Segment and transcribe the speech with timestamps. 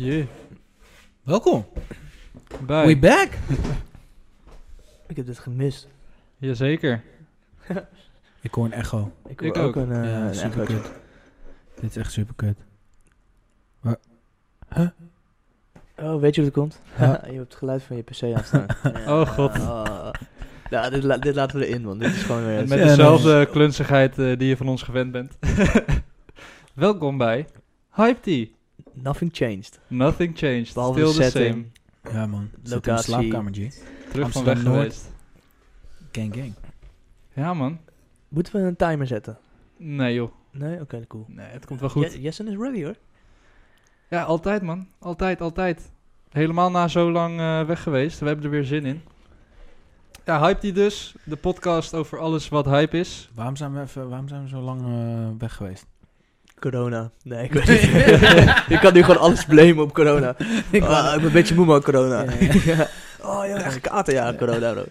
[0.00, 0.26] Jee.
[1.22, 1.66] Welkom.
[2.66, 2.86] Bij.
[2.86, 3.28] We back.
[5.08, 5.88] Ik heb dit gemist.
[6.36, 7.02] Jazeker.
[8.40, 9.12] Ik hoor een echo.
[9.28, 9.76] Ik, Ik hoor ook.
[9.76, 10.80] een, eh, ja, een super echootje.
[10.82, 10.90] kut.
[11.80, 12.56] Dit is echt super kut.
[15.96, 16.80] Oh, weet je hoe het komt?
[16.98, 17.20] Ja.
[17.26, 18.66] je hebt het geluid van je pc aanstaan.
[19.06, 19.58] Oh, god.
[19.58, 20.10] Oh.
[20.70, 22.58] Ja, dit, la- dit laten we erin, want dit is gewoon weer...
[22.58, 25.38] En met Ja, dezelfde klunzigheid eh, die je van ons gewend bent.
[26.74, 27.46] Welkom bij
[27.94, 28.46] Hype Tea.
[28.92, 29.80] Nothing changed.
[29.86, 30.74] Nothing changed.
[30.74, 31.72] Behalve Still the setting.
[32.02, 32.16] same.
[32.16, 32.48] Ja man.
[32.52, 33.04] Zit in de Locatie.
[33.04, 33.56] slaapkamer, G.
[34.12, 34.76] Terug van weg Noord.
[34.76, 35.12] geweest.
[36.12, 36.54] Gang gang.
[37.32, 37.78] Ja man.
[38.28, 39.38] Moeten we een timer zetten?
[39.76, 40.32] Nee joh.
[40.52, 40.80] Nee?
[40.80, 41.24] Oké, cool.
[41.28, 42.12] Nee, het komt wel goed.
[42.12, 42.94] Je- Jessen is ready hoor.
[44.08, 44.86] Ja, altijd man.
[44.98, 45.90] Altijd, altijd.
[46.30, 48.18] Helemaal na zo lang eh, weg geweest.
[48.18, 49.02] We hebben er weer zin in.
[50.24, 51.14] Ja, Hype Tea dus.
[51.24, 53.30] De podcast over alles wat hype is.
[53.34, 55.86] Waarom zijn we, even, waarom zijn we zo lang eh, weg geweest?
[56.60, 57.10] Corona.
[57.22, 57.82] Nee, ik weet niet.
[58.74, 60.34] ik kan nu gewoon alles blamen op corona.
[60.70, 62.22] ik, wou- ik ben een beetje moe man, corona.
[62.22, 62.60] Ja, ja.
[62.64, 62.88] Ja.
[63.22, 64.84] Oh, je hebt echt kater, ja, corona bro.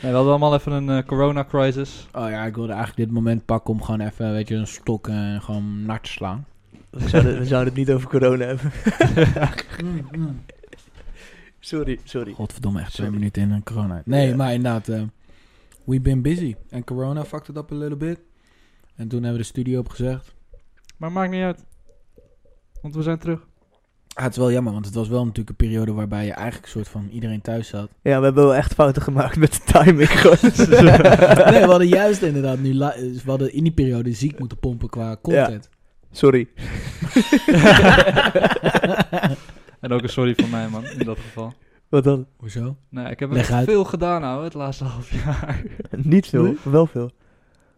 [0.00, 2.06] Nee, we hadden allemaal even een eh, corona-crisis.
[2.12, 5.08] Oh ja, ik wilde eigenlijk dit moment pakken om gewoon even, weet je, een stok
[5.08, 6.46] en gewoon nat te slaan.
[6.90, 8.72] We zouden, we zouden het niet over corona hebben.
[11.60, 12.32] Sorry, sorry.
[12.32, 14.02] Godverdomme, echt twee minuten in een corona.
[14.04, 14.36] Nee, Ja.
[14.36, 15.02] maar inderdaad, eh
[15.84, 16.54] we've been busy.
[16.70, 18.18] En corona fucked it up a little bit.
[18.96, 20.34] En toen hebben we de studio opgezegd.
[20.96, 21.64] Maar maakt niet uit.
[22.82, 23.46] Want we zijn terug.
[24.14, 26.64] Ah, het is wel jammer, want het was wel natuurlijk een periode waarbij je eigenlijk
[26.64, 27.88] een soort van iedereen thuis zat.
[28.02, 30.08] Ja, we hebben wel echt fouten gemaakt met de timing.
[30.10, 30.36] gewoon.
[31.52, 34.88] nee, we hadden juist inderdaad nu, li- we hadden in die periode ziek moeten pompen
[34.88, 35.68] qua content.
[36.10, 36.48] Sorry.
[39.80, 41.52] En ook een sorry van mij, man, in dat geval.
[41.88, 42.26] Wat dan?
[42.36, 42.76] Hoezo?
[42.88, 45.62] Nee, ik heb Leg echt veel gedaan, nou, het laatste half jaar.
[45.96, 46.56] Niet veel, Nee?
[46.62, 47.10] wel veel.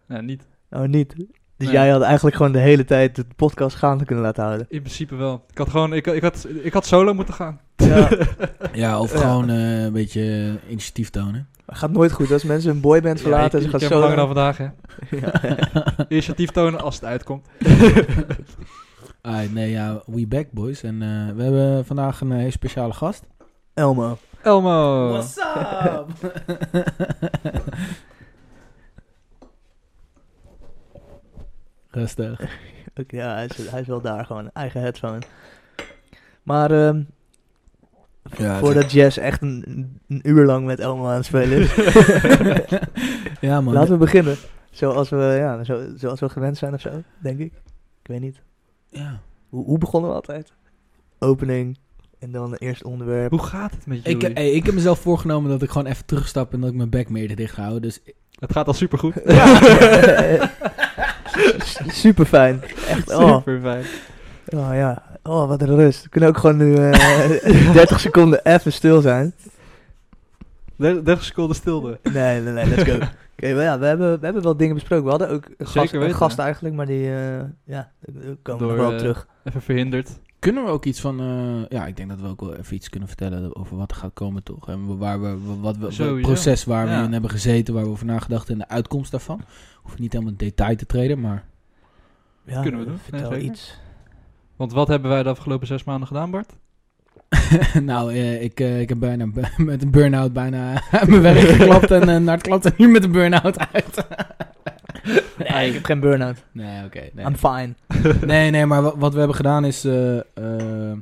[0.07, 0.47] nee, niet.
[0.77, 1.15] Oh, niet.
[1.17, 1.71] Dus Nee.
[1.77, 4.67] jij had eigenlijk gewoon de hele tijd de podcast gaande kunnen laten houden.
[4.71, 5.45] In principe wel.
[5.51, 7.61] Ik had gewoon, ik, ik, had, ik had solo moeten gaan.
[7.77, 8.09] Ja.
[8.73, 9.19] Ja, of Ja.
[9.19, 11.49] gewoon eh, een beetje initiatief tonen.
[11.67, 13.59] Gaat nooit goed als mensen een boyband verlaten.
[13.61, 14.67] ja, en ik, ze ik gaan langer dan vandaag, hè.
[15.11, 15.33] ja.
[16.09, 17.47] Initiatief tonen als het uitkomt.
[19.51, 20.83] Nee, ja, we back boys.
[20.83, 23.25] En eh, we hebben vandaag een eh, heel speciale gast.
[23.75, 24.19] Elmo.
[24.43, 25.17] Elmo.
[25.17, 26.07] up?
[31.97, 32.41] Rustig.
[33.01, 34.51] Oké, ja, hij is, hij is wel daar gewoon.
[34.53, 35.19] Eigen headphone.
[36.43, 37.03] Maar ehm,
[38.39, 39.65] Ja, voordat Jess echt een,
[40.09, 41.75] een uur lang met Elmo aan het spelen is.
[43.49, 43.75] ja, man.
[43.75, 44.37] Laten we beginnen.
[44.71, 47.53] Zoals we, ja, zo, zoals we gewend zijn of zo, denk ik.
[48.03, 48.41] Ik weet niet.
[48.91, 49.21] Ja.
[49.49, 50.53] Hoe, hoe begonnen we altijd?
[51.19, 51.79] Opening.
[52.19, 53.31] En dan het eerste onderwerp.
[53.31, 54.37] Hoe gaat het met Ik, jullie?
[54.37, 57.09] hey, ik heb mezelf voorgenomen dat ik gewoon even terugstap en dat ik mijn bek
[57.09, 57.81] meer dicht hou.
[57.81, 58.01] Dus
[58.39, 59.15] Het gaat al supergoed.
[62.03, 62.63] Super fijn.
[62.89, 63.37] Echt, oh.
[63.37, 63.85] Super fijn.
[64.47, 65.03] oh ja.
[65.23, 66.03] Oh, wat een rust.
[66.03, 69.35] We kunnen ook gewoon nu eh 30 seconden even stil zijn.
[70.77, 71.99] 30 seconden stilte.
[72.03, 72.95] Nee, nee, nee, let's go.
[73.39, 75.05] Oké, maar ja, we hebben, we hebben wel dingen besproken.
[75.05, 76.17] We hadden ook een, gast, een weten.
[76.17, 77.91] gast eigenlijk, maar die, eh, ja,
[78.43, 79.27] komen we Door, nog wel eh, terug.
[79.45, 80.11] Even verhinderd.
[80.47, 81.21] Kunnen we ook iets van...
[81.21, 83.97] eh, ja, ik denk dat we ook wel even iets kunnen vertellen over wat er
[83.97, 84.69] gaat komen, toch?
[84.69, 86.99] En waar we, wat we, het proces waar Ja.
[86.99, 89.41] we in hebben gezeten, waar we over nagedacht en de uitkomst daarvan.
[89.83, 91.45] Hoef niet helemaal in detail te treden, maar...
[92.45, 92.99] Ja, kunnen we doen.
[92.99, 93.79] Vertel iets.
[94.57, 96.53] Want wat hebben wij de afgelopen zes maanden gedaan, Bart?
[97.83, 102.09] nou, eh, ik, eh, ik heb bijna met een burn-out bijna mijn werk geklapt en
[102.09, 104.07] uh, naar het klapt en nu met een burn-out uit.
[105.49, 106.45] Nee, ik heb geen burn-out.
[106.53, 107.09] Nee, oké.
[107.13, 107.27] nee.
[107.27, 107.75] I'm fine.
[108.27, 109.85] nee, nee, maar wa- wat we hebben gedaan is...
[109.85, 110.99] eh, eh,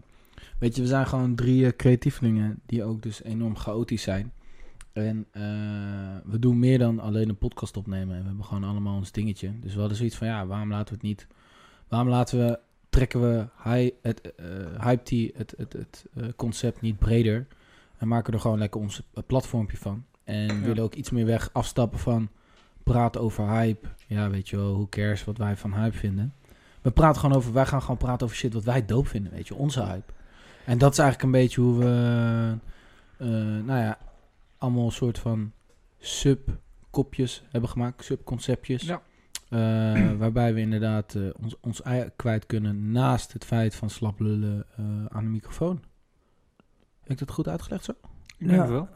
[0.59, 4.33] weet je, we zijn gewoon drie eh, creatievelingen die ook dus enorm chaotisch zijn.
[4.93, 5.27] En
[6.25, 8.15] we doen meer dan alleen een podcast opnemen.
[8.17, 9.51] En we hebben gewoon allemaal ons dingetje.
[9.61, 11.27] Dus we hadden zoiets van, ja, waarom laten we het niet...
[11.89, 12.59] Waarom laten we,
[12.91, 14.33] trekken we hi, het,
[14.81, 16.05] Hype Tea, het, het, het
[16.37, 17.47] concept niet breder...
[17.99, 20.05] En maken er gewoon lekker ons platformpje van.
[20.25, 20.61] En Ja.
[20.61, 22.29] willen ook iets meer weg afstappen van
[22.85, 23.89] praten over hype.
[24.07, 26.35] Ja, weet je wel, hoe cares wat wij van hype vinden.
[26.83, 29.49] We praten gewoon over, wij gaan gewoon praten over shit wat wij dope vinden, weet
[29.49, 30.13] je, onze hype.
[30.67, 32.57] En dat is eigenlijk een beetje hoe we,
[33.19, 33.29] eh,
[33.65, 33.99] nou ja,
[34.59, 35.53] allemaal een soort van
[35.99, 38.83] sub-kopjes hebben gemaakt, sub-conceptjes.
[38.83, 39.03] Ja.
[39.49, 44.21] Eh, waarbij we inderdaad eh, ons, ons ei kwijt kunnen naast het feit van slap
[44.21, 45.83] lullen eh, aan de microfoon.
[47.01, 47.93] Heb ik dat goed uitgelegd zo?
[48.39, 48.61] Ik denk Ja.
[48.61, 48.89] het wel.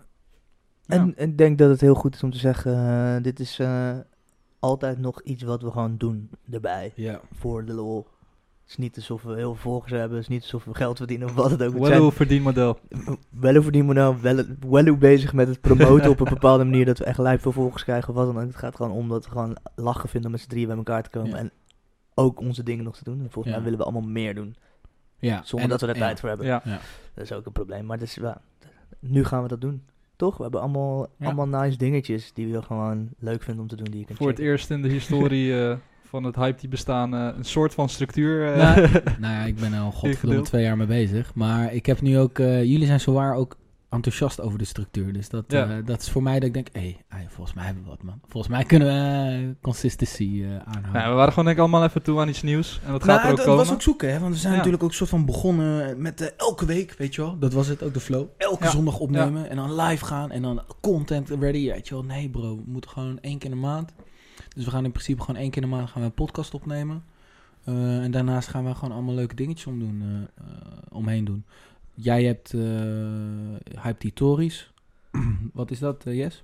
[0.89, 2.75] En ik denk dat het heel goed is om te zeggen,
[3.17, 3.97] eh, dit is eh,
[4.59, 6.93] altijd nog iets wat we gewoon doen erbij.
[6.95, 7.21] Ja.
[7.33, 8.07] Voor de lol.
[8.63, 10.97] Het is niet alsof we heel veel volgers hebben, het is niet alsof we geld
[10.97, 12.79] verdienen of wat het ook Wel een verdienmodel.
[12.91, 13.19] zijn.
[13.31, 17.05] Wel over die model, wel, bezig met het promoten op een bepaalde manier dat we
[17.05, 18.47] echt lijp veel volgers krijgen of wat dan ook.
[18.49, 21.03] Het gaat gewoon om dat we gewoon lachen vinden om met z'n drieën bij elkaar
[21.03, 21.37] te komen Ja.
[21.37, 21.51] en
[22.15, 23.21] ook onze dingen nog te doen.
[23.21, 24.57] En volgens mij willen we allemaal meer doen.
[25.19, 25.43] Ja.
[25.45, 26.47] Zonder en- dat we er tijd voor hebben.
[26.47, 26.63] Ja.
[27.15, 27.87] Dat is ook een probleem.
[27.87, 27.99] Maar
[29.01, 29.83] nu gaan we dat doen.
[30.19, 30.37] Toch?
[30.37, 31.27] We hebben allemaal, Ja.
[31.27, 33.87] allemaal nice dingetjes die we gewoon leuk vinden om te doen.
[33.91, 37.15] Die je kunt Voor het eerst in de historie eh, van het hype die bestaan
[37.15, 38.53] eh, een soort van structuur.
[38.53, 38.81] eh, Nou,
[39.21, 41.35] nou ja, ik ben er al godverdomme twee jaar mee bezig.
[41.35, 42.39] Maar ik heb nu ook...
[42.39, 43.57] eh, jullie zijn zowaar ook
[43.91, 45.13] enthousiast over de structuur.
[45.13, 45.69] Dus dat, Ja.
[45.71, 46.69] eh, dat is voor mij dat ik denk...
[46.73, 48.21] Hé, hey, volgens mij hebben we wat, man.
[48.29, 50.93] Volgens mij kunnen we eh, consistency eh, aanhouden.
[50.93, 52.81] nou, we waren gewoon denk ik allemaal even toe aan iets nieuws.
[52.85, 53.57] En dat Nou, gaat er ook komen.
[53.57, 54.19] was ook zoeken, hè?
[54.19, 54.57] Want we zijn Ja.
[54.59, 57.39] natuurlijk ook soort van begonnen met eh, elke week, weet je wel.
[57.39, 58.27] Dat was het ook de flow.
[58.37, 58.71] Elke Ja.
[58.71, 62.05] zondag opnemen en dan live gaan en dan content ready, weet je wel.
[62.05, 63.93] Nee bro, we moeten gewoon één keer in de maand.
[64.57, 66.55] Dus we gaan in principe gewoon één keer in de maand gaan we een podcast
[66.55, 67.03] opnemen.
[67.65, 70.53] Eh, en daarnaast gaan we gewoon allemaal leuke dingetjes omdoen, eh, eh,
[70.89, 71.45] omheen doen.
[72.01, 72.61] Jij hebt eh
[73.83, 74.71] Hype Titories.
[75.55, 76.43] Wat is dat, eh, Yes?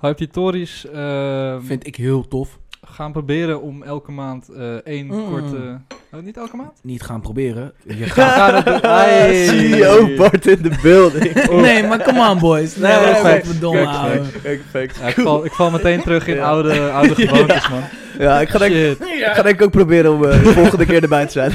[0.00, 2.58] Hype Titories eh, Vind ik heel tof.
[2.86, 5.28] gaan proberen om elke maand eh, één Mm.
[5.30, 5.80] korte...
[6.14, 6.78] Oh, niet elke maand?
[6.82, 7.72] Niet gaan proberen.
[7.98, 8.64] Je gaat...
[9.48, 11.46] CEO Bart in de building.
[11.60, 12.76] Nee, maar come on boys.
[12.76, 14.22] Nee, Nee, nee, facts, verdomme facts, ouwe.
[14.42, 16.44] Ja, ik, val, ik val meteen terug in Ja.
[16.48, 17.82] oude, oude gewoontes, man.
[18.18, 21.02] Ja, ik ga denk, ik ga denk ik ook proberen om eh, de volgende keer
[21.02, 21.52] erbij te zijn.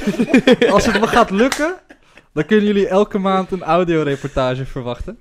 [0.72, 1.76] Als het me gaat lukken,
[2.38, 5.18] dan kunnen jullie elke maand een audioreportage verwachten.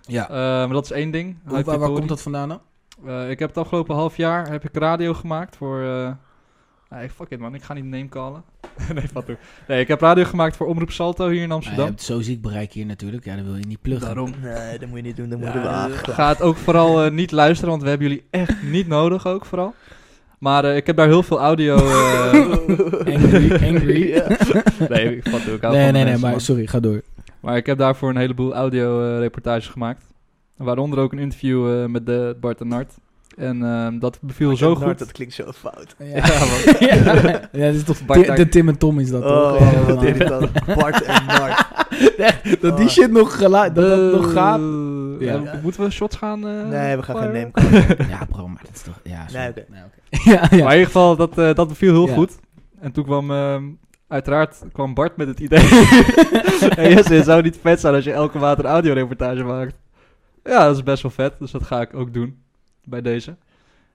[0.00, 0.28] Ja.
[0.28, 1.36] Eh, maar dat is één ding.
[1.46, 2.60] Hoe- waar, komt dat vandaan dan?
[3.06, 5.82] Eh, ik heb het afgelopen half jaar heb ik radio gemaakt voor...
[5.82, 6.10] eh
[6.98, 8.42] nee, fuck it man, ik ga niet name callen.
[8.94, 9.36] nee, wat doen.
[9.68, 11.86] Nee, ik heb radio gemaakt voor Omroep Salto hier in Nou, je Amsterdam.
[11.86, 13.24] hebt zo ziek bereik hier natuurlijk.
[13.24, 14.06] Ja, dat wil je niet pluggen.
[14.06, 14.34] Daarom.
[14.42, 15.28] Nee, dat moet je niet doen.
[15.28, 16.14] Dat moet Ja, je wagen.
[16.14, 19.74] Ga het ook vooral niet luisteren, want we hebben jullie echt niet nodig ook vooral.
[20.46, 21.76] Maar eh, ik heb daar heel veel audio...
[21.76, 24.22] eh, Angry, angry.
[24.88, 26.40] Nee, ik vat ook aan Nee, nee, nee, maar man.
[26.40, 27.02] sorry, ga door.
[27.40, 30.04] Maar ik heb daarvoor een heleboel audio-reportages gemaakt.
[30.56, 32.94] Waaronder ook een interview eh, met de Bart en Nart.
[33.36, 34.98] En ehm, dat beviel zo goed.
[34.98, 35.94] Dat klinkt zo fout.
[35.98, 36.76] Ja, man.
[36.88, 39.52] ja, dat is toch Bart daar- de Tim en Tom is dat toch?
[39.60, 40.06] Oh, Ja, wat man.
[40.06, 40.50] irritant.
[40.76, 41.66] Bart en Nart.
[42.60, 44.58] Dat die shit nog, gelu- dat dat nog gaat.
[44.58, 45.60] Eh, Ja.
[45.62, 46.46] Moeten we shots gaan?
[46.46, 47.50] eh, Nee, we gaan geen name.
[48.08, 49.00] Ja, bro, maar dat is toch...
[49.04, 49.26] Ja.
[49.32, 49.52] Nee,
[50.10, 50.40] ja, ja.
[50.40, 52.14] Maar in ieder geval, dat, eh, dat beviel heel Ja.
[52.14, 52.32] goed.
[52.80, 53.62] En toen kwam, ehm,
[54.08, 55.58] uiteraard, kwam Bart met het idee.
[55.60, 59.74] hey, Jesse, het zou niet vet zijn als je elke maand een audioreportage maakt.
[60.44, 61.32] Ja, dat is best wel vet.
[61.38, 62.38] Dus dat ga ik ook doen.
[62.86, 63.36] Bij deze.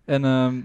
[0.05, 0.61] En ehm,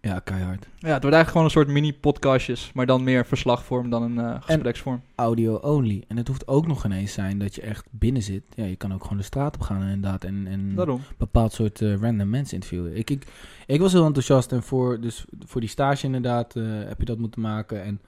[0.00, 0.62] ja, keihard.
[0.64, 2.70] ja, het wordt eigenlijk gewoon een soort mini-podcastjes.
[2.74, 5.02] Maar dan meer verslagvorm dan een eh, gespreksvorm.
[5.14, 6.04] Audio only.
[6.08, 8.42] En het hoeft ook nog ineens zijn dat je echt binnen zit.
[8.54, 10.24] Ja, je kan ook gewoon de straat op gaan inderdaad.
[10.24, 11.00] En, en Daarom.
[11.18, 12.96] bepaald soort eh, random mensen interviewen.
[12.96, 13.26] Ik, ik,
[13.66, 17.18] ik was heel enthousiast en voor, dus voor die stage inderdaad eh, heb je dat
[17.18, 17.82] moeten maken.
[17.82, 18.00] En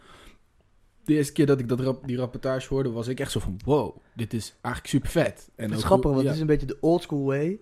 [1.05, 3.57] de eerste keer dat ik dat rap- die rapportage hoorde, was ik echt zo van...
[3.65, 5.51] Wow, dit is eigenlijk super vet.
[5.57, 6.27] En Het is ook grappig, want ja.
[6.27, 7.59] het is een beetje de old school way.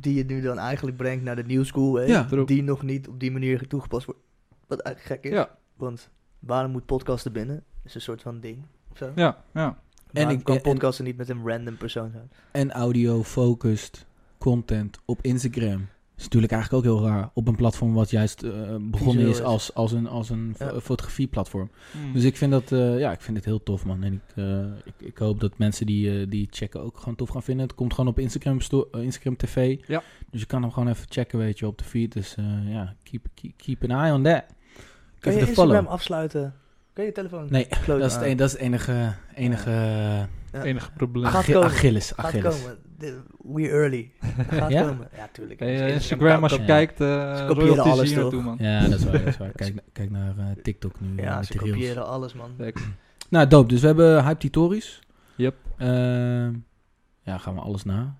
[0.00, 2.06] Die je nu dan eigenlijk brengt naar de new school way.
[2.08, 2.22] Ja.
[2.44, 4.20] Die nog niet op die manier toegepast wordt.
[4.66, 5.38] Wat eigenlijk gek is.
[5.38, 7.64] Ja, Want waarom moet podcasten binnen?
[7.84, 8.62] is een soort van ding.
[8.90, 9.12] Of zo.
[9.14, 9.78] ja, ja.
[10.12, 12.30] En En ik- kan en- podcasten niet met een random persoon zijn.
[12.50, 14.06] En audio-focused
[14.38, 15.86] content op Instagram.
[16.22, 17.30] Is natuurlijk eigenlijk ook heel raar.
[17.34, 20.68] Op een platform wat juist eh, begonnen is als, als een, als een Ja.
[20.68, 21.70] fo- fotografieplatform.
[22.06, 22.12] Mm.
[22.12, 24.02] Dus ik vind dat, eh, ja, ik vind het heel tof, man.
[24.02, 27.28] En ik, eh, ik, ik hoop dat mensen die, eh, die checken ook gewoon tof
[27.28, 27.66] gaan vinden.
[27.66, 28.58] Het komt gewoon op Instagram,
[28.92, 29.78] Instagram TV.
[29.86, 30.02] Ja.
[30.30, 32.12] Dus je kan hem gewoon even checken, weet je, op de feed.
[32.12, 34.44] Dus eh, ja, keep, keep, keep an eye on that.
[35.18, 35.86] Kan je Instagram follow.
[35.86, 36.54] afsluiten?
[36.92, 38.28] Kan je je telefoon Nee, dat is, het, aan?
[38.28, 39.70] een- dat is het enige, enige
[40.52, 40.62] Ja.
[40.62, 41.24] enige probleem.
[41.26, 42.06] Achilles.
[42.16, 42.64] Gaat Achilles.
[43.42, 44.10] We early.
[44.48, 44.82] Gaat Ja?
[44.88, 45.08] komen.
[45.16, 45.60] Ja, tuurlijk.
[45.60, 46.64] Hey, eh, Instagram als je Ja.
[46.64, 48.20] kijkt, Ze eh kopiëren alles, toch?
[48.22, 48.56] naartoe, man.
[48.60, 49.12] Ja, dat is waar.
[49.12, 49.52] Dat is waar.
[49.62, 51.22] Kijk, kijk naar eh, TikTok nu.
[51.22, 52.50] Ja, ze kopiëren alles, man.
[53.28, 53.68] Nou, dope.
[53.68, 55.00] Dus we hebben Hype Titories.
[55.36, 55.54] Yep.
[55.78, 56.52] Ehm,
[57.22, 58.16] ja, gaan we alles na.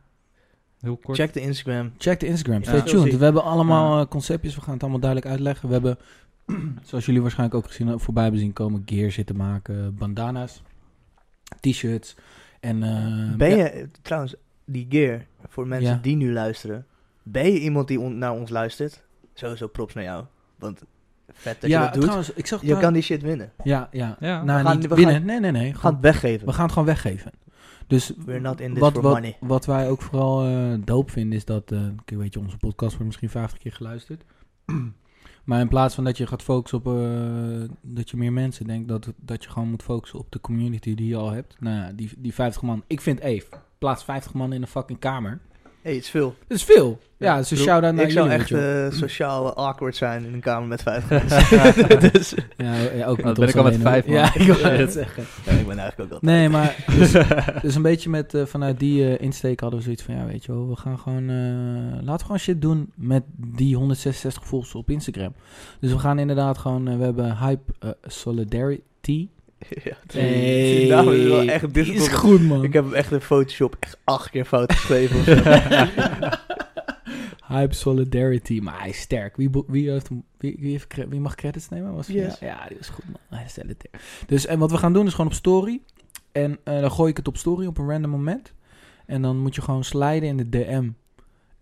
[0.81, 1.19] Heel kort.
[1.19, 1.93] Check de Instagram.
[1.99, 2.63] Check de Instagram.
[2.63, 3.17] Stay tuned.
[3.17, 4.07] We hebben allemaal Ja.
[4.07, 4.55] conceptjes.
[4.55, 5.67] We gaan het allemaal duidelijk uitleggen.
[5.69, 5.99] We hebben,
[6.89, 10.63] zoals jullie waarschijnlijk ook gezien, voorbij hebben zien komen, gear zitten maken, bandana's,
[11.61, 12.17] t-shirts.
[12.61, 15.99] En, eh, Ben je, trouwens, die gear, voor mensen Ja.
[16.03, 16.87] die nu luisteren.
[17.23, 19.03] Ben je iemand die on- naar ons luistert?
[19.35, 20.25] Sowieso props naar jou.
[20.59, 20.83] Want
[21.33, 22.03] vet dat ja, je dat doet.
[22.03, 23.53] trouwens, ik zag Je kan die shit winnen.
[23.65, 24.17] Ja, ja.
[24.21, 24.43] Ja.
[24.43, 25.15] Nou, We gaan- niet we winnen.
[25.15, 25.61] gaan- nee, nee, nee.
[25.63, 26.47] We gaan Gewoon- het weggeven.
[26.47, 27.33] we gaan het gewoon weggeven.
[27.87, 29.37] Dus We're not in this wat, for wat, money.
[29.41, 32.91] wat wij ook vooral eh doop vinden is dat, eh kijk, weet je, onze podcast
[32.91, 34.25] wordt misschien 50 keer geluisterd.
[35.45, 38.89] maar in plaats van dat je gaat focussen op eh, dat je meer mensen denkt,
[38.89, 41.57] dat, dat je gewoon moet focussen op de community die je al hebt.
[41.61, 42.83] Nou ja, die, die 50 man.
[42.87, 43.47] Ik vind Eve,
[43.83, 45.39] plaats 50 man in een fucking kamer.
[45.83, 46.35] hey, het is veel.
[46.47, 46.99] Dat is veel.
[47.17, 48.87] Ja, Ja, dus een shout-out naar Ik zou jullie, echt wel.
[48.87, 52.13] eh, sociaal eh, awkward zijn in een kamer met vijf mensen.
[52.13, 54.15] dus, ja, ja, ook niet ben ik al met vijf, man.
[54.15, 54.79] Ja, ik wou Shit.
[54.79, 55.25] het zeggen.
[55.45, 56.23] ja, ik ben eigenlijk ook altijd.
[56.23, 57.13] Nee, maar dus,
[57.63, 60.45] dus een beetje met, eh, vanuit die eh, insteek hadden we zoiets van, ja, weet
[60.45, 64.75] je wel, we gaan gewoon, eh, laten we gewoon shit doen met die 166 volgers
[64.75, 65.35] op Instagram.
[65.81, 69.29] Dus we gaan inderdaad gewoon, we hebben Hype Solidarity
[69.85, 72.07] Ja, Hey, die naam is wel echt die difficult.
[72.07, 72.65] is goed, man.
[72.65, 75.25] Ik heb hem echt in Photoshop echt acht keer fout geschreven.
[77.49, 79.37] Hype Solidarity, maar hij is sterk.
[79.37, 81.95] Wie, wie, heeft wie, wie, heeft, cre- wie mag credits nemen?
[81.95, 82.39] Was Yes.
[82.39, 83.21] ja, ja, die is goed, man.
[83.39, 84.01] Hij is solitair.
[84.27, 85.81] Dus en wat we gaan doen is gewoon op story.
[86.33, 88.53] En eh, dan gooi ik het op story op een random moment.
[89.07, 90.89] En dan moet je gewoon sliden in de DM.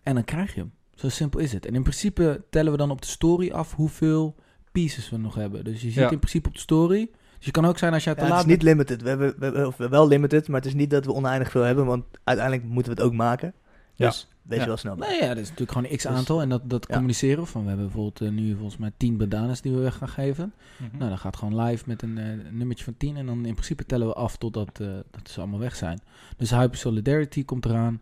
[0.03, 0.71] En dan krijg je hem.
[0.95, 1.65] Zo simpel is het.
[1.65, 4.35] En in principe tellen we dan op de story af hoeveel
[4.71, 5.63] pieces we nog hebben.
[5.63, 6.09] Dus je ziet Ja.
[6.11, 7.09] in principe op de story.
[7.41, 9.01] Dus je kan ook zijn als jij te Ja, het laat is niet limited.
[9.01, 11.61] We hebben, we hebben of wel limited, maar het is niet dat we oneindig veel
[11.61, 13.53] hebben, want uiteindelijk moeten we het ook maken.
[13.95, 14.07] Ja.
[14.07, 14.65] Dus wees Ja.
[14.65, 15.09] wel snel bij.
[15.09, 16.41] Nee, ja, dat is natuurlijk gewoon een Dus- x-aantal.
[16.41, 16.93] en dat, dat ja.
[16.93, 20.07] communiceren van, we hebben bijvoorbeeld eh, nu volgens mij 10 bananas die we weg gaan
[20.09, 20.53] geven.
[20.77, 20.97] Mhm.
[20.97, 23.17] Nou, dan gaat gewoon live met een, eh, nummertje van 10.
[23.17, 26.01] En dan in principe tellen we af totdat eh, dat ze allemaal weg zijn.
[26.37, 28.01] Dus Hyper Solidarity komt eraan.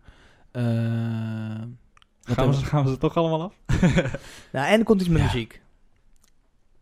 [0.52, 1.78] Gaan,
[2.50, 3.54] we, ze- gaan we ze toch allemaal af?
[4.52, 5.26] Nou, en er komt iets met Ja.
[5.26, 5.62] muziek.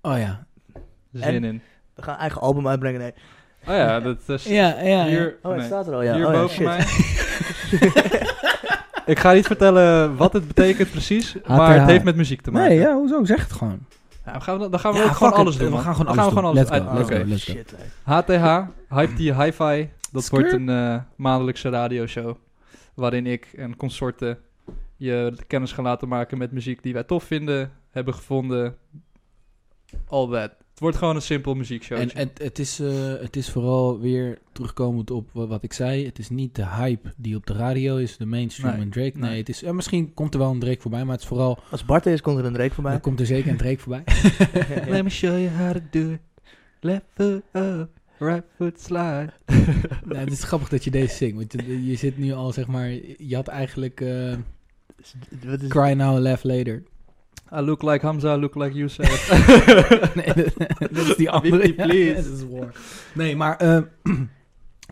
[0.01, 0.45] Oh ja.
[1.13, 1.61] Zin in.
[1.97, 2.99] We gaan een eigen album uitbrengen.
[2.99, 3.13] Nee.
[3.67, 5.05] Oh ja, dat is Ja, ja.
[5.05, 6.13] hier, Oh, het nee, staat er al, ja.
[6.15, 6.65] hier oh, ja, boven shit.
[6.65, 6.85] mij.
[9.05, 12.69] Ik ga niet vertellen wat het betekent precies, maar het heeft met muziek te maken.
[12.69, 13.25] Nee, ja, hoezo?
[13.25, 13.79] Zeg het gewoon.
[14.25, 15.37] Ja, dan gaan we, dan gaan we Ja, ook gewoon it.
[15.39, 15.71] alles doen.
[15.71, 16.93] We gaan gewoon Dan alles doen.
[16.93, 17.53] Let's go, let's.
[18.03, 19.89] HTH, Hype die Hi-Fi.
[20.11, 22.35] Dat wordt een eh, maandelijkse radioshow.
[22.93, 24.37] Waarin ik en consorten
[24.95, 28.75] je kennis gaan laten maken met muziek die wij tof vinden, hebben gevonden.
[30.07, 30.51] All that.
[30.77, 31.97] Het wordt gewoon een simpel muziekshow.
[31.97, 36.05] En het, het, is, eh, het is vooral weer terugkomend op wa- wat ik zei.
[36.05, 39.17] Het is niet de hype die op de radio is, de mainstream Nee, en Drake.
[39.17, 39.39] Nee, nee.
[39.39, 41.59] het is, eh, misschien komt er wel een Drake voorbij, maar het is vooral...
[41.71, 42.93] Als Bart is, komt er een Drake voorbij.
[42.93, 44.03] Er komt er zeker een Drake voorbij.
[44.93, 46.19] Let me show you how to do it.
[46.79, 49.29] Left foot up, right foot slide.
[50.05, 52.67] nou, het is grappig dat je deze zingt, want je, je zit nu al, zeg
[52.67, 52.89] maar...
[53.17, 54.35] Je had eigenlijk eh,
[55.45, 56.83] Wat is Cry Now, Laugh Later.
[57.51, 59.29] I look like Hamza, I look like Youssef.
[60.15, 60.33] nee,
[60.91, 61.73] dat, is die andere.
[61.73, 62.33] Please.
[62.33, 62.71] Is war.
[63.13, 63.81] Nee, maar eh,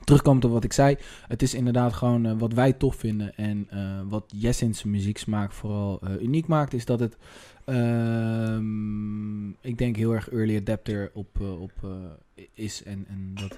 [0.06, 0.98] terugkomend op wat ik zei.
[1.28, 3.36] Het is inderdaad gewoon eh, wat wij tof vinden.
[3.36, 7.18] En eh, wat Jessens muzieksmaak vooral eh, uniek maakt, is dat het...
[7.66, 11.72] ehm, ik denk heel erg early adapter op, op
[12.54, 12.84] is.
[12.84, 13.58] En, en dat...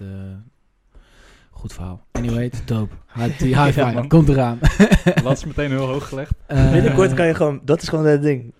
[1.57, 2.05] goed verhaal.
[2.11, 2.93] Anyway, het is dope.
[3.13, 4.59] High, high five, komt eraan.
[5.23, 6.31] Dat is meteen heel hoog gelegd.
[6.45, 8.53] Eh, Binnenkort kan je gewoon, dat is gewoon het ding.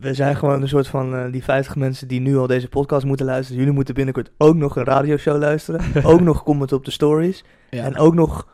[0.00, 3.04] We zijn gewoon een soort van eh, die 50 mensen die nu al deze podcast
[3.04, 3.58] moeten luisteren.
[3.58, 5.80] Jullie moeten binnenkort ook nog een radioshow luisteren.
[6.12, 7.44] ook nog commenten op de stories.
[7.70, 7.84] ja.
[7.84, 8.48] En ook nog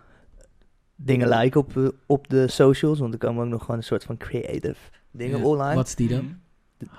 [0.97, 2.99] dingen liken op, eh, op de socials.
[2.99, 4.77] Want er komen ook nog gewoon een soort van creative
[5.11, 5.75] dingen Ja, online.
[5.75, 6.37] Wat is die dan?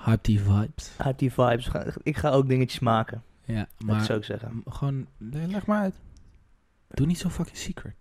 [0.04, 0.90] Hype die vibes.
[0.96, 1.70] Uit die vibes.
[2.02, 3.22] Ik ga ook dingetjes maken.
[3.44, 3.66] Ja, Maar,
[3.96, 4.62] maar zou ik zeggen.
[4.68, 5.94] gewoon, le- leg maar uit.
[6.88, 7.94] Doe niet zo fucking secret.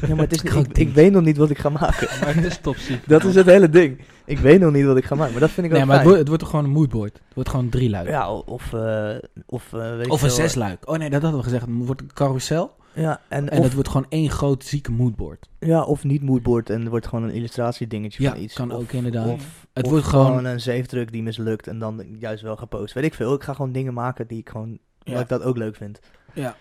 [0.00, 2.08] Ja, maar het is, ik, ik weet nog niet wat ik ga maken.
[2.20, 3.08] Maar het is top ziek.
[3.08, 4.00] Dat is het hele ding.
[4.24, 5.32] Ik weet nog niet wat ik ga maken.
[5.32, 7.12] Maar dat vind ik Nee, ook maar het wordt, het wordt toch gewoon een moodboard.
[7.14, 8.08] Het wordt gewoon drie luik.
[8.08, 9.14] Ja, of, eh,
[9.46, 10.88] of, eh, weet ik of een zes luik.
[10.88, 11.66] Oh nee, dat hadden we gezegd.
[11.66, 12.76] Het wordt een carousel.
[12.92, 15.48] Ja, en, En of, dat wordt gewoon één groot zieke moodboard.
[15.58, 18.54] ja, of niet moodboard en er wordt gewoon een illustratiedingetje Ja, van iets.
[18.54, 19.28] kan of, ook inderdaad.
[19.28, 22.94] Of, Het of wordt gewoon, gewoon- een zeefdruk die mislukt en dan juist wel gepost.
[22.94, 23.34] Weet ik veel.
[23.34, 25.12] Ik ga gewoon dingen maken die ik gewoon, Ja.
[25.12, 26.00] dat ik dat ook leuk vind.
[26.32, 26.56] Ja.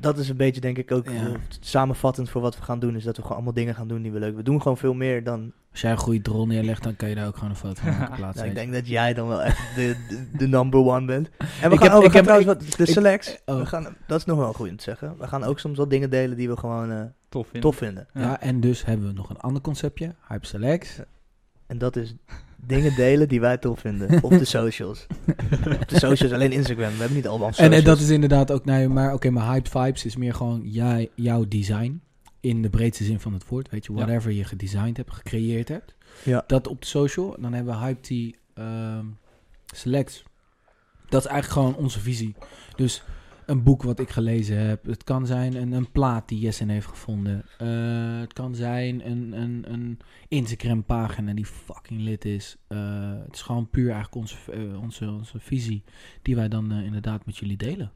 [0.00, 1.30] Dat is een beetje denk ik ook Ja.
[1.60, 2.96] samenvattend voor wat we gaan doen.
[2.96, 4.94] Is dat we gewoon allemaal dingen gaan doen die we leuk We doen gewoon veel
[4.94, 5.52] meer dan...
[5.70, 7.98] Als jij een goede drol neerlegt, dan kan je daar ook gewoon een foto van
[7.98, 8.36] maken plaatsen.
[8.46, 11.28] Nou, ik denk dat jij dan wel echt de, de, de number one bent.
[11.38, 12.76] En we Ik gaan, heb- oh, we ik gaan heb- trouwens wat...
[12.76, 13.38] De ik- selects.
[13.44, 13.58] oh.
[13.58, 15.18] We gaan, dat is nog wel goed om te zeggen.
[15.18, 17.60] We gaan ook soms wel dingen delen die we gewoon eh, Tof vinden.
[17.70, 18.06] tof vinden.
[18.14, 18.20] je.
[18.20, 18.40] Ja.
[18.40, 20.14] en dus hebben we nog een ander conceptje.
[20.28, 21.00] Hype Selects.
[21.72, 22.14] En dat is
[22.66, 24.22] dingen delen die wij tof vinden.
[24.22, 25.06] Op de socials.
[25.80, 26.90] op de socials, alleen Instagram.
[26.92, 27.76] We hebben niet allemaal En, socials.
[27.76, 31.10] en dat is inderdaad ook, nee, maar oké, maar Hype Vibes is meer gewoon jij,
[31.14, 32.02] jouw design.
[32.40, 33.98] In de breedste zin van het woord, weet je, Ja.
[33.98, 35.94] whatever je gedesigned hebt, gecreëerd hebt.
[36.22, 36.44] Ja.
[36.46, 37.36] Dat op de social.
[37.40, 39.06] Dan hebben we Hype Tea ehm,
[39.66, 40.22] Selects.
[41.08, 42.34] Dat is eigenlijk gewoon onze visie.
[42.76, 43.02] Dus
[43.46, 44.84] een boek wat ik gelezen heb.
[44.86, 47.44] Het kan zijn een, een plaat die Jessen heeft gevonden.
[47.58, 52.56] Eh, het kan zijn een, een, een Instagram pagina die fucking lit is.
[52.68, 52.78] Eh,
[53.24, 55.82] het is gewoon puur eigenlijk onze, eh, onze, onze visie
[56.22, 57.92] die wij dan eh, inderdaad met jullie delen.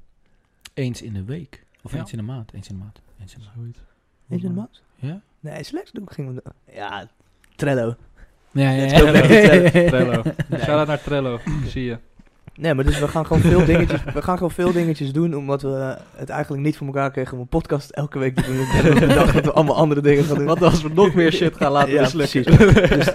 [0.75, 1.65] Eens in de week.
[1.83, 1.99] Of Ja.
[1.99, 2.53] eens in de maand.
[2.53, 3.01] Eens in de maand.
[3.21, 3.57] Eens in de maand.
[3.57, 4.83] Zoiets.
[4.95, 5.21] Ja?
[5.41, 6.43] Nee, slechts doen gingen we...
[6.73, 7.09] Ja,
[7.57, 7.95] Trello.
[8.53, 8.99] Ja, ja, ja.
[8.99, 9.21] Trello.
[9.89, 10.23] Trello.
[10.49, 10.61] Nee.
[10.61, 11.41] Shout-out naar Trello.
[11.67, 11.99] Zie je.
[12.57, 15.63] Nee, maar dus we gaan gewoon veel dingetjes, we gaan gewoon veel dingetjes doen, omdat
[15.63, 18.61] we het eigenlijk niet voor elkaar kregen om een podcast elke week te doen.
[18.61, 18.67] Ik
[18.99, 20.47] heb bedacht dat we allemaal andere dingen gaan doen.
[20.47, 22.45] Wat als we nog meer shit gaan laten Ja, mislukken?
[22.57, 22.87] precies.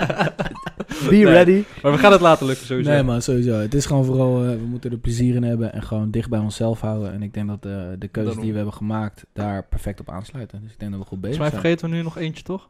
[0.88, 1.26] Dus, Be Nee.
[1.26, 1.64] ready.
[1.84, 2.90] Maar we gaan het laten lukken sowieso.
[2.92, 3.54] Nee, maar sowieso.
[3.54, 6.40] Het is gewoon vooral, eh, we moeten er plezier in hebben en gewoon dicht bij
[6.40, 7.14] onszelf houden.
[7.14, 8.40] En ik denk dat eh, de keuzes Daarom.
[8.42, 10.62] die we hebben gemaakt daar perfect op aansluiten.
[10.62, 11.72] Dus ik denk dat we goed bezig Volgens mij zijn.
[11.82, 12.70] vergeten we nu nog eentje, toch?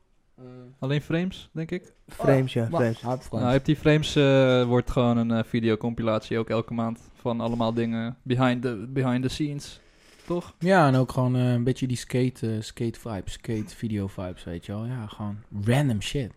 [0.79, 1.93] Alleen frames, denk ik.
[2.07, 3.01] Frames, ja, frames.
[3.01, 7.73] Hard Nou, die Frames eh, wordt gewoon een eh, videocompilatie ook elke maand van allemaal
[7.73, 9.79] dingen behind the, behind the scenes.
[10.25, 10.55] toch?
[10.59, 14.43] Ja, en ook gewoon eh, een beetje die skate, eh, skate vibes, skate video vibes,
[14.43, 14.85] weet je wel.
[14.85, 16.31] Ja, gewoon random shit.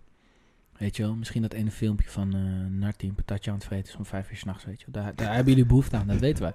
[0.79, 3.89] Weet je wel, misschien dat ene filmpje van uh, Narty een patatje aan het vreten
[3.93, 5.03] is om vijf uur s'nachts, weet je wel.
[5.03, 6.53] Daar, daar hebben jullie behoefte aan, dat weten wij.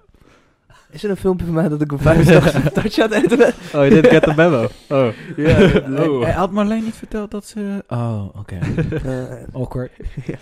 [0.92, 3.54] Is er een filmpje van mij dat ik op vijf dagen een touch ben?
[3.74, 4.68] Oh, je didn't get the memo.
[4.90, 5.08] Oh.
[5.38, 5.82] Ja.
[6.06, 6.24] Oh.
[6.24, 7.84] Hij had Marleen niet verteld dat ze...
[7.88, 8.60] Oh, oké.
[9.04, 9.92] Eh, Awkward.
[10.26, 10.38] ja.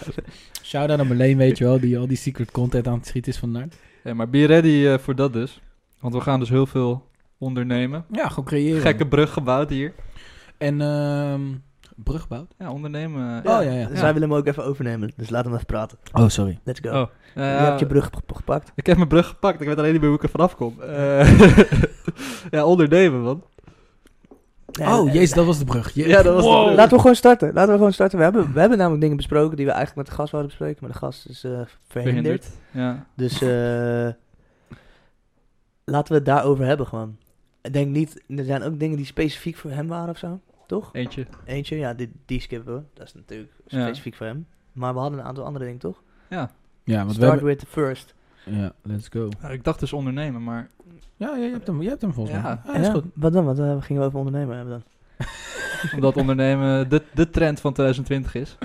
[0.64, 3.38] Shout-out aan Marleen, weet je wel, die al die secret content aan het schieten is
[3.38, 3.76] van Nart.
[4.04, 5.62] Ja, maar be ready eh, voor dat dus.
[6.00, 7.06] Want we gaan dus heel veel
[7.38, 8.06] ondernemen.
[8.12, 8.82] Ja, gewoon creëren.
[8.82, 9.94] Gekke brug gebouwd hier.
[10.58, 11.42] En, ehm
[12.04, 12.54] brug bouwt?
[12.60, 13.38] Ja, ondernemen.
[13.38, 13.88] Oh, ja, ja.
[13.88, 15.12] Dus wij willen hem ook even overnemen.
[15.16, 15.98] Dus laat hem even praten.
[16.14, 16.60] Oh, sorry.
[16.64, 16.90] Let's go.
[17.02, 17.08] Oh.
[17.36, 18.72] Je ja, hebt je brug gep- gepakt.
[18.76, 19.62] Ik heb mijn brug gepakt.
[19.62, 20.82] Ik weet alleen niet meer hoe ik er vanaf kom.
[20.82, 21.40] Eh,
[22.52, 23.44] ja, ondernemen, man.
[24.82, 25.94] Oh, eh, jezus, dat was de brug.
[25.94, 26.76] Je- Ja, dat was de brug.
[26.76, 27.54] Laten we gewoon starten.
[27.54, 28.18] Laten we gewoon starten.
[28.18, 30.78] We hebben, we hebben namelijk dingen besproken die we eigenlijk met de gast wilden bespreken.
[30.82, 32.48] Maar de gast is eh, verhinderd.
[32.72, 33.06] Ja.
[33.16, 34.08] Dus eh,
[35.86, 37.18] laten we het daarover hebben gewoon.
[37.62, 40.40] Ik denk niet, er zijn ook dingen die specifiek voor hem waren of zo.
[40.68, 40.90] Toch?
[40.94, 41.26] Eentje.
[41.46, 42.82] Eentje, ja, die, die skippen we.
[42.94, 43.82] Dat is natuurlijk Ja.
[43.82, 44.48] specifiek voor hem.
[44.72, 46.02] Maar we hadden een aantal andere dingen, toch?
[46.30, 46.52] Ja.
[46.84, 47.48] Ja, want we Start hebben...
[47.50, 48.16] with the first.
[48.46, 49.30] Ja, let's go.
[49.42, 50.70] Ja, ik dacht dus ondernemen, maar...
[51.16, 52.42] Ja, ja, je hebt hem, je hebt hem volgens Ja.
[52.42, 52.52] mij.
[52.52, 53.04] Ja, dat is Ja, goed.
[53.14, 53.46] Wat dan?
[53.46, 54.84] Wat eh, gingen we over ondernemen hebben dan?
[55.96, 58.58] Omdat ondernemen de, de trend van 2020 is.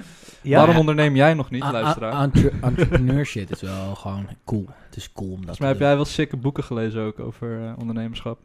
[0.42, 2.22] Ja, Waarom onderneem jij nog niet, luisteraar?
[2.22, 4.66] entre- entrepreneurship is wel gewoon cool.
[4.86, 5.86] Het is cool om dat Volgens mij heb doen.
[5.86, 8.38] jij wel sikke boeken gelezen ook over eh, ondernemerschap.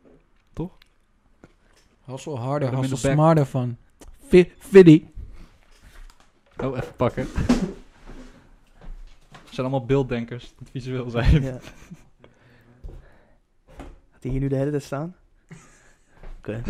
[2.08, 2.86] Hustle harder, back.
[2.86, 3.78] smarter van
[4.28, 5.06] Fi- Fiddy.
[6.58, 7.28] Oh, even pakken.
[9.32, 11.42] Het zijn allemaal beelddenkers, die visueel zijn.
[11.44, 11.60] Ja.
[14.12, 15.16] Had hij hier nu de hele tijd staan?
[16.38, 16.62] Oké.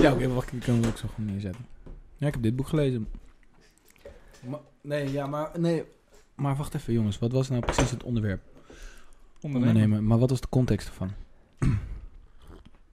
[0.00, 1.66] Ja, oké, wacht, ik kan hem ook zo gewoon neerzetten.
[2.16, 3.08] Ja, ik heb dit boek gelezen.
[4.46, 5.84] Ma- nee, ja, maar, nee,
[6.34, 8.42] maar wacht even jongens, wat was nou precies het onderwerp?
[9.40, 9.74] Ondernemen.
[9.74, 10.06] Ondernemen.
[10.06, 11.10] Maar wat was de context ervan?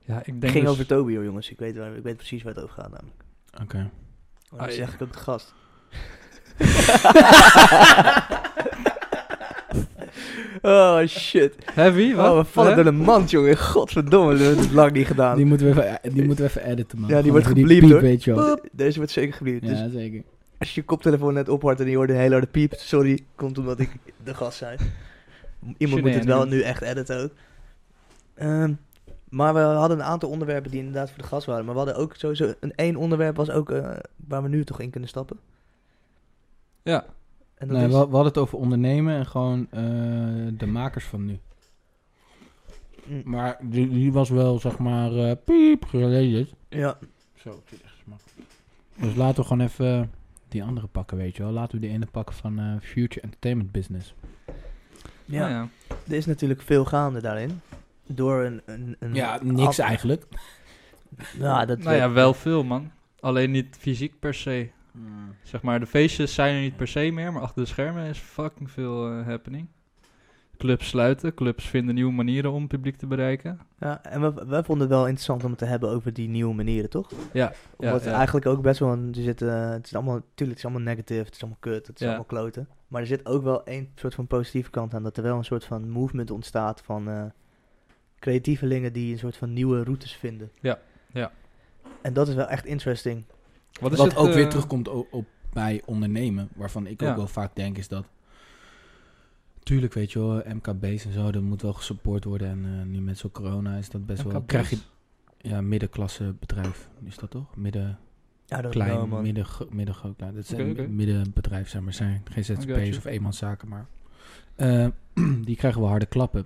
[0.06, 1.50] Ja, ik Het denk ging dus- over Toby hoor jongens.
[1.50, 3.24] Ik weet, waar, ik weet precies waar het over gaat namelijk.
[3.62, 3.78] Oké.
[3.78, 3.90] Maar
[4.50, 4.94] dan Ah, zeg ja.
[4.94, 5.54] ik ook de gast.
[10.62, 11.56] oh shit.
[11.74, 12.32] Heavy, wat?
[12.32, 13.58] Oh, we vallen door de mand jongen.
[13.58, 15.36] Godverdomme, dat hebben we lang niet gedaan.
[15.36, 17.10] Die moeten we even, die moeten we even editen, man.
[17.10, 18.02] Ja, die Gewoon wordt gebliept, hoor.
[18.02, 18.48] weet je wel.
[18.56, 18.68] Boep.
[18.72, 19.62] Deze wordt zeker geblieft.
[19.62, 20.24] Dus Ja, zeker.
[20.60, 22.74] als je je koptelefoon net ophoort en je hoort een hele harde piep.
[22.76, 23.90] Sorry, komt omdat ik
[24.24, 24.80] de gast zijn.
[25.78, 27.32] Iemand moet het wel nu echt editen ook.
[28.36, 28.74] Ehm,
[29.34, 31.66] maar we hadden een aantal onderwerpen die inderdaad voor de gast waren.
[31.66, 32.54] Maar we hadden ook sowieso...
[32.60, 33.90] Een één onderwerp was ook eh,
[34.28, 35.38] waar we nu toch in kunnen stappen.
[36.84, 37.06] Ja,
[37.56, 37.92] En dat Nee, is...
[37.94, 39.80] we, we hadden het over ondernemen en gewoon eh,
[40.58, 41.40] de makers van nu.
[43.06, 46.48] Mm, Maar die, die was wel, zeg maar, eh, piep gelezen.
[46.70, 46.98] Ja,
[47.36, 47.62] Zo,
[48.96, 50.12] Dus laten we gewoon even
[50.48, 51.52] die andere pakken, weet je wel.
[51.52, 54.14] Laten we die ene pakken van eh, Future Entertainment Business.
[55.26, 55.40] ja.
[55.40, 55.68] Nou ja.
[56.08, 57.62] er is natuurlijk veel gaande daarin.
[58.08, 58.62] Door een...
[58.66, 60.26] een, een Ja, niks af- eigenlijk.
[61.40, 62.92] Ja, dat Nou ja, wel veel, man.
[63.20, 64.70] Alleen niet fysiek per se.
[65.44, 68.18] Zeg maar, de feestjes zijn er niet per se meer, maar achter de schermen is
[68.18, 69.68] fucking veel eh, happening.
[70.58, 73.60] Clubs sluiten, clubs vinden nieuwe manieren om het publiek te bereiken.
[73.80, 76.54] Ja, en we, wij vonden het wel interessant om het te hebben over die nieuwe
[76.54, 77.12] manieren, toch?
[77.34, 78.14] Ja, Omdat ja.
[78.14, 81.24] eigenlijk ook best wel een, er zit, het is allemaal, tuurlijk, het is allemaal negatief,
[81.26, 82.08] het is allemaal kut, het is Ja.
[82.08, 82.68] allemaal kloten.
[82.88, 85.44] Maar er zit ook wel één soort van positieve kant aan, dat er wel een
[85.46, 87.24] soort van movement ontstaat van eh,
[88.24, 90.52] creatievelingen die een soort van nieuwe routes vinden.
[90.62, 90.80] Ja,
[91.14, 91.32] ja.
[92.02, 93.24] En dat is wel echt interesting.
[93.82, 97.10] Wat is Wat het, ook eh, weer terugkomt o- op bij ondernemen, waarvan ik Ja.
[97.10, 98.06] ook wel vaak denk is dat...
[99.64, 102.48] Tuurlijk, weet je wel, MKB's en zo, dat moet wel gesupport worden.
[102.50, 104.34] En eh, nu met zo'n corona is dat best wel...
[104.34, 104.46] MKB's?
[104.48, 104.78] Krijg je,
[105.38, 107.56] ja, middenklasse bedrijf, is dat toch?
[107.56, 108.00] Midden,
[108.46, 109.22] Ja, dat klein, man.
[109.22, 110.34] midden, midden, groot, klein.
[110.36, 110.88] Dat zijn oké.
[110.88, 111.94] middenbedrijf, zeg maar.
[111.94, 112.90] zijn geen you.
[112.98, 113.86] of eenmanszaken, maar...
[114.56, 114.88] eh,
[115.48, 116.46] die krijgen wel harde klappen.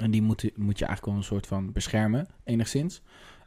[0.00, 3.02] En die moet, moet je eigenlijk wel een soort van beschermen, enigszins.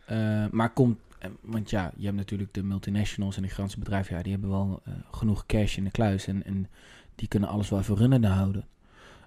[0.05, 0.97] Eh, maar komt...
[1.19, 4.15] eh, Want ja, je hebt natuurlijk de multinationals en die grootste bedrijven...
[4.15, 6.27] Ja, die hebben wel eh, genoeg cash in de kluis.
[6.27, 6.67] En, en
[7.15, 8.65] die kunnen alles wel even runnende houden.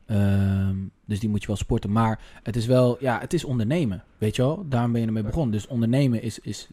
[0.06, 1.92] Ehm, dus die moet je wel sporten.
[1.92, 2.96] Maar het is wel...
[3.00, 4.68] Ja, het is ondernemen, weet je wel.
[4.68, 5.52] Daarom ben je ermee begonnen.
[5.52, 6.38] Dus ondernemen is...
[6.38, 6.68] is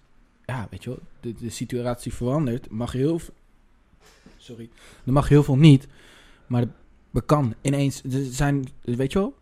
[0.46, 1.00] ja, weet je wel.
[1.20, 2.70] De, de situatie verandert.
[2.70, 3.20] Mag heel...
[4.38, 4.70] Sorry.
[5.06, 5.88] Er mag heel veel niet.
[6.48, 6.66] Maar
[7.14, 8.04] er kan ineens...
[8.04, 9.42] Er zijn, weet je wel...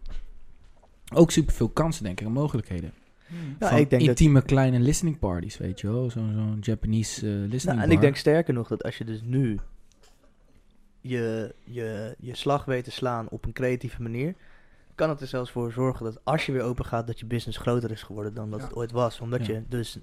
[1.13, 2.93] Ook superveel kansen, denk ik, en mogelijkheden.
[3.28, 3.56] hmm.
[3.60, 6.10] Ja, Van ik denk dat- intieme kleine listening parties, weet je wel.
[6.10, 7.91] Zo'n zo'n Japanese eh listening Nou, en bar.
[7.95, 9.60] ik denk sterker nog dat als je dus nu
[11.02, 14.36] je, je, je slag weet te slaan op een creatieve manier,
[14.95, 17.58] kan het er zelfs voor zorgen dat als je weer open gaat, dat je business
[17.58, 18.65] groter is geworden dan dat Ja.
[18.65, 19.19] het ooit was.
[19.19, 19.54] Omdat Ja.
[19.54, 19.97] je dus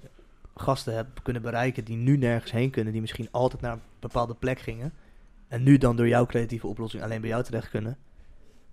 [0.55, 4.35] gasten hebt kunnen bereiken die nu nergens heen kunnen, die misschien altijd naar een bepaalde
[4.35, 4.93] plek gingen.
[5.47, 7.97] En nu dan door jouw creatieve oplossing alleen bij jou terecht kunnen.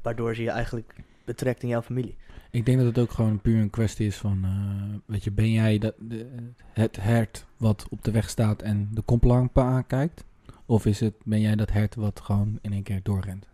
[0.03, 0.95] Waardoor ze je eigenlijk
[1.27, 2.17] betrekt in jouw familie.
[2.51, 5.53] Ik denk dat het ook gewoon puur een kwestie is van, eh, weet je, ben
[5.53, 6.27] jij dat, de,
[6.73, 10.25] het hert wat op de weg staat en de komplampen aankijkt?
[10.67, 13.47] Of is het, ben jij dat hert wat gewoon in één keer doorrent?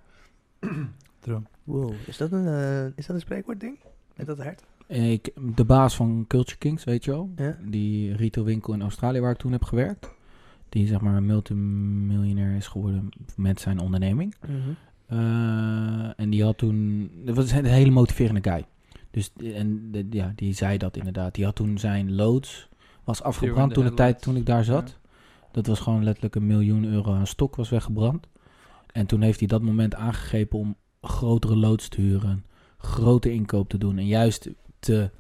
[1.64, 3.78] Wow, is dat een, eh, is dat een spreekwoord ding?
[4.16, 4.62] Met dat hert?
[4.86, 7.56] Ik, de baas van Culture Kings, weet je wel, Ja.
[7.64, 10.10] die retailwinkel in Australië waar ik toen heb gewerkt,
[10.68, 14.34] die zeg maar een multimiljonair is geworden met zijn onderneming.
[15.12, 17.10] Eh, en die had toen.
[17.24, 18.64] Dat was een hele motiverende guy.
[19.10, 21.34] Dus en de- ja, die zei dat inderdaad.
[21.34, 22.68] Die had toen zijn loods
[23.04, 24.98] was afgebrand toen de tijd toen ik daar zat.
[25.52, 28.26] Dat was gewoon letterlijk een miljoen euro aan stok was weggebrand.
[28.92, 32.44] En toen heeft hij dat moment aangegrepen om grotere loods te huren,
[32.78, 34.48] grote inkoop te doen en juist
[34.78, 35.10] te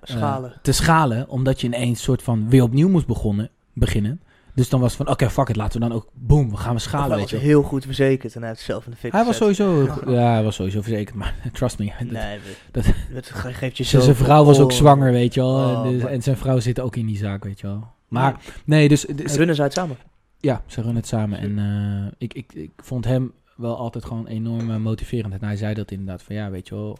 [0.00, 0.52] eh, Schalen.
[0.62, 4.20] te schalen, omdat je ineens soort van weer opnieuw moest begonnen, beginnen.
[4.54, 6.74] Dus dan was het van, oké, fuck it, laten we dan ook, boom, we gaan
[6.74, 7.46] we schalen, hij weet was je.
[7.46, 10.32] heel goed verzekerd en hij heeft het zelf in de fik Hij was sowieso, ja,
[10.32, 11.84] hij was sowieso verzekerd, maar trust me.
[11.98, 12.38] dat- Nee,
[12.72, 14.00] dat- dat, dat ge- geeft je zo...
[14.00, 14.76] zijn vrouw was ook oh.
[14.76, 15.54] zwanger, weet je wel.
[15.54, 17.86] Oh, en, dus- maar- en zijn vrouw zit ook in die zaak, weet je wel.
[18.08, 19.96] Maar, nee, dus, dus- Runnen ze uit samen.
[20.40, 21.38] ja, ze runnen het samen.
[21.38, 25.32] En eh, ik, ik, ik vond hem wel altijd gewoon enorm eh, motiverend.
[25.34, 26.98] En hij zei dat inderdaad van, ja, weet je wel,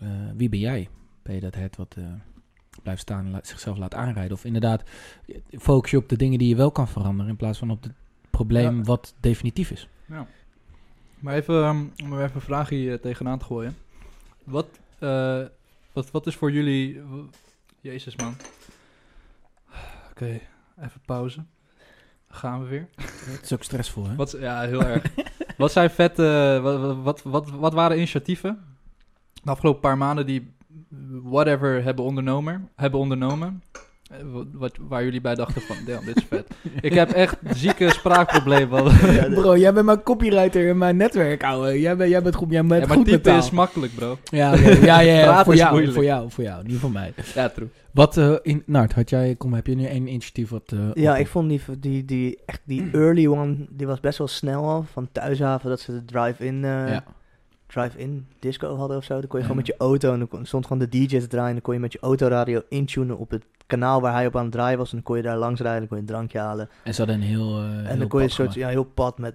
[0.00, 0.88] eh, wie ben jij?
[1.22, 2.04] Ben je dat het wat eh,
[2.88, 4.32] blijft staan en zichzelf laat aanrijden?
[4.32, 4.82] Of inderdaad,
[5.58, 7.30] focus je op de dingen die je wel kan veranderen...
[7.30, 7.92] in plaats van op het
[8.30, 8.82] probleem Ja.
[8.82, 9.88] wat definitief is.
[11.18, 13.76] Maar even, ehm, om er even een vraagje hier tegenaan te gooien.
[14.44, 14.66] Wat,
[14.98, 15.42] eh,
[15.92, 17.02] wat, wat is voor jullie...
[17.80, 18.34] Jezus, man.
[20.10, 20.40] Oké,
[20.80, 21.44] even pauze.
[22.28, 22.88] Gaan we weer.
[22.96, 24.14] Het is ook stressvol, hè?
[24.14, 25.02] Wat, ja, heel erg.
[25.56, 26.58] wat zijn vette...
[26.62, 28.76] Wat, wat, wat, wat waren initiatieven
[29.42, 30.52] de afgelopen paar maanden die
[31.22, 32.68] whatever hebben ondernomen?
[32.76, 33.62] Hebben ondernomen
[34.10, 36.46] eh, wat, wat- waar jullie bij dachten van, damn, dit is vet.
[36.80, 38.84] Ik heb echt zieke spraakproblemen.
[39.34, 41.80] Bro, jij bent mijn copywriter in mijn netwerk, ouwe.
[41.80, 44.18] Jij bent, jij bent goed, jij bent Ja, maar goed is makkelijk, bro.
[44.24, 45.94] Ja, ja, ja, voor jou, moeilijk.
[45.94, 47.12] voor jou, voor jou, niet voor mij.
[47.34, 47.68] Ja, true.
[47.92, 50.72] Wat, eh in, Nart, had jij, kom, heb je nu één initiatief wat...
[50.72, 54.18] eh, Ja, op- ik vond die, die, die, echt die early one, die was best
[54.18, 54.84] wel snel al.
[54.92, 57.04] Van Thuishaven, dat ze de drive-in eh, Ja.
[57.68, 59.18] Drive-in disco hadden of zo.
[59.18, 59.42] Dan kon je Ja.
[59.42, 61.52] gewoon met je auto, en dan kon- stond gewoon de DJ te draaien.
[61.52, 64.52] Dan kon je met je autoradio intunen op het kanaal waar hij op aan het
[64.52, 64.88] draaien was.
[64.88, 66.68] En dan kon je daar langs rijden, dan kon je een drankje halen.
[66.84, 67.58] En ze hadden een heel...
[67.58, 69.34] eh, en heel dan kon je een soort, ja, heel pad met...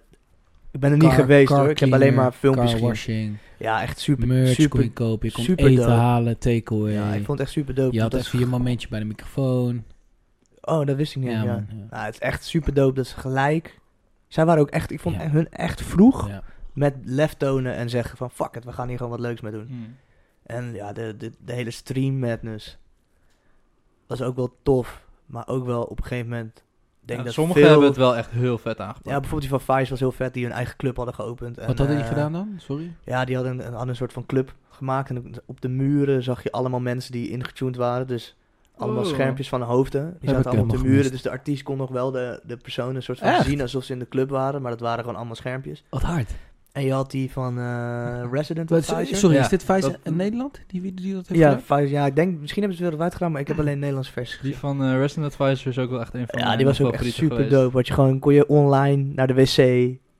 [0.72, 3.38] Ik ben er niet geweest hoor, ik heb alleen maar filmpjes gezien.
[3.58, 4.82] Ja, echt super, merch kon super.
[4.84, 5.92] je kopen, je kon super eten dope.
[5.92, 6.92] halen, takeaway.
[6.94, 7.94] Ja, ik vond het echt super dope.
[7.96, 9.84] je had even je momentje bij de microfoon.
[10.62, 11.32] Oh, dat wist ik niet.
[11.32, 11.86] Ja, Ja, man, ja.
[11.90, 13.80] Nou, het is echt super dope, dat ze gelijk...
[14.28, 15.30] Zij waren ook echt, ik vond Ja.
[15.30, 16.44] hun echt vroeg Ja.
[16.74, 19.52] Met lef tonen en zeggen van fuck it, we gaan hier gewoon wat leuks mee
[19.52, 19.66] doen.
[19.68, 19.96] Hmm.
[20.44, 22.78] En ja, de, de, de hele stream madness
[24.08, 26.64] was ook wel tof, maar ook wel op een gegeven moment
[27.06, 29.06] denk Ja, dat sommigen veel- hebben het wel echt heel vet aangepakt.
[29.06, 31.58] Ja, bijvoorbeeld die van Vice was heel vet, die hun eigen club hadden geopend.
[31.58, 32.54] En, Wat hadden die eh, gedaan dan?
[32.58, 32.94] Sorry?
[33.04, 36.44] Ja, die hadden een, hadden een soort van club gemaakt en op de muren zag
[36.44, 38.36] je allemaal mensen die ingetuned waren, dus
[38.78, 39.10] allemaal Oh.
[39.10, 40.18] schermpjes van de hoofden.
[40.20, 41.12] Die zaten allemaal op de muren, gemist.
[41.12, 43.46] dus de artiest kon nog wel de, de personen een soort van Echt?
[43.46, 45.84] zien alsof ze in de club waren, maar dat waren gewoon allemaal schermpjes.
[45.90, 46.32] Wat hard.
[46.74, 49.18] En je had die van eh, Resident Wat- Advisor.
[49.18, 50.62] sorry, Ja, is dit Pfizer dat- in Nederland?
[50.68, 53.32] Die, die, die dat heeft Ja, ja, ik denk, misschien hebben ze het wereldwijd gedaan,
[53.32, 56.00] maar ik heb alleen een Nederlandse versie Die van eh Resident Advisor is ook wel
[56.00, 57.52] echt een van Ja, mijn die was ook echt super geweest.
[57.54, 57.74] dope.
[57.74, 59.58] Want je gewoon kon je online naar de wc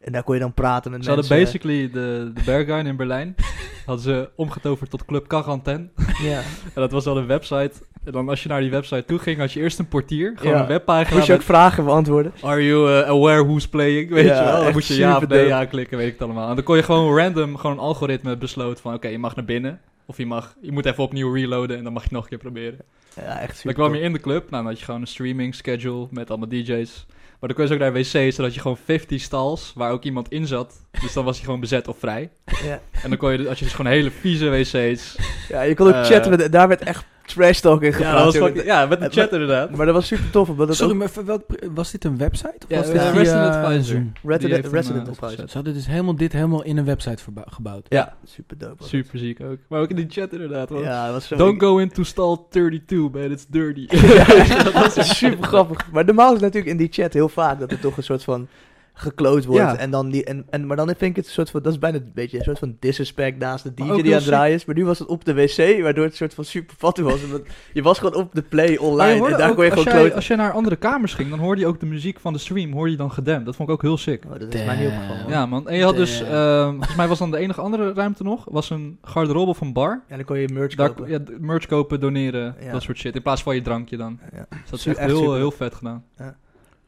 [0.04, 1.46] en daar kon je dan praten met Ze hadden mensen.
[1.60, 3.36] basically de, de Berghain in Berlijn
[3.86, 5.88] hadden ze omgetoverd tot Club Quarantaine.
[6.22, 6.40] Ja.
[6.76, 7.72] En dat was dan een website.
[8.04, 10.34] En dan als je naar die website toe ging, had je eerst een portier.
[10.36, 10.62] Gewoon Ja.
[10.62, 12.34] een webpagina Moest je ook met, vragen beantwoorden.
[12.42, 14.10] Are you uh, aware who's playing?
[14.10, 14.64] Weet Ja, je wel?
[14.64, 15.48] Dan moest je ja of nee superdope.
[15.50, 16.50] ja klikken, weet ik het allemaal.
[16.50, 18.94] En dan kon je gewoon random, gewoon een algoritme besloten van...
[18.94, 19.80] Oké, je mag naar binnen.
[20.06, 22.30] Of je, mag, je moet even opnieuw reloaden en dan mag je het nog een
[22.30, 22.80] keer proberen.
[23.16, 23.74] Ja, echt Dan super.
[23.74, 24.50] kwam je in de club.
[24.50, 27.06] Nou, dan had je gewoon een streaming schedule met allemaal DJ's.
[27.44, 30.04] Maar dan kon je dus ook naar wc's, zodat je gewoon 50 stalls waar ook
[30.04, 30.86] iemand in zat.
[31.02, 32.30] Dus dan was hij gewoon bezet of vrij.
[32.64, 32.82] Ja.
[33.04, 35.16] En dan kon je, als je dus gewoon hele vieze wc's...
[35.50, 38.36] ja, je kon ook Eh, chatten daar werd echt trash talk in Ja, dat was
[38.38, 39.76] fucking- ja, met de chat inderdaad.
[39.76, 42.18] Maar dat was super tof, omdat het Sorry, ook maar voor welk, was dit een
[42.18, 42.56] website?
[42.64, 44.04] Of Ja, was dit via, Resident Advisor.
[44.24, 45.48] Resident, Resident eh, Advisor.
[45.50, 47.86] Ze hadden dus helemaal dit helemaal in een website gebouwd.
[47.90, 48.76] Ja, Super dope.
[48.78, 49.58] was super ziek ook.
[49.68, 50.70] Maar ook in die chat inderdaad.
[50.70, 50.82] man.
[50.82, 51.36] Ja, was zo...
[51.36, 53.32] Don't go into stall 32, man.
[53.32, 53.86] It's dirty.
[53.90, 54.26] Ja,
[54.82, 55.92] dat is super grappig.
[55.92, 58.24] Maar normaal is het natuurlijk in die chat heel vaak dat er toch een soort
[58.24, 58.48] van
[58.94, 59.62] gekloot wordt.
[59.62, 59.78] Ja.
[59.78, 61.80] En dan die, en, en, maar dan vind ik het een soort van, dat is
[61.80, 64.66] bijna een beetje een soort van disrespect naast de DJ die aan het draaien is.
[64.66, 67.24] Maar nu was het op de wc, waardoor het een soort van super fatty was.
[67.24, 67.42] Omdat
[67.74, 69.94] je was gewoon op de play online en daar ook, kon je als, gewoon jij,
[69.94, 70.16] kloten.
[70.16, 72.72] als je naar andere kamers ging, dan hoorde je ook de muziek van de stream
[72.74, 73.46] hoorde je dan gedempt.
[73.46, 74.24] Dat vond ik ook heel sick.
[74.26, 75.02] Oh, dat is mij niet Damn.
[75.02, 75.32] opgevallen.
[75.32, 75.68] Ja, man.
[75.68, 78.70] En je had dus, ehm, volgens mij was dan de enige andere ruimte nog, was
[78.70, 80.04] een garderobe van bar.
[80.10, 81.10] Ja, dan kon je merch Daar, kopen.
[81.12, 82.72] ja, merch kopen, doneren, Ja.
[82.72, 83.16] dat soort shit.
[83.16, 84.20] In plaats van je drankje dan.
[84.34, 84.46] Ja.
[84.50, 85.36] Dus dat is echt echt heel, super.
[85.36, 86.04] heel vet gedaan.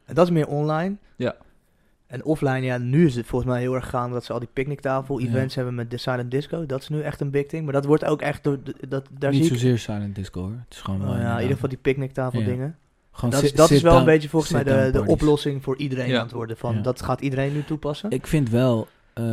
[0.04, 0.96] En dat is meer online.
[1.16, 1.34] Ja.
[2.06, 4.48] En offline, ja, nu is het volgens mij heel erg gaande dat ze al die
[4.52, 6.66] picknicktafel-events hebben met de Silent Disco.
[6.66, 7.64] Dat is nu echt een big thing.
[7.64, 9.58] Maar dat wordt ook echt door, dat, daar Niet zie ik...
[9.58, 10.50] zozeer Silent Disco hoor.
[10.64, 12.46] Het is gewoon Oh wel ja, in ieder geval die picknicktafel Ja.
[12.46, 12.76] dingen.
[13.12, 15.76] gewoon Dat, sit- is, dat is wel een beetje volgens mij de, de oplossing voor
[15.76, 16.16] iedereen Ja.
[16.18, 16.56] aan het worden.
[16.56, 16.80] Van, Ja.
[16.82, 18.10] Dat gaat iedereen nu toepassen.
[18.10, 19.24] Ik vind wel eh,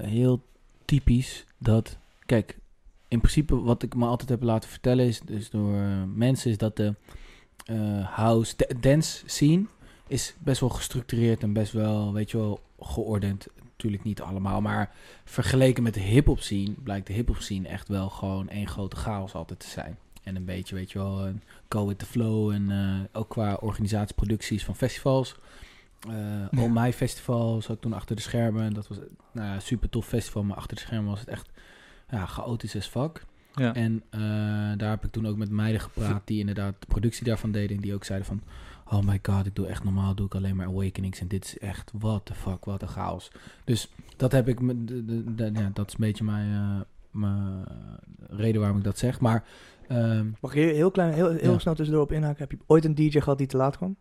[0.00, 0.42] heel
[0.84, 2.58] typisch dat, kijk,
[3.08, 5.82] in principe wat ik me altijd heb laten vertellen is dus door eh,
[6.14, 6.94] mensen is dat de
[7.64, 7.76] eh,
[8.08, 9.64] house da- dance scene
[10.10, 13.46] is best wel gestructureerd en best wel, weet je wel, geordend.
[13.62, 14.94] Natuurlijk niet allemaal, maar
[15.24, 19.34] vergeleken met de hip-hop scene blijkt de hip-hop scene echt wel gewoon één grote chaos
[19.34, 19.98] altijd te zijn.
[20.22, 23.54] En een beetje, weet je wel, een go with the flow en eh, ook qua
[23.54, 25.36] organisatieproducties van festivals.
[26.08, 28.64] Eh All My Festival zat ik toen achter de schermen.
[28.64, 28.98] En dat was
[29.32, 31.48] nou ja, super tof festival, maar achter de schermen was het echt
[32.10, 33.24] ja, chaotisch as fuck.
[33.54, 33.74] Ja.
[33.74, 34.20] En eh,
[34.76, 37.76] daar heb ik toen ook met meiden gepraat die inderdaad de productie daarvan deden.
[37.76, 38.42] En die ook zeiden van,
[38.92, 41.20] oh my god, ik doe echt normaal, doe ik alleen maar Awakenings.
[41.20, 43.30] En dit is echt, what the fuck, wat een chaos.
[43.64, 46.80] Dus dat heb ik, me- de, de, de- ja, dat is een beetje mijn, eh,
[47.10, 47.64] mijn
[48.28, 49.20] reden waarom ik dat zeg.
[49.20, 49.44] Maar
[49.88, 51.58] ehm, Mag ik heel, heel klein, heel, heel Ja.
[51.58, 52.38] snel tussendoor op inhaken?
[52.38, 53.96] Heb je ooit een DJ gehad die te laat kwam?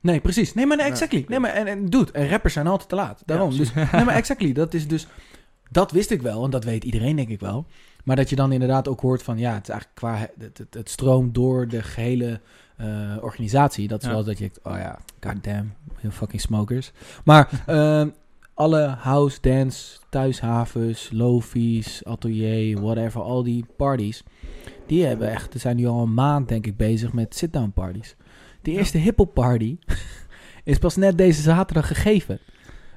[0.00, 0.54] Nee, precies.
[0.54, 1.24] Nee, maar nee, exactly.
[1.28, 3.22] Nee, maar en, en dude, en rappers zijn altijd te laat.
[3.26, 3.50] Daarom.
[3.50, 4.52] Ja, dus, nee, maar exactly.
[4.52, 5.06] Dat is dus,
[5.70, 7.66] dat wist ik wel en dat weet iedereen denk ik wel.
[8.04, 10.74] Maar dat je dan inderdaad ook hoort van, ja, het is eigenlijk qua, het, het,
[10.74, 12.40] het stroomt door de gehele
[12.78, 13.88] eh, organisatie.
[13.88, 14.12] Dat is Ja.
[14.14, 16.92] wel dat je, denkt, oh ja, goddamn, you fucking smokers.
[17.24, 18.08] Maar ehm,
[18.54, 24.22] alle house, dance, thuishavens, lofies, atelier, whatever, al die parties,
[24.86, 28.16] die hebben echt, die zijn nu al een maand denk ik bezig met sit-down parties.
[28.62, 28.78] De Ja.
[28.78, 29.78] eerste hip-hop party
[30.64, 32.38] is pas net deze zaterdag gegeven.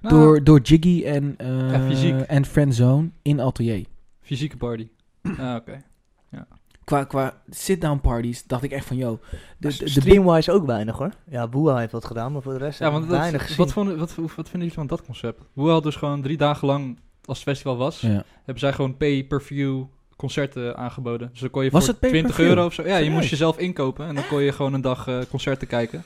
[0.01, 1.35] Nou, door, door Jiggy en,
[1.71, 2.19] Ja, fysiek.
[2.19, 3.85] en Friendzone in Atelier.
[4.21, 4.87] Fysieke party.
[5.37, 5.81] Ah, oké.
[6.91, 9.19] Qua, qua sit-down parties dacht ik echt van, yo...
[9.58, 11.12] De, de, Streamwise ook weinig hoor.
[11.30, 13.58] Ja, Boeha heeft wat gedaan, maar voor de rest Ja, want dat, weinig gezien.
[13.58, 15.41] wat, vonden, wat, wat vinden jullie van dat concept?
[15.54, 18.23] Hoe had dus gewoon drie dagen lang, als het festival was, ja.
[18.36, 19.84] hebben zij gewoon pay-per-view
[20.15, 21.30] concerten aangeboden.
[21.32, 22.36] Dus dan kon je Was voor het pay-per-view?
[22.36, 22.84] 20 euro of zo.
[22.84, 26.04] Ja, je moest jezelf inkopen en dan kon je gewoon een dag eh, concerten kijken.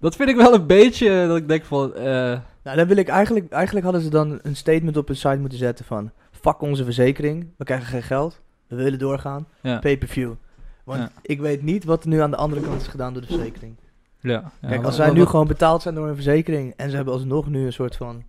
[0.00, 1.94] Dat vind ik wel een beetje eh, dat ik denk van.
[1.94, 2.04] eh,
[2.62, 5.58] Nou, dan wil ik eigenlijk, eigenlijk hadden ze dan een statement op hun site moeten
[5.58, 6.10] zetten van...
[6.40, 9.78] Fuck onze verzekering, we krijgen geen geld, we willen doorgaan, ja.
[9.78, 10.32] pay-per-view.
[10.84, 11.10] Want Ja.
[11.22, 13.76] ik weet niet wat er nu aan de andere kant is gedaan door de verzekering.
[14.20, 14.68] ja, ja.
[14.68, 17.46] Kijk, als zij nu wat- gewoon betaald zijn door een verzekering en ze hebben alsnog
[17.48, 18.22] nu een soort van...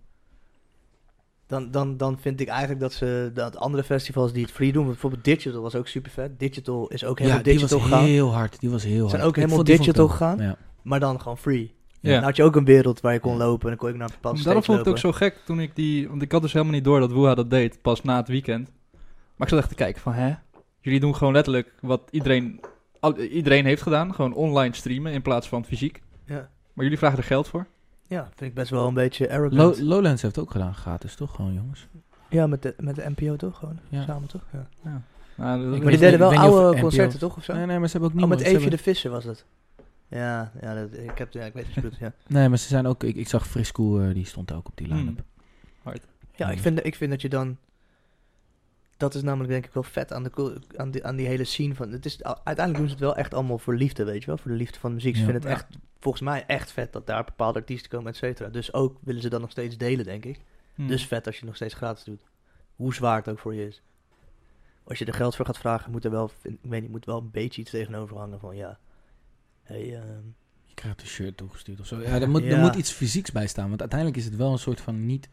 [1.46, 4.86] Dan, dan, dan vind ik eigenlijk dat ze dat andere festivals die het free doen,
[4.86, 6.38] bijvoorbeeld Digital was ook super vet.
[6.38, 8.60] Digital is ook helemaal ja, die was digital gegaan, heel hard.
[8.60, 9.22] Die was heel Zijn hard.
[9.22, 10.38] ook Ik helemaal vond- die vond ik digital ook- gegaan?
[10.48, 10.56] Ja.
[10.82, 11.74] maar dan gewoon free.
[12.00, 12.14] Ja.
[12.14, 14.08] Dan had je ook een wereld waar je kon lopen en dan kon je naar
[14.08, 16.08] een bepaalde Daarom vond ik het ook zo gek toen ik die...
[16.08, 18.70] Want ik had dus helemaal niet door dat Woeha dat deed, pas na het weekend.
[19.38, 20.34] Maar ik zat echt te kijken van, hè?
[20.80, 22.60] Jullie doen gewoon letterlijk wat iedereen,
[23.00, 24.14] al- iedereen heeft gedaan.
[24.14, 26.02] Gewoon online streamen in plaats van fysiek.
[26.24, 26.48] Ja.
[26.72, 27.66] Maar jullie vragen er geld voor?
[28.06, 29.78] ja, vind ik best wel een beetje arrogant.
[29.78, 31.34] Lo- Lowlands heeft ook gedaan gratis, toch?
[31.34, 31.86] Gewoon, jongens.
[32.28, 33.78] ja, met de, met de NPO toch gewoon?
[33.88, 34.04] Ja.
[34.04, 34.42] Samen toch?
[34.52, 35.02] Ja.
[35.34, 37.54] Nou, dat- Ik Maar die deden wel oude NPO concerten toch of zo?
[37.54, 39.44] Nee, nee, maar ze hebben ook oh, niet met Eefje de Visser was dat.
[40.08, 41.96] Ja, ja, dat, ik, heb, ja ik weet het goed.
[41.98, 43.02] Ja, Nee, maar ze zijn ook...
[43.04, 44.96] Ik, ik zag Frisco, eh, die stond ook op die Hmm.
[44.96, 45.22] line-up.
[46.34, 47.56] ja ik, vind, ik vind dat je dan...
[48.98, 51.74] Dat is namelijk denk ik wel vet aan, de, aan, die, aan die hele scene
[51.74, 51.90] van...
[51.92, 54.38] Het is, uiteindelijk doen ze het wel echt allemaal voor liefde, weet je wel?
[54.38, 55.14] Voor de liefde van de muziek.
[55.14, 55.26] Ze Ja.
[55.30, 55.64] vinden het Ja.
[55.66, 58.48] echt, volgens mij echt vet dat daar bepaalde artiesten komen, et cetera.
[58.48, 60.40] Dus ook willen ze dat nog steeds delen, denk ik.
[60.74, 60.86] Hmm.
[60.88, 62.22] Dus vet als je het nog steeds gratis doet.
[62.76, 63.82] Hoe zwaar het ook voor je is.
[64.84, 67.18] Als je er geld voor gaat vragen, moet er wel, ik weet niet, moet wel
[67.18, 68.78] een beetje iets tegenover hangen van ja.
[69.62, 70.22] Hey, ehm,
[70.64, 72.00] Je krijgt een shirt toegestuurd of zo.
[72.00, 72.60] Ja, er moet, er Ja.
[72.60, 73.68] moet iets fysieks bij staan.
[73.68, 75.28] Want uiteindelijk is het wel een soort van niet...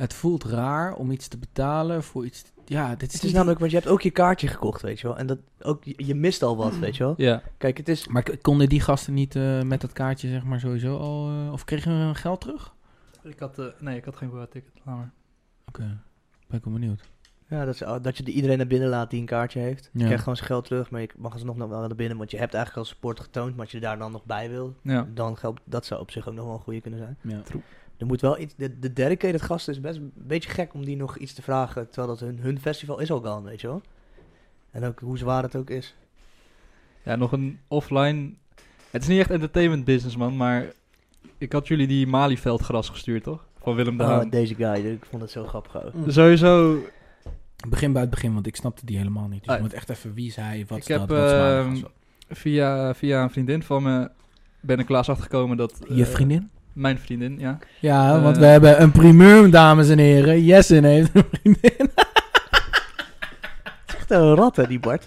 [0.00, 2.44] Het voelt raar om iets te betalen voor iets...
[2.64, 5.00] Ja, dit is, het is niet- namelijk, want je hebt ook je kaartje gekocht, weet
[5.00, 5.16] je wel.
[5.18, 7.14] En dat ook, je, mist al wat, weet je wel.
[7.16, 10.60] Ja, Kijk, het is, Maar konden die gasten niet eh, met dat kaartje zeg maar
[10.60, 11.28] sowieso al...
[11.30, 12.74] eh, of kregen we hun geld terug?
[13.22, 14.72] ik had, eh, nee, ik had geen Woeha-ticket.
[14.84, 15.10] Laat maar.
[15.68, 15.98] Oké,
[16.46, 17.02] ben ik wel benieuwd.
[17.48, 19.90] ja, dat, is, dat je er iedereen naar binnen laat die een kaartje heeft.
[19.92, 20.04] Je Ja.
[20.04, 22.16] krijgt gewoon zijn geld terug, maar je mag alsnog nog wel naar binnen.
[22.18, 24.74] Want je hebt eigenlijk al support getoond, maar als je daar dan nog bij wil,
[24.82, 25.06] Ja.
[25.14, 27.16] dan geldt, dat zou op zich ook nog wel een goede kunnen zijn.
[27.22, 27.40] Ja.
[28.00, 30.96] Er moet wel iets, de, de dedicated gasten is best een beetje gek om die
[30.96, 33.82] nog iets te vragen, terwijl dat hun, hun festival is al gone, weet je wel.
[34.70, 35.94] En ook hoe zwaar het ook is.
[37.04, 38.32] ja, nog een offline...
[38.90, 40.72] Het is niet echt entertainment business, man, maar...
[41.38, 43.46] Ik had jullie die Malieveld-gras gestuurd, toch?
[43.58, 44.24] Van Willem de Haan.
[44.24, 45.92] Oh, deze guy, ik vond het zo grappig ook.
[46.06, 46.78] Sowieso
[47.68, 49.40] Begin bij het begin, want ik snapte die helemaal niet.
[49.40, 51.78] Dus Ah, je moet echt even wie is hij, wat ik is heb, dat, wat
[51.78, 51.90] zo.
[52.28, 54.10] via, via een vriendin van me
[54.60, 55.78] ben ik laatst achtergekomen dat...
[55.88, 56.50] Je eh, vriendin?
[56.72, 57.58] Mijn vriendin, ja.
[57.80, 60.44] Ja, eh, want we hebben een primeur, dames en heren.
[60.44, 61.90] Jessen heeft een vriendin.
[63.86, 65.06] Echt een rat hè, die Bart.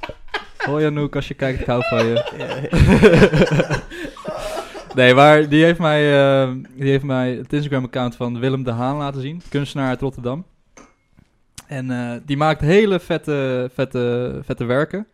[0.57, 2.21] Hoi Anouk, als je kijkt, ik hou van je.
[4.95, 8.97] Nee, maar die heeft mij, eh, die heeft mij het Instagram-account van Willem de Haan
[8.97, 9.41] laten zien.
[9.49, 10.45] Kunstenaar uit Rotterdam.
[11.67, 15.07] En eh, die maakt hele vette, vette, vette werken.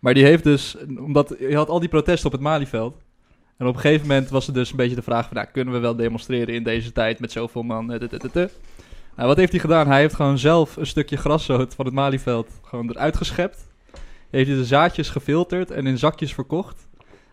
[0.00, 2.96] Maar die heeft dus, omdat je had al die protesten op het Malieveld.
[3.58, 5.74] En op een gegeven moment was er dus een beetje de vraag van, nou, kunnen
[5.74, 7.92] we wel demonstreren in deze tijd met zoveel man?
[7.92, 8.08] Eh.
[9.16, 9.86] Nou, wat heeft hij gedaan?
[9.86, 13.68] Hij heeft gewoon zelf een stukje graszoot van het Malieveld gewoon eruit geschept.
[14.30, 16.88] Heeft hij de zaadjes gefilterd en in zakjes verkocht.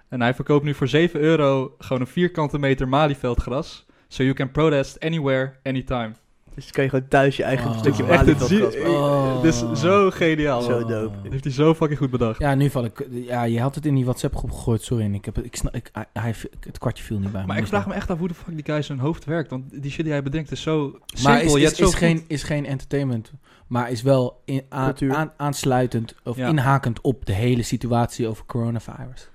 [0.09, 3.85] En hij verkoopt nu voor 7 euro gewoon een vierkante meter Malieveld-gras.
[4.07, 6.11] So you can protest anywhere, anytime.
[6.55, 7.77] Dus kan je gewoon thuis je eigen Oh.
[7.77, 8.87] stukje Echt, zie-.
[8.89, 9.35] Oh.
[9.35, 10.61] Het is zo geniaal.
[10.61, 10.89] Zo man.
[10.89, 11.15] dope.
[11.23, 12.39] Dat heeft hij zo fucking goed bedacht.
[12.39, 13.07] Ja, nu val ik.
[13.11, 14.81] Ja, je had het in die WhatsApp-groep gegooid.
[14.83, 15.45] Sorry, en ik heb het.
[15.45, 17.47] Ik snap, ik, hij, het kwartje viel niet bij me.
[17.47, 19.49] Maar ik vraag me echt af hoe de fuck die guy zijn hoofd werkt.
[19.49, 21.31] Want die shit die hij bedenkt is zo simpel.
[21.31, 23.31] Maar is, je is, zo is, geen, is geen entertainment.
[23.67, 25.13] Maar is wel in, aan, Cultuur.
[25.15, 26.47] aan- aansluitend of Ja.
[26.47, 29.29] inhakend op de hele situatie over coronavirus.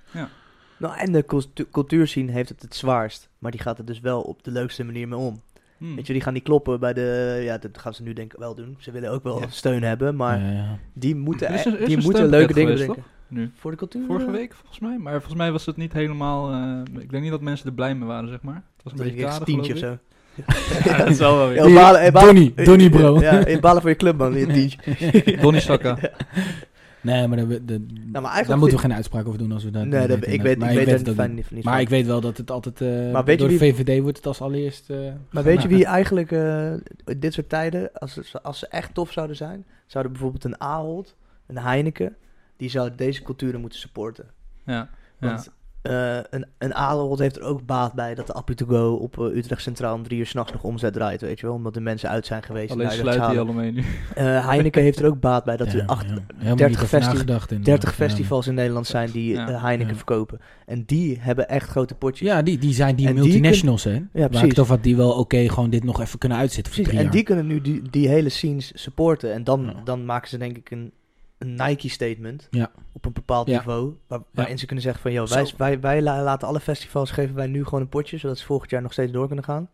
[0.78, 3.28] Nou, en de cultu- cultuurscene heeft het het zwaarst.
[3.38, 5.40] Maar die gaat er dus wel op de leukste manier mee om.
[5.80, 5.96] Hmm.
[5.96, 7.40] Weet je, die gaan niet kloppen bij de...
[7.44, 8.76] Ja, dat gaan ze nu denk ik wel doen.
[8.78, 9.46] Ze willen ook wel Ja.
[9.48, 10.78] steun hebben, maar Ja, ja.
[10.92, 13.12] die moeten, is er is die moeten leuke dingen geweest, bedenken.
[13.28, 13.50] Nu.
[13.54, 14.06] Voor de cultuur?
[14.06, 14.98] Vorige eh, week volgens mij.
[14.98, 16.50] Maar volgens mij was het niet helemaal...
[16.52, 18.54] eh, ik denk niet dat mensen er blij mee waren, zeg maar.
[18.54, 19.98] Het was een Dat beetje een kader, tientje of zo.
[20.84, 22.12] Ja, dat zal wel weer.
[22.12, 23.20] Donnie, Donnie bro.
[23.20, 24.34] Ja, in balen voor je club, man.
[24.34, 25.36] Je tientje.
[25.40, 25.98] Donnie Saka.
[27.02, 30.26] Nee, maar, maar daar moeten we geen uitspraak over doen als we dat Nee, dat,
[30.26, 31.50] ik weet, maar ik weet het ook fijn niet.
[31.50, 31.82] Maar van.
[31.82, 32.80] ik weet wel dat het altijd...
[32.80, 34.90] eh, Maar weet je door de wie- VVD wordt het als allereerst...
[34.90, 34.98] eh,
[35.30, 36.72] Maar weet je wie eigenlijk eh,
[37.04, 40.60] in dit soort tijden, als, ze- als ze echt tof zouden zijn, zouden bijvoorbeeld een
[40.60, 42.16] Ahold, een Heineken,
[42.56, 44.26] die zou deze culturen moeten supporten.
[44.66, 44.72] Ja.
[44.74, 44.88] ja.
[45.18, 45.50] Want
[45.82, 49.36] eh, een, een heeft er ook baat bij dat de Appie to Go op eh,
[49.36, 51.54] Utrecht Centraal om drie uur s'nachts nog omzet draait, weet je wel.
[51.54, 52.72] Omdat de mensen uit zijn geweest.
[52.72, 53.36] Alleen sluit hij halen.
[53.42, 53.84] allemaal mee nu.
[54.14, 56.12] Eh, Heineken heeft er ook baat bij dat Ja, er acht, ja.
[56.36, 58.04] Helemaal 30 niet over festi- nagedacht inderdaad, 30 ja.
[58.06, 59.60] festivals in Nederland zijn die Ja.
[59.60, 59.96] Heineken Ja.
[59.96, 60.40] verkopen.
[60.66, 62.28] En die hebben echt grote potjes.
[62.28, 63.90] Ja, die, die zijn die En die multinationals, hè?
[64.12, 64.58] Waar ik precies.
[64.58, 67.16] over had, die wel oké gewoon dit nog even kunnen uitzitten voor Precies, drie en
[67.16, 69.32] die kunnen nu die, die hele scenes supporten.
[69.32, 69.74] En dan, Ja.
[69.84, 70.92] dan maken ze denk ik een,
[71.40, 72.70] een Nike-statement Ja.
[72.92, 73.56] op een bepaald Ja.
[73.56, 73.94] niveau.
[74.06, 77.34] Waar, waarin ze kunnen zeggen van, joh, wij, wij, wij la- laten alle festivals, geven
[77.34, 79.68] wij nu gewoon een potje, zodat ze volgend jaar nog steeds door kunnen gaan.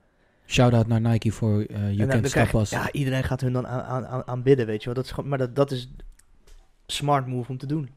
[0.47, 2.71] Shout-out naar Nike voor uh, You en dan, Can dan Stop Us.
[2.71, 4.95] ja, iedereen gaat hun dan aan, aan, aan, aanbidden, weet je wel.
[4.95, 5.93] Dat is gewoon, maar dat, dat is
[6.87, 7.91] smart move om te doen.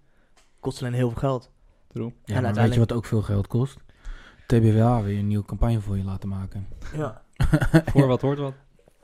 [0.60, 1.52] Kost alleen heel veel geld.
[1.88, 2.14] True.
[2.26, 3.78] Ja, en weet je wat ook veel geld kost?
[4.48, 6.68] TBWA weer een nieuwe campagne voor je laten maken.
[6.96, 7.22] Ja.
[7.86, 8.54] Voor wat hoort wat.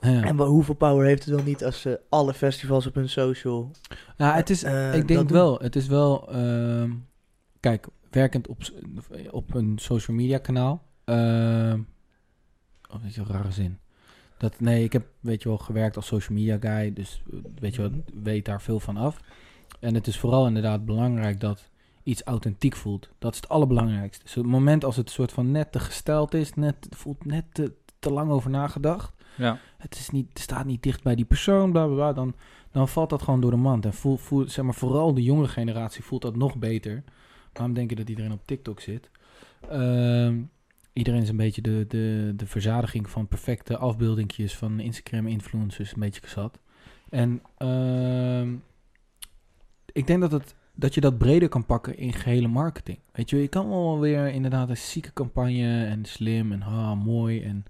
[0.06, 0.24] Ja.
[0.24, 3.72] En hoeveel power heeft het dan niet als ze alle festivals op hun social...
[4.18, 5.38] Ja, het is, Eh, ik dat denk doen.
[5.38, 6.92] wel, het is wel, ehm,
[7.60, 8.58] kijk, werkend op,
[9.32, 10.84] op een social media kanaal.
[11.06, 11.80] ehm
[12.90, 13.80] oh, weet je, een rare zin.
[14.38, 17.76] Dat, nee, ik heb, weet je wel, gewerkt als social media guy, dus eh, weet
[17.76, 17.92] je wel,
[18.24, 19.20] weet daar veel van af.
[19.80, 21.70] En het is vooral inderdaad belangrijk dat
[22.04, 23.10] iets authentiek voelt.
[23.20, 24.24] Dat is het allerbelangrijkste.
[24.24, 27.74] Dus het moment als het soort van net te gesteld is, net, voelt net te,
[28.00, 29.60] te lang over nagedacht Ja.
[29.78, 32.36] het, is niet, het staat niet dicht bij die persoon, bla bla bla, dan,
[32.72, 33.86] dan valt dat gewoon door de mand.
[33.86, 37.04] En voel, voel, zeg maar, vooral de jonge generatie voelt dat nog beter.
[37.54, 39.10] Waarom denk je dat iedereen op TikTok zit?
[39.70, 40.42] Ehm,
[40.94, 46.22] iedereen is een beetje de, de, de verzadiging van perfecte afbeeldingjes van Instagram-influencers een beetje
[46.22, 46.60] gezat.
[47.10, 48.56] En ehm,
[49.92, 53.00] ik denk dat, het, dat je dat breder kan pakken in gehele marketing.
[53.12, 57.44] Weet je, je kan wel weer inderdaad een zieke campagne en slim en ha, mooi
[57.44, 57.66] en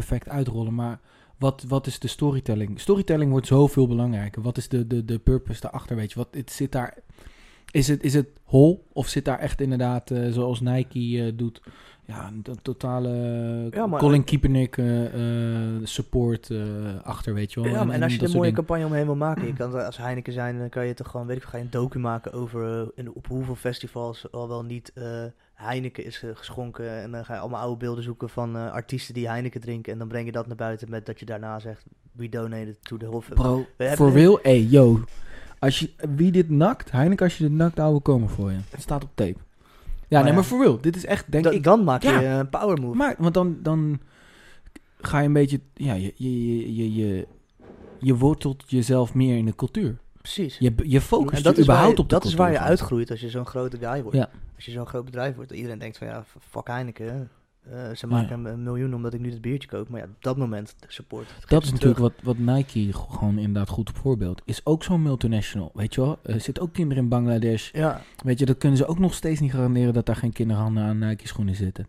[0.00, 0.98] perfect uitrollen, maar
[1.38, 2.80] wat, wat is de storytelling?
[2.80, 4.42] Storytelling wordt zoveel belangrijker.
[4.42, 5.96] Wat is de, de, de purpose daarachter?
[5.96, 6.94] Weet je, wat het zit daar.
[7.70, 8.86] Is het, is het hol?
[8.92, 11.62] Of zit daar echt inderdaad, eh, zoals Nike eh, doet,
[12.06, 13.08] ja, een to- totale
[13.70, 14.86] Ja, maar- Colin Kaepernick eh,
[15.82, 16.50] support
[17.02, 17.70] achter, weet je wel?
[17.70, 18.56] Ja, maar en als je er een mooie dingen.
[18.64, 21.36] campagne omheen wil maken, je kan als Heineken zijn, dan kan je toch gewoon, weet
[21.36, 24.92] ik, ga je een docu maken over in, op hoeveel festivals al wel niet
[25.60, 26.90] Heineken is eh, geschonken.
[27.02, 29.92] En dan ga je allemaal oude beelden zoeken van eh, artiesten die Heineken drinken.
[29.92, 32.96] En dan breng je dat naar buiten met dat je daarna zegt, we donated to
[32.96, 35.00] the whole Bro, voor real, hey, yo.
[35.58, 38.58] Als je, wie dit nakt, Heineken, als je dit nakt, ouwe komen voor je.
[38.70, 39.28] Het staat op tape.
[39.32, 39.36] Ja,
[40.08, 40.34] Maar nee, ja.
[40.34, 40.80] maar voor real.
[40.80, 42.20] Dit is echt, denk Da- ik, dan maak je Ja.
[42.22, 42.96] eh, een power move.
[42.96, 44.00] Maar, want dan, dan
[45.00, 47.26] ga je een beetje, ja, je, je, je, je, je,
[47.98, 49.98] je wortelt jezelf meer in de cultuur.
[50.20, 50.58] Precies.
[50.58, 53.10] Je, je focust en dat je überhaupt je, op de dat is waar je uitgroeit
[53.10, 54.16] als je zo'n grote guy wordt.
[54.16, 54.28] Ja.
[54.56, 57.30] Als je zo'n groot bedrijf wordt, dat iedereen denkt van ja, fuck Heineken.
[57.70, 59.88] Eh, ze maken een, een miljoen omdat ik nu dit biertje koop.
[59.88, 61.26] Maar ja, op dat moment de support.
[61.40, 62.14] het Dat is natuurlijk terug.
[62.24, 64.42] wat, wat Nike gewoon inderdaad goed voorbeeld.
[64.44, 66.18] Is ook zo'n multinational, weet je wel.
[66.22, 67.70] Er zitten ook kinderen in Bangladesh.
[67.72, 70.82] Ja, Weet je, dat kunnen ze ook nog steeds niet garanderen dat daar geen kinderhanden
[70.82, 71.86] aan Nike schoenen zitten.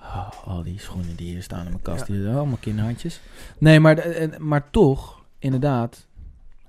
[0.00, 2.14] Oh, al die schoenen die hier staan in mijn kast, Ja.
[2.14, 3.20] die allemaal kinderhandjes.
[3.58, 6.06] Nee, maar, en- maar toch, inderdaad,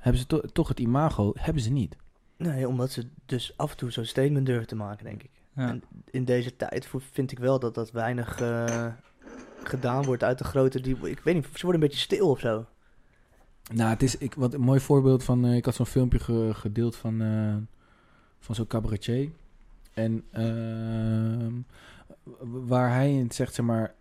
[0.03, 1.95] hebben ze to- toch het imago, hebben ze niet.
[2.37, 5.29] nee, omdat ze dus af en toe zo'n statement durven te maken, denk ik.
[5.55, 5.67] Ja.
[5.69, 8.85] En in deze tijd vind ik wel dat dat weinig eh,
[9.63, 10.81] gedaan wordt uit de grote...
[10.81, 12.65] Die, ik weet niet, ze worden een beetje stil of zo.
[13.73, 15.45] Nou, het is ik, wat een mooi voorbeeld van.
[15.45, 17.55] eh, ik had zo'n filmpje ge- gedeeld van, eh,
[18.39, 19.29] van zo'n cabaretier.
[19.93, 21.51] En ehm,
[22.65, 23.93] waar hij in zegt, zeg maar.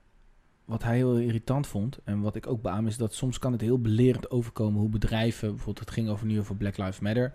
[0.72, 1.98] Wat hij heel irritant vond.
[2.04, 5.48] En wat ik ook beaam is dat soms kan het heel belerend overkomen hoe bedrijven.
[5.48, 7.32] Bijvoorbeeld, het ging over nu over Black Lives Matter.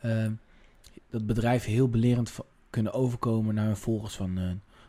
[0.00, 0.32] ehm,
[1.10, 2.36] dat bedrijven heel belerend
[2.70, 4.38] kunnen overkomen naar hun volgers van.
[4.38, 4.44] eh,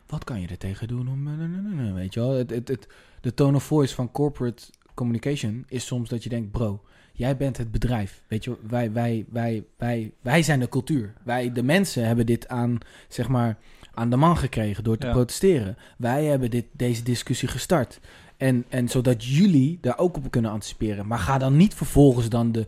[0.08, 1.28] wat kan je er tegen doen om.
[1.28, 2.32] eh, weet je wel?
[2.32, 2.88] Het, het, het,
[3.22, 4.64] de tone of voice van corporate
[4.94, 6.84] communication is soms dat je denkt, bro,
[7.14, 8.24] jij bent het bedrijf.
[8.28, 11.14] Weet je, wij, wij, wij, wij, wij zijn de cultuur.
[11.24, 12.78] Wij, de mensen, hebben dit aan,
[13.08, 13.58] zeg maar,
[13.94, 15.12] aan de man gekregen door te Ja.
[15.14, 15.78] protesteren.
[15.98, 18.00] Wij hebben dit, deze discussie gestart.
[18.38, 21.08] En, en zodat jullie daar ook op kunnen anticiperen.
[21.08, 22.66] Maar ga dan niet vervolgens dan de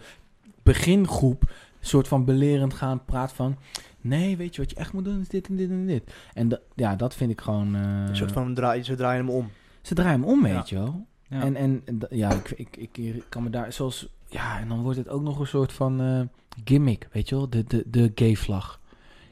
[0.64, 3.58] begingroep soort van belerend gaan praten van...
[4.02, 6.04] Nee, weet je wat je echt moet doen is dit en dit en dit.
[6.34, 7.76] En da- ja, dat vind ik gewoon...
[7.76, 9.50] eh, Een soort van, draai, ze draaien hem om.
[9.82, 10.54] Ze draaien hem om, Ja.
[10.56, 11.06] weet je wel.
[11.28, 11.42] Ja.
[11.42, 14.08] En, en ja, ik, ik, ik, ik kan me daar zoals.
[14.28, 16.22] Ja, en dan wordt het ook nog een soort van eh,
[16.66, 17.50] gimmick, weet je wel?
[17.50, 18.80] De, de, de gay vlag.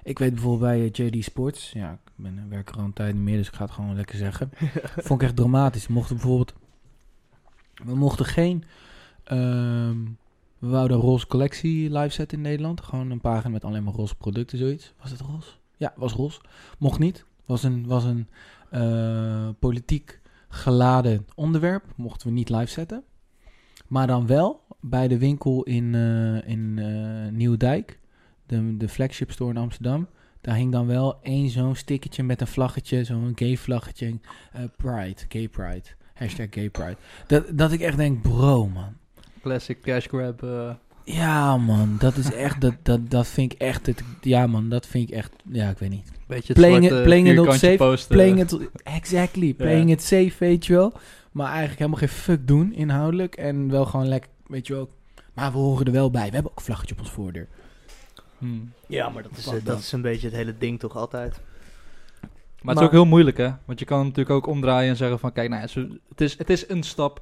[0.04, 1.72] Ik weet bijvoorbeeld bij eh, JD Sports.
[1.72, 3.74] Ja, ik ben, eh, werk er al een tijd niet meer, dus ik ga het
[3.74, 4.50] gewoon lekker zeggen.
[5.08, 5.88] Vond ik echt dramatisch.
[5.88, 6.54] We mochten bijvoorbeeld.
[7.84, 8.64] We mochten geen.
[9.24, 9.98] ehm,
[10.60, 12.82] we wouden een roze collectie live zetten in Nederland.
[12.82, 14.94] Gewoon een pagina met alleen maar roze producten, zoiets.
[15.02, 15.50] Was het roze?
[15.78, 16.42] Ja, was roze.
[16.78, 17.26] Mocht niet.
[17.46, 18.28] Was een, was een
[18.70, 20.20] eh, politiek
[20.50, 21.84] geladen onderwerp.
[21.96, 23.04] Mochten we niet live zetten.
[23.88, 28.00] Maar dan wel bij de winkel in, eh in eh, Nieuwdijk.
[28.50, 30.08] De, de flagship store in Amsterdam.
[30.42, 33.04] Daar hing dan wel één zo'n stickertje met een vlaggetje.
[33.04, 34.20] Zo'n gay vlaggetje.
[34.52, 35.22] eh, pride.
[35.30, 35.84] Gay pride.
[36.14, 36.96] Hashtag gay pride.
[37.28, 38.94] Dat, dat ik echt denk, bro man.
[39.42, 40.44] Classic cash grab.
[40.44, 40.70] eh,
[41.04, 44.88] Ja man, dat is echt, dat, dat, dat vind ik echt, het, ja man, dat
[44.88, 46.12] vind ik echt, ja ik weet niet.
[46.28, 48.16] beetje het Playing zwarte it- playing it not vierkantje safe, posten.
[48.16, 50.94] Playing it, exactly, playing it safe, weet je wel.
[51.32, 53.36] Maar eigenlijk helemaal geen fuck doen, inhoudelijk.
[53.36, 54.90] En wel gewoon lekker, weet je wel.
[55.34, 56.28] Maar we horen er wel bij.
[56.28, 57.48] We hebben ook een vlaggetje op ons voordeur.
[58.40, 58.72] Hmm.
[58.88, 59.74] Ja, maar dat is, Wat eh, dan?
[59.74, 61.40] dat is een beetje het hele ding toch altijd.
[62.62, 63.52] Maar, het is ook heel moeilijk, hè?
[63.66, 65.32] Want je kan natuurlijk ook omdraaien en zeggen van...
[65.32, 67.22] Kijk, nou het, is, het is een stap.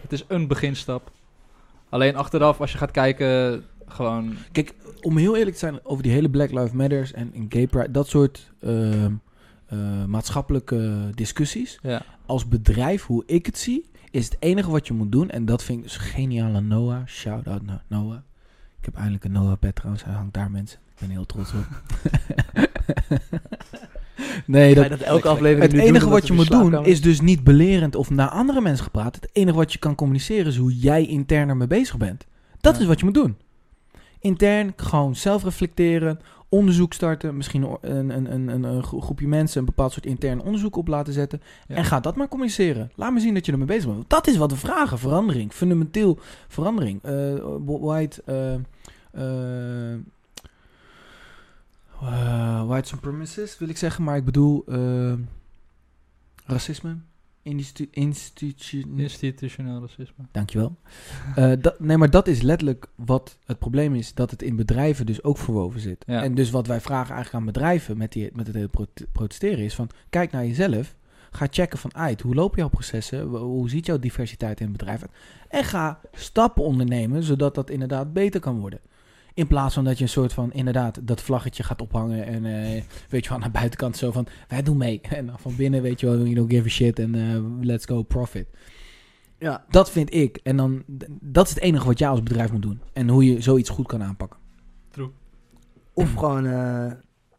[0.00, 1.10] Het is een beginstap.
[1.88, 3.64] Alleen achteraf, als je gaat kijken...
[3.86, 4.36] Gewoon...
[4.52, 7.66] Kijk, om heel eerlijk te zijn over die hele Black Lives Matters en, en gay
[7.66, 9.12] pride, dat soort ehm,
[9.66, 11.78] eh, maatschappelijke discussies.
[11.82, 15.30] Ja, Als bedrijf, hoe ik het zie, is het enige wat je moet doen.
[15.30, 17.06] En dat vind ik dus geniaal aan Noah.
[17.06, 18.18] Shout out naar Noah.
[18.82, 20.04] Ik heb eindelijk een Noah pet trouwens.
[20.04, 20.78] Hij hangt daar mensen.
[20.88, 21.66] Ik ben heel trots op.
[24.46, 27.44] nee, dat, dat elke aflevering het doen, enige wat je moet doen is dus niet
[27.44, 29.20] belerend of naar andere mensen praten.
[29.20, 32.26] Het enige wat je kan communiceren is hoe jij intern ermee bezig bent.
[32.60, 32.80] Dat Ja.
[32.80, 33.36] is wat je moet doen.
[34.20, 36.20] Intern gewoon zelf reflecteren,
[36.52, 40.40] onderzoek starten, misschien een, een, een, een, een gro- groepje mensen een bepaald soort intern
[40.40, 41.42] onderzoek op laten zetten.
[41.68, 41.74] Ja.
[41.74, 42.90] En ga dat maar communiceren.
[42.94, 44.10] Laat me zien dat je ermee bezig bent.
[44.10, 44.98] Dat is wat we vragen.
[44.98, 45.52] Verandering.
[45.52, 47.02] Fundamenteel verandering.
[47.02, 47.34] Eh,
[47.66, 48.22] white...
[48.24, 48.54] eh,
[49.92, 50.00] eh,
[52.66, 54.04] white supremacist wil ik zeggen.
[54.04, 54.64] Maar ik bedoel...
[56.44, 56.96] racisme.
[57.42, 60.24] Institu institu institutioneel racisme.
[60.32, 60.76] Dankjewel.
[61.34, 64.14] Eh dat, nee, maar dat is letterlijk wat het probleem is.
[64.14, 66.04] Dat het in bedrijven dus ook verwoven zit.
[66.06, 66.22] Ja.
[66.22, 69.64] En dus wat wij vragen eigenlijk aan bedrijven met, die, met het hele prote- protesteren
[69.64, 69.88] is van...
[70.10, 70.94] Kijk naar jezelf.
[71.30, 72.20] Ga checken van uit.
[72.20, 73.22] Hoe lopen jouw processen?
[73.22, 75.10] Hoe- Hoe ziet jouw diversiteit in het bedrijf uit?
[75.48, 78.80] En ga stappen ondernemen zodat dat inderdaad beter kan worden.
[79.34, 82.82] In plaats van dat je een soort van inderdaad dat vlaggetje gaat ophangen en eh,
[83.08, 85.00] weet je wel aan de buitenkant zo van wij doen mee.
[85.10, 87.86] En dan van binnen weet je wel, you don't give a shit en eh, let's
[87.86, 88.46] go profit.
[89.38, 90.36] Ja, Dat vind ik.
[90.42, 90.82] En dan,
[91.20, 92.80] dat is het enige wat jij als bedrijf moet doen.
[92.92, 94.38] En hoe je zoiets goed kan aanpakken.
[95.92, 96.46] of gewoon...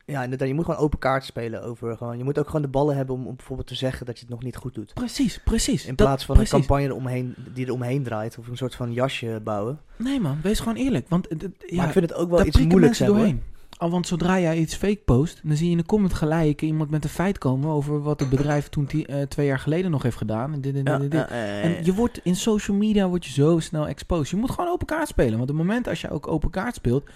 [0.05, 2.17] ja, inderdaad, je moet gewoon open kaart spelen over gewoon...
[2.17, 4.29] Je moet ook gewoon de ballen hebben om, om bijvoorbeeld te zeggen dat je het
[4.33, 4.93] nog niet goed doet.
[4.93, 5.85] Precies, precies.
[5.85, 6.53] In Dat- plaats van precies.
[6.53, 8.37] een campagne eromheen, die er omheen draait.
[8.37, 9.79] Of een soort van jasje bouwen.
[9.97, 11.09] Nee man, wees gewoon eerlijk.
[11.09, 13.17] Want ja, maar ik vind het ook wel iets moeilijks hebben.
[13.17, 13.41] doorheen.
[13.77, 16.89] Al want zodra jij iets fake post, dan zie je in de comment gelijk iemand
[16.89, 20.17] met een feit komen over wat het bedrijf toen eh, twee jaar geleden nog heeft
[20.17, 20.53] gedaan.
[20.53, 21.19] En, dit, en, dit, Ja, en dit.
[21.19, 21.27] ja,
[21.61, 24.29] en je wordt in social media word je zo snel exposed.
[24.29, 25.37] Je moet gewoon open kaart spelen.
[25.37, 27.09] Want op het moment als je ook open kaart speelt,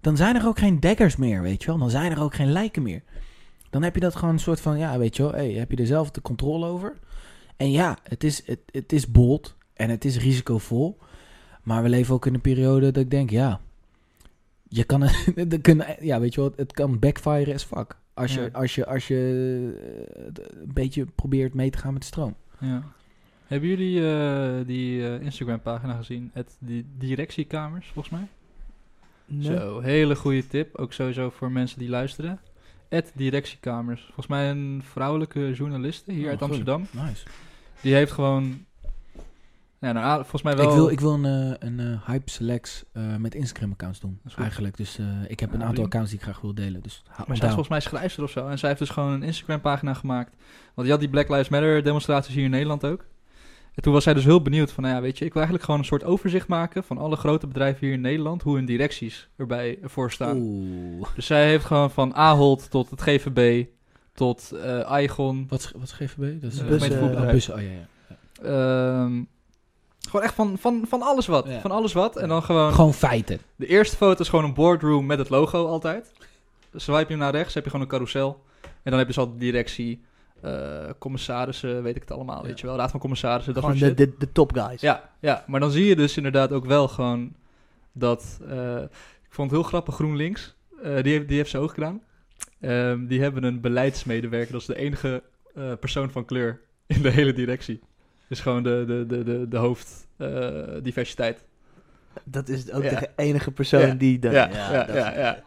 [0.00, 1.78] dan zijn er ook geen daggers meer, weet je wel.
[1.78, 3.02] Dan zijn er ook geen lijken meer.
[3.70, 5.76] Dan heb je dat gewoon een soort van, ja, weet je wel, hey, heb je
[5.76, 6.96] er zelf de controle over.
[7.56, 10.98] En ja, het is, het, het is bold en het is risicovol.
[11.62, 13.60] Maar we leven ook in een periode dat ik denk, ja,
[14.68, 17.96] je kan het, kunnen, ja, weet je wel, het kan backfire as fuck.
[18.14, 18.48] Als je, Ja.
[18.52, 19.16] als je, als je
[20.16, 22.34] eh, een beetje probeert mee te gaan met de stroom.
[22.60, 22.82] Ja.
[23.46, 26.30] Hebben jullie eh, die eh, Instagram-pagina gezien?
[26.32, 28.28] Het, die directiekamers, volgens mij?
[29.28, 29.56] Nee.
[29.56, 30.76] Zo, hele goede tip.
[30.76, 32.40] Ook sowieso voor mensen die luisteren.
[32.90, 34.02] at directiekamers.
[34.04, 36.48] Volgens mij een vrouwelijke journaliste hier Oh, uit goed.
[36.48, 36.86] Amsterdam.
[36.90, 37.26] Nice.
[37.80, 38.66] Die heeft gewoon...
[39.80, 40.68] Ja, nou, ah, volgens mij wel...
[40.68, 44.20] Ik wil, ik wil een, eh, een eh, hype selects eh, met Instagram accounts doen.
[44.36, 44.76] Eigenlijk.
[44.76, 46.82] Dus eh, ik heb een aantal accounts die ik graag wil delen.
[46.82, 48.48] Dus Maar zij is volgens mij schrijfster of zo.
[48.48, 50.36] En zij heeft dus gewoon een Instagram pagina gemaakt.
[50.74, 53.04] Want je had die Black Lives Matter demonstraties hier in Nederland ook.
[53.78, 55.64] En toen was zij dus heel benieuwd van, nou ja, weet je, ik wil eigenlijk
[55.64, 59.28] gewoon een soort overzicht maken van alle grote bedrijven hier in Nederland, hoe hun directies
[59.36, 60.36] erbij voor staan.
[60.36, 61.06] Oeh.
[61.14, 63.64] Dus zij heeft gewoon van Ahold tot het GVB
[64.14, 65.46] tot eh Aigon.
[65.48, 66.40] Wat, is- wat is GVB?
[66.42, 67.54] Dat is eh, bussen, eh, bussen.
[67.54, 67.86] Oh ja, ja.
[68.42, 69.22] Ehm,
[70.08, 71.46] gewoon echt van, van, van alles wat.
[71.48, 71.60] Ja.
[71.60, 72.16] Van alles wat.
[72.16, 72.72] En dan gewoon...
[72.72, 73.38] Gewoon feiten.
[73.56, 76.12] De eerste foto is gewoon een boardroom met het logo altijd.
[76.74, 78.42] Swipe je hem naar rechts, heb je gewoon een carousel.
[78.62, 80.04] En dan heb je dus altijd directie,
[80.42, 82.46] eh, commissarissen, weet ik het allemaal, Ja.
[82.46, 82.76] weet je wel.
[82.76, 84.80] Raad van commissarissen, dat Gewoon de, de, de top guys.
[84.80, 87.32] Ja, ja, maar dan zie je dus inderdaad ook wel gewoon
[87.92, 88.40] dat...
[88.48, 88.82] eh,
[89.24, 92.00] ik vond het heel grappig, GroenLinks, eh, die, heeft, die heeft ze ook gedaan.
[92.60, 95.22] Ehm, die hebben een beleidsmedewerker, dat is de enige
[95.80, 97.80] persoon van kleur in de hele directie.
[98.28, 100.50] Dus gewoon de, de, de, de, de hoofd eh,
[100.82, 101.44] diversiteit.
[102.24, 103.00] Dat is ook Ja.
[103.00, 103.94] de enige persoon Ja.
[103.94, 104.18] die...
[104.18, 105.42] Dat, Ja, ja, ja.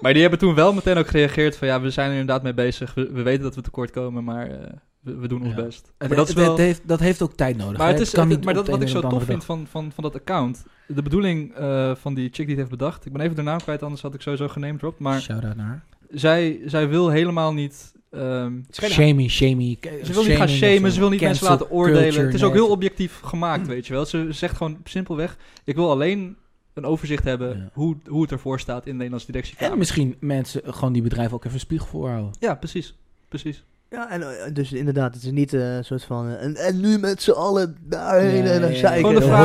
[0.00, 2.54] Maar die hebben toen wel meteen ook gereageerd van ja, we zijn er inderdaad mee
[2.54, 2.94] bezig.
[2.94, 5.62] We, we weten dat we tekort komen, maar eh, we, we doen ons Ja.
[5.64, 5.92] best.
[5.98, 6.48] Het, Maar dat is wel...
[6.50, 7.78] het heeft, dat heeft ook tijd nodig.
[7.78, 7.92] Maar hè?
[7.92, 10.04] het is, kan het- niet maar dat, wat ik zo tof vind van, van, van
[10.04, 10.64] dat account.
[10.86, 13.06] De bedoeling eh, van die chick die het heeft bedacht.
[13.06, 14.98] Ik ben even de naam kwijt, anders had ik sowieso genamedropt.
[14.98, 17.92] Maar Shout-out naar zij, zij wil helemaal niet...
[18.10, 19.78] ehm, Shamey, shamey.
[20.04, 22.24] ze wil niet gaan shamen, ze wil niet mensen laten oordelen.
[22.24, 24.04] het is ook heel objectief gemaakt, weet je wel.
[24.06, 25.36] Ze zegt gewoon simpelweg...
[25.64, 26.36] Ik wil alleen
[26.76, 27.70] een overzicht hebben Ja.
[27.72, 29.72] hoe, hoe het ervoor staat in de Nederlandse directiekamer.
[29.72, 32.30] En misschien mensen gewoon die bedrijven ook even een spiegel voorhouden.
[32.40, 32.96] Ja, precies.
[33.28, 33.64] Precies.
[33.90, 36.28] Ja, en eh, dus inderdaad, het is niet eh, een soort van...
[36.28, 39.40] eh, en, en nu met z'n allen daarheen en dan zei Gewoon de de vraag-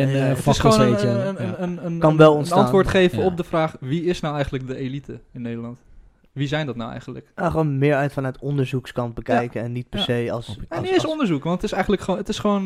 [0.00, 1.06] en Ja, eh weet je.
[1.06, 2.58] een, een, een, een, Kan een- wel een ontstaan.
[2.58, 3.24] antwoord geven Ja.
[3.24, 3.76] op de vraag...
[3.80, 5.78] Wie is nou eigenlijk de elite in Nederland?
[6.32, 7.32] Wie zijn dat nou eigenlijk?
[7.36, 10.04] Ja, gewoon meer uit vanuit onderzoekskant bekijken en niet per Ja.
[10.04, 10.58] se als...
[10.68, 12.20] Als- niet eens onderzoek, want het is eigenlijk gewoon...
[12.20, 12.62] Het is gewoon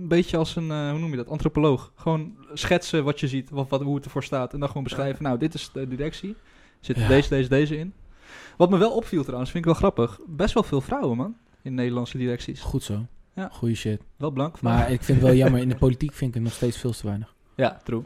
[0.00, 0.70] een beetje als een...
[0.70, 1.28] eh, hoe noem je dat?
[1.28, 1.92] Antropoloog.
[1.94, 4.52] Gewoon schetsen wat je ziet, wat, wat, hoe het ervoor staat.
[4.52, 5.22] En dan gewoon beschrijven...
[5.22, 6.36] Nou, dit is de directie.
[6.80, 7.08] Zit Ja.
[7.08, 7.92] deze, deze, deze in.
[8.56, 10.20] Wat me wel opviel trouwens, vind ik wel grappig.
[10.26, 11.36] Best wel veel vrouwen, man.
[11.62, 12.60] In Nederlandse directies.
[12.60, 13.06] Goed zo.
[13.34, 13.48] Ja.
[13.52, 14.00] Goeie shit.
[14.16, 14.60] Wel blank.
[14.60, 16.90] Maar ik vind het wel jammer, in de politiek vind ik het nog steeds veel
[16.90, 17.34] te weinig.
[17.54, 18.02] Ja, true.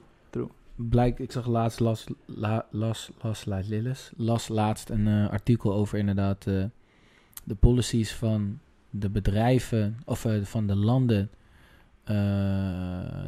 [0.74, 5.74] Blijkt, ik zag laatst, las, la, las, las, las, Lillis, las laatst een eh, artikel
[5.74, 6.64] over inderdaad eh,
[7.44, 8.58] de policies van
[8.90, 11.30] de bedrijven, of eh, van de landen,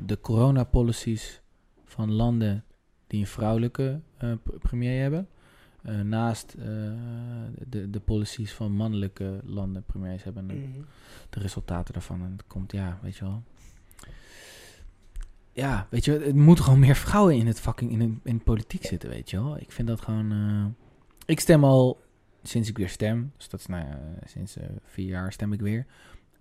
[0.06, 1.40] de coronapolicies
[1.84, 2.64] van landen
[3.06, 5.28] die een vrouwelijke eh, premier hebben.
[5.82, 6.64] eh, naast eh,
[7.66, 10.50] de, de policies van mannelijke landen premiers hebben.
[10.50, 10.80] En Mhm.
[11.30, 12.22] de resultaten daarvan.
[12.22, 13.42] En het komt, ja, weet je wel.
[15.52, 19.08] Ja, weet je, het moet gewoon meer vrouwen in het fucking in, in politiek zitten,
[19.08, 19.56] weet je wel.
[19.60, 20.32] Ik vind dat gewoon.
[20.32, 20.64] eh,
[21.26, 22.00] ik stem al
[22.42, 23.32] sinds ik weer stem.
[23.36, 25.86] Dus dat is nou ja, sinds eh, vier jaar stem ik weer.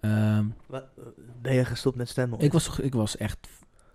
[0.03, 1.03] Ehm, Wat, eh,
[1.41, 2.39] Ben je gestopt met stemmen?
[2.39, 3.37] ik, was, ik was echt,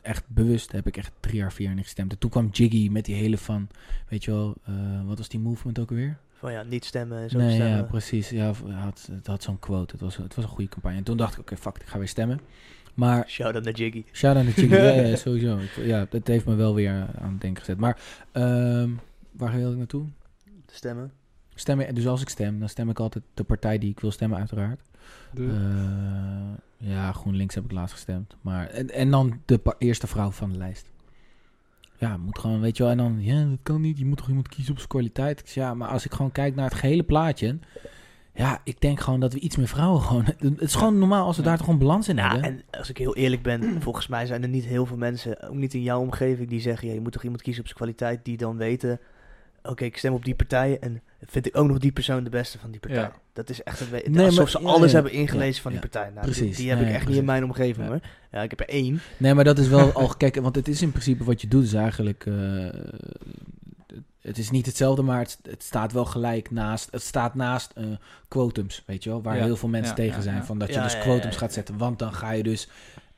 [0.02, 2.12] echt bewust, heb ik echt drie jaar, vier jaar niet gestemd.
[2.12, 3.68] En toen kwam Jiggy met die hele van,
[4.08, 4.74] weet je wel, eh,
[5.06, 6.18] wat was die movement ook alweer?
[6.32, 7.76] Van ja, niet stemmen en zo Nee, stemmen.
[7.76, 8.28] ja, precies.
[8.30, 9.92] Ja, het had, het had zo'n quote.
[9.92, 10.96] Het was, het was een goede campagne.
[10.98, 12.40] En toen dacht ik, oké, fuck, ik ga weer stemmen.
[12.94, 14.04] Maar Shout-out naar Jiggy.
[14.12, 14.74] Shout-out naar Jiggy.
[14.74, 15.58] ja, ja, sowieso.
[15.58, 16.90] Ik, ja, dat heeft me wel weer
[17.20, 17.78] aan het denken gezet.
[17.78, 18.00] Maar
[18.32, 18.90] ehm,
[19.32, 20.06] waar wil ik naartoe?
[20.66, 21.12] Stemmen.
[21.58, 24.38] Stemmen, dus als ik stem, dan stem ik altijd de partij die ik wil stemmen,
[24.38, 24.80] uiteraard.
[25.30, 25.44] De-
[26.78, 28.36] Eh, ja, GroenLinks heb ik laatst gestemd.
[28.40, 30.90] Maar, en, en dan de eerste vrouw van de lijst.
[31.96, 32.92] Ja, moet gewoon, weet je wel.
[32.92, 33.98] En dan, ja, dat kan niet.
[33.98, 35.40] Je moet toch iemand kiezen op zijn kwaliteit.
[35.40, 37.58] Ik zeg, ja, maar als ik gewoon kijk naar het gehele plaatje.
[38.34, 40.24] Ja, ik denk gewoon dat we iets meer vrouwen gewoon...
[40.24, 41.48] Het is gewoon normaal als we Ja.
[41.48, 42.42] daar toch gewoon balans in Ja, hebben.
[42.50, 45.54] en als ik heel eerlijk ben, volgens mij zijn er niet heel veel mensen, ook
[45.54, 48.24] niet in jouw omgeving, die zeggen, ja, je moet toch iemand kiezen op zijn kwaliteit,
[48.24, 49.00] die dan weten,
[49.62, 52.58] oké, ik stem op die partij en vind ik ook nog die persoon de beste
[52.58, 53.00] van die partij.
[53.00, 53.12] Ja.
[53.32, 55.80] Dat is echt een Nee, alsof maar- ze ja, alles ja, hebben ingelezen van die
[55.80, 56.10] partij.
[56.14, 56.56] Nou, Precies.
[56.56, 57.92] Die, die heb ik echt niet in mijn omgeving Ja.
[57.92, 58.00] hoor.
[58.30, 59.00] Ja, ik heb er één.
[59.16, 61.64] Nee, maar dat is wel al gekeken, want het is in principe wat je doet,
[61.64, 62.26] is eigenlijk.
[62.26, 62.34] eh,
[64.20, 66.88] het is niet hetzelfde, maar het, het staat wel gelijk naast.
[66.90, 67.84] Het staat naast eh,
[68.28, 70.44] quotums, weet je wel, waar heel veel mensen tegen zijn.
[70.44, 72.68] Van dat je dus quotums gaat zetten, want dan ga je dus.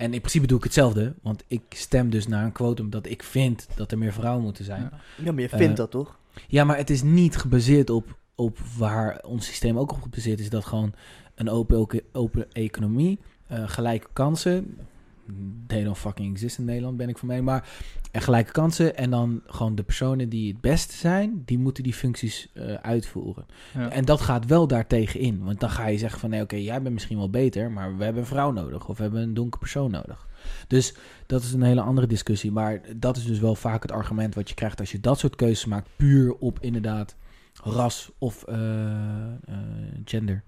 [0.01, 3.23] En in principe doe ik hetzelfde, want ik stem dus naar een quotum dat ik
[3.23, 4.83] vind dat er meer vrouwen moeten zijn.
[4.83, 5.33] Ja.
[5.33, 6.19] Maar je Eh, vindt dat toch?
[6.49, 10.51] Ja, maar het is niet gebaseerd op, op waar ons systeem ook op gebaseerd is.
[10.51, 10.93] Dat gewoon
[11.35, 14.77] een open, open, economie, eh, gelijke kansen.
[15.67, 17.43] They don't fucking exist in Nederland, ben ik van mee.
[17.43, 17.69] Maar
[18.11, 21.95] en gelijke kansen en dan gewoon de personen die het beste zijn, die moeten die
[21.95, 23.47] functies eh, uitvoeren.
[23.75, 23.91] Ja.
[23.91, 25.45] En dat gaat wel daartegen in.
[25.45, 28.05] Want dan ga je zeggen van, nee, oké, jij bent misschien wel beter, maar we
[28.05, 28.89] hebben een vrouw nodig.
[28.89, 30.29] Of we hebben een donkere persoon nodig.
[30.67, 30.95] Dus
[31.27, 32.53] dat is een hele andere discussie.
[32.53, 35.37] Maar dat is dus wel vaak het argument wat je krijgt als je dat soort
[35.37, 35.89] keuzes maakt.
[35.97, 37.17] Puur op inderdaad
[37.63, 39.35] ras of eh, eh,
[40.05, 40.43] gender.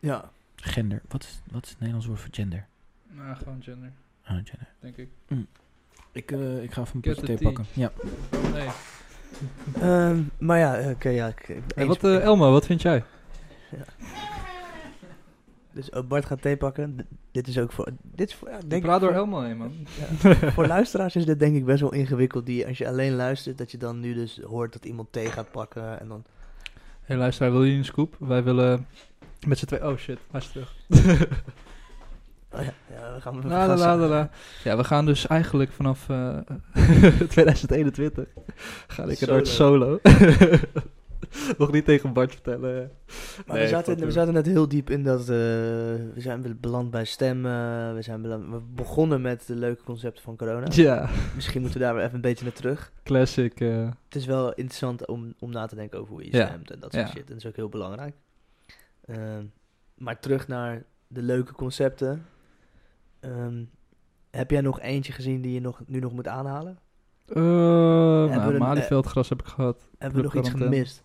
[0.00, 0.30] Ja.
[0.56, 1.02] Gender.
[1.08, 2.66] Wat is, wat is het Nederlands woord voor gender?
[3.10, 3.92] Nou, gewoon gender,
[4.34, 4.68] Gender.
[4.80, 5.08] denk ik.
[6.12, 7.64] Ik, eh, ik ga even een potje thee pakken.
[7.72, 7.92] Ja.
[8.52, 8.68] Nee.
[9.80, 11.26] Ehm, maar ja, oké, ja.
[11.26, 13.04] Ik, Hey, wat, eh, Elmo, wat vind jij?
[15.72, 16.96] dus oh, Bart gaat thee pakken.
[16.96, 17.88] D- dit is ook voor...
[18.02, 19.72] Dit is voor, ja, Ik denk ik praat door voor- Elmo heen, man.
[20.22, 22.46] Ja, voor luisteraars is dit denk ik best wel ingewikkeld.
[22.46, 25.50] Die, als je alleen luistert, dat je dan nu dus hoort dat iemand thee gaat
[25.50, 26.00] pakken.
[26.00, 26.24] En dan...
[27.02, 28.16] Hey luisteraar, wil je een scoop?
[28.18, 28.86] Wij willen
[29.46, 29.86] met z'n twee...
[29.86, 30.74] Oh shit, hij is terug.
[32.52, 33.40] Oh ja, ja, we gaan...
[33.42, 34.08] We La, gaan la, la, samen.
[34.08, 34.30] la, la.
[34.64, 36.36] Ja, we gaan dus eigenlijk vanaf eh
[37.28, 38.26] 2021
[38.86, 39.98] ga ik er nooit solo.
[41.58, 42.90] Nog niet tegen Bart vertellen.
[43.46, 45.20] Maar Nee, we, zaten, we zaten net heel diep in dat...
[45.20, 47.94] eh, we zijn beland bij stemmen.
[47.94, 50.66] We, zijn beland, we begonnen met de leuke concepten van corona.
[50.70, 52.92] Ja, Misschien moeten we daar weer even een beetje naar terug.
[53.04, 53.60] classic.
[53.60, 56.46] eh, Het is wel interessant om, om na te denken over hoe je Ja.
[56.46, 57.12] stemt en dat soort Ja.
[57.12, 57.20] shit.
[57.26, 58.14] En dat is ook heel belangrijk.
[59.04, 59.44] Ehm,
[59.94, 62.26] maar terug naar de leuke concepten.
[63.20, 63.64] Ehm,
[64.30, 66.78] heb jij nog eentje gezien die je nog, nu nog moet aanhalen?
[67.28, 69.88] eh, nou, een- Malieveldgras heb ik gehad.
[69.98, 71.00] Hebben we nog iets gemist?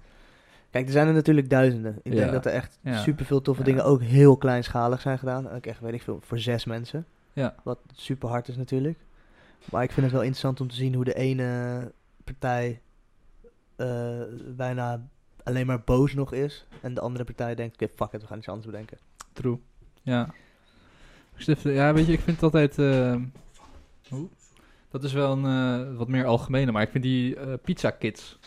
[0.70, 1.99] Kijk, er zijn er natuurlijk duizenden.
[2.03, 2.20] Ik Ja.
[2.20, 2.97] denk dat er echt Ja.
[2.97, 3.68] super veel toffe Ja.
[3.68, 5.49] dingen ook heel kleinschalig zijn gedaan.
[5.49, 7.05] Ook echt, weet ik veel, voor zes mensen.
[7.34, 7.55] Ja.
[7.64, 8.99] Wat super hard is natuurlijk.
[9.72, 11.91] Maar ik vind het wel interessant om te zien hoe de ene
[12.24, 12.82] partij
[13.76, 14.22] eh,
[14.55, 15.07] bijna
[15.43, 16.68] alleen maar boos nog is.
[16.82, 18.97] En de andere partij denkt, oké, fuck it, we gaan iets anders bedenken.
[19.34, 19.59] True.
[20.01, 20.30] Ja.
[21.63, 22.79] Ja, weet je, ik vind het altijd...
[22.79, 23.15] eh,
[24.09, 24.27] hoe?
[24.89, 28.39] Dat is wel een eh, wat meer algemene, maar ik vind die eh, pizza kits...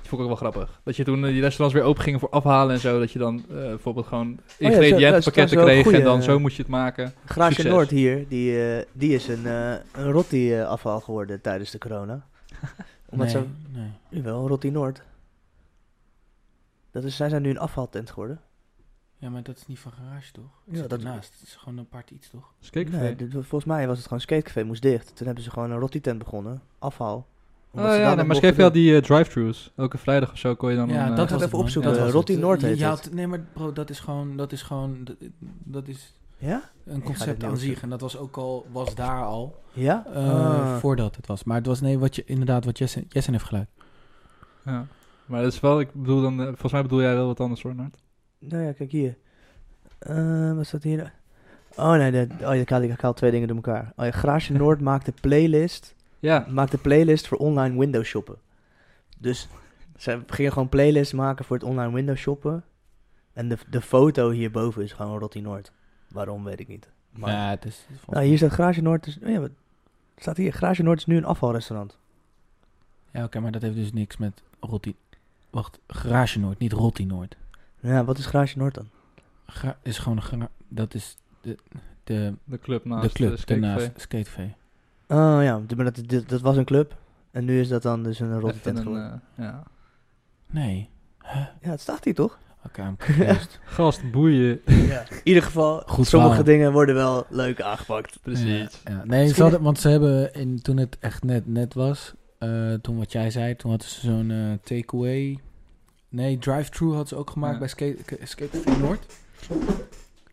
[0.00, 0.80] Die vond ik ook wel grappig.
[0.84, 2.98] Dat je toen die restaurants weer open gingen voor afhalen en zo.
[2.98, 6.70] Dat je dan eh, bijvoorbeeld gewoon wel een kreeg en dan zo moest je het
[6.70, 7.12] maken.
[7.24, 7.68] Graasje.
[7.68, 11.78] Noord hier, die, eh, die is een, eh een rotti eh, afval geworden tijdens de
[11.78, 12.26] corona.
[13.10, 13.44] Omdat nee, ze...
[13.72, 13.90] nee.
[14.08, 15.02] Jawel, Rotti Noord.
[16.90, 18.40] Dat is, zij zijn nu een afvaltent geworden.
[19.20, 20.44] Ja, maar dat is niet van garage, toch?
[20.64, 21.32] Ja, Ja, dat ernaast.
[21.38, 22.52] Het is gewoon een apart iets, toch?
[22.60, 23.02] Skakecafé.
[23.02, 25.16] Nee, dit- volgens mij was het gewoon Skatecafé, moest dicht.
[25.16, 26.62] Toen hebben ze gewoon een Rotti tent begonnen.
[26.78, 27.26] Afval.
[27.70, 28.82] Oh ja, nee, maar mochten schreef wel doen.
[28.82, 29.72] die eh, drive-thrus.
[29.76, 30.88] Elke vrijdag of zo kon je dan...
[30.88, 31.92] ja, een, eh, dat ga was even opzoeken.
[31.92, 32.42] Dat was Rotti het.
[32.42, 34.36] Noord Je- heet had- Nee, maar bro, dat is gewoon...
[34.36, 35.04] Dat is gewoon...
[35.04, 35.16] Dat,
[35.64, 36.62] dat is Ja?
[36.84, 37.82] een concept aan zich.
[37.82, 38.66] En dat was ook al...
[38.72, 39.62] Was daar al.
[39.72, 40.06] Ja?
[40.12, 40.76] eh, Ah.
[40.78, 41.44] Voordat het was.
[41.44, 41.80] Maar het was...
[41.80, 42.22] Nee, wat je...
[42.24, 43.68] Inderdaad, wat Jessen, Jessen heeft gelijk.
[44.64, 44.86] Ja.
[45.26, 47.74] Maar dat is wel, ik bedoel dan, volgens mij bedoel jij wel wat anders hoor,
[47.74, 47.96] Nart.
[48.38, 49.16] Nou ja, kijk hier.
[49.98, 51.12] Eh, wat staat hier?
[51.76, 53.92] Oh nee, oh, ik, haal, ik haal twee dingen door elkaar.
[53.96, 55.94] Oh ja, Graasje Noord maakt de playlist.
[56.18, 58.36] Ja, Maakt de playlist voor online window shoppen.
[59.18, 59.48] Dus
[59.96, 62.64] ze gingen gewoon playlist maken voor het online window shoppen.
[63.32, 65.72] En de, de foto hierboven is gewoon Rotti Noord.
[66.08, 66.88] Waarom, weet ik niet.
[67.10, 67.86] Maar, ja, het is...
[67.92, 69.04] het nou, hier staat Graasje Noord.
[69.04, 69.50] Dus, oh ja, wat
[70.16, 70.52] staat hier?
[70.52, 71.98] Graasje Noord is nu een afvalrestaurant.
[73.12, 74.96] Ja, oké, maar dat heeft dus niks met Rotti...
[75.50, 77.36] Wacht, Garage Noord, niet Rotti Noord.
[77.80, 78.88] Ja, wat is Graasje Noord dan?
[79.46, 80.48] Gra is gewoon een...
[80.68, 81.56] Dat is de,
[82.04, 83.38] de, de club naast de club eh,
[83.94, 84.54] Skakecafé.
[85.06, 85.36] daarnaast.
[85.38, 86.96] Oh ja, d- maar dat, dat, dat was een club.
[87.30, 89.22] En nu is dat dan dus een Rotti Even tent geworden.
[89.36, 89.62] eh, ja.
[90.46, 90.90] Nee.
[91.22, 91.36] Huh?
[91.60, 92.38] Ja, het staat hier toch?
[92.66, 93.60] Oké, I'm confused.
[93.64, 94.60] Gast, boeien.
[94.66, 95.00] Ja.
[95.10, 96.52] In ieder geval, Goed sommige verhaal.
[96.54, 98.18] dingen worden wel leuk aangepakt.
[98.22, 98.80] Precies.
[98.84, 99.02] Ja, ja.
[99.04, 102.96] Nee, ze hadden, want ze hebben, in, toen het echt net, net was, eh, toen
[102.98, 105.38] wat jij zei, toen hadden ze zo'n eh, takeaway.
[106.08, 107.58] Nee, drive-thru had ze ook gemaakt Ja.
[107.58, 109.06] bij Skate, K- Skatecafé Noord.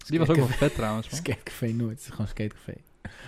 [0.07, 1.19] Die was ook wel vet trouwens, man.
[1.19, 2.73] Skatecafé Noord, het is gewoon Skatecafé.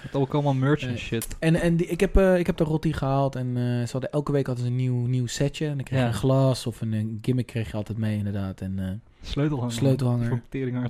[0.03, 0.97] Met ook allemaal merch en Nee.
[0.97, 1.27] shit.
[1.39, 4.11] En, en die, ik, heb, eh, ik heb de rotti gehaald en eh, ze hadden
[4.11, 5.65] elke week hadden ze een nieuw, nieuw setje.
[5.67, 6.11] En dan kreeg je Ja.
[6.11, 8.61] een glas of een, eh, gimmick kreeg je altijd mee inderdaad.
[8.61, 9.71] En eh, Sleutelhanger.
[9.73, 10.41] Sleutelhanger.
[10.49, 10.87] Ja.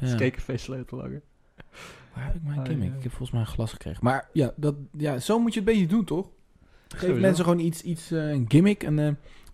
[0.08, 1.22] Skakecafé sleutelhanger.
[2.14, 2.88] waar heb ik mijn Ah, gimmick?
[2.90, 2.96] ja.
[2.96, 4.00] Ik heb volgens mij een glas gekregen.
[4.04, 6.28] Maar ja, dat, ja, zo moet je het een beetje doen toch?
[6.88, 7.20] Geef Sowieso.
[7.20, 9.08] mensen gewoon iets, iets eh, een gimmick, eh,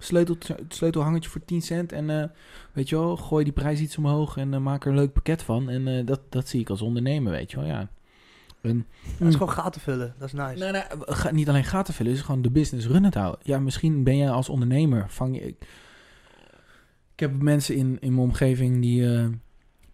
[0.05, 0.37] sleutel,
[0.69, 1.93] sleutelhangertje voor 10 cent.
[1.93, 2.29] En eh,
[2.73, 5.43] weet je wel, gooi die prijs iets omhoog en eh, maak er een leuk pakket
[5.43, 5.69] van.
[5.69, 7.89] En eh, dat, dat zie ik als ondernemer, weet je wel, ja.
[8.61, 8.87] En,
[9.19, 10.59] Het is gewoon gaten vullen, dat is nice.
[10.59, 13.41] Nee, nee, ga, niet alleen gaten vullen, het is gewoon de business runnend houden.
[13.43, 15.47] Ja, misschien ben jij als ondernemer, vang je...
[15.47, 15.57] Ik,
[17.15, 19.07] ik heb mensen in, in mijn omgeving die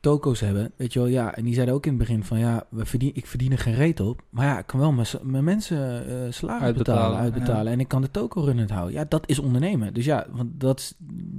[0.01, 1.35] toko's hebben, weet je wel, ja.
[1.35, 3.75] En die zeiden ook in het begin van, ja, we verdien, ik verdien er geen
[3.75, 4.23] reet op.
[4.31, 7.65] Maar ja, ik kan wel mijn, mijn mensen eh salaris Uitbetalen, betalen, uitbetalen.
[7.65, 7.73] ja.
[7.73, 8.95] En ik kan de toko runnend houden.
[8.95, 9.95] Ja, dat is ondernemen.
[9.95, 10.95] Dus ja, want dat is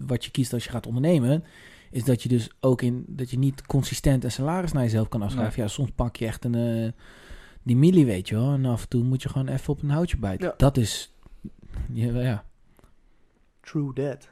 [0.08, 1.44] wat je kiest als je gaat ondernemen
[1.92, 5.22] is dat je dus ook in dat je niet consistent een salaris naar jezelf kan
[5.22, 5.62] afschrijven.
[5.62, 6.92] Ja, soms pak je echt een eh,
[7.64, 9.90] die milli, weet je wel, en af en toe moet je gewoon even op een
[9.90, 10.48] houtje bijten.
[10.48, 10.54] Ja.
[10.58, 11.14] Dat is
[11.94, 12.44] ja, ja.
[13.62, 14.30] True that.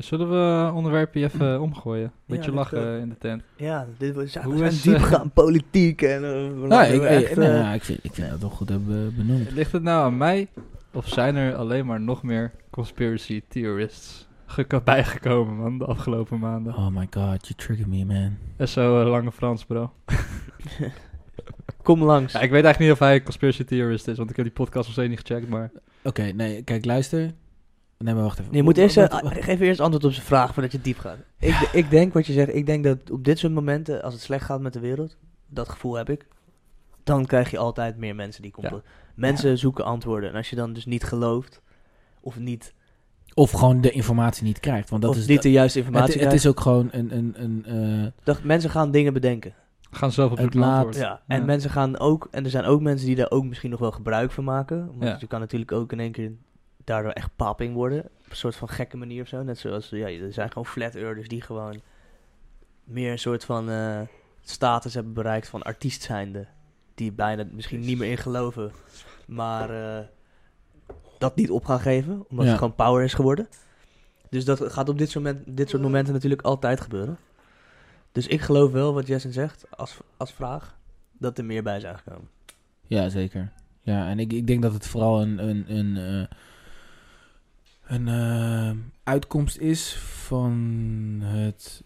[0.00, 2.12] Zullen we onderwerpje even omgooien?
[2.26, 3.42] Beetje lachen eh, in de tent.
[3.56, 6.20] Ja, dit was ja, Hoe is, diep eh, gaan politiek en
[6.60, 9.14] we Nou, ik, echt, nee, eh, ja, ik, vind, ik vind dat wel goed hebben
[9.16, 9.50] benoemd.
[9.50, 10.48] Ligt het nou aan mij?
[10.92, 16.74] Of zijn er alleen maar nog meer conspiracy theorists gek- bijgekomen, man, de afgelopen maanden.
[16.74, 18.36] Oh my god, you trigger me, man.
[18.56, 19.92] Dat is zo lange Frans, bro.
[21.82, 22.32] Kom langs.
[22.32, 24.54] Ja, ik weet eigenlijk niet of hij een conspiracy theorist is, want ik heb die
[24.54, 25.70] podcast nog steeds niet gecheckt, maar...
[26.04, 27.30] Oké, nee, kijk, luister.
[28.04, 28.50] Nee, maar wacht even.
[28.50, 31.16] Nee, je moet eerst, eh, geef eerst antwoord op zijn vraag voordat je diep gaat.
[31.38, 34.22] Ik, ik denk wat je zegt, ik denk dat op dit soort momenten, als het
[34.22, 36.26] slecht gaat met de wereld, dat gevoel heb ik,
[37.04, 38.90] dan krijg je altijd meer mensen die complotten.
[39.14, 40.30] Mensen zoeken antwoorden.
[40.30, 41.62] En als je dan dus niet gelooft,
[42.20, 42.74] of niet,
[43.34, 44.90] Of gewoon de informatie niet krijgt.
[44.90, 47.16] Want dat of is niet de juiste informatie het is ook gewoon een...
[47.16, 47.64] een, een
[48.02, 49.54] eh, dat mensen gaan dingen bedenken.
[49.90, 50.96] Gaan zelf op Het laat-.
[50.96, 53.80] Ja, en mensen gaan ook, en er zijn ook mensen die daar ook misschien nog
[53.80, 54.86] wel gebruik van maken.
[54.86, 55.16] Want Ja.
[55.20, 56.32] je kan natuurlijk ook in één keer
[56.90, 57.98] daardoor echt paping worden.
[58.04, 59.42] Op een soort van gekke manier of zo.
[59.42, 61.80] Net zoals, ja, er zijn gewoon flat earthers die gewoon
[62.84, 64.00] meer een soort van eh,
[64.40, 66.46] status hebben bereikt van artiest zijnde.
[66.94, 68.72] Die bijna misschien niet meer in geloven,
[69.26, 70.04] maar eh,
[71.18, 72.50] dat niet op gaan geven, omdat Ja.
[72.50, 73.48] het gewoon power is geworden.
[74.30, 77.18] Dus dat gaat op dit soort, moment, dit soort momenten natuurlijk altijd gebeuren.
[78.12, 80.76] Dus ik geloof wel wat Jessen zegt als, als vraag,
[81.18, 82.28] dat er meer bij zijn gekomen.
[82.86, 83.52] Ja, zeker.
[83.80, 86.36] Ja, en ik, ik denk dat het vooral een, een, een, eh,
[87.90, 88.70] een eh,
[89.04, 90.52] uitkomst is van
[91.22, 91.82] het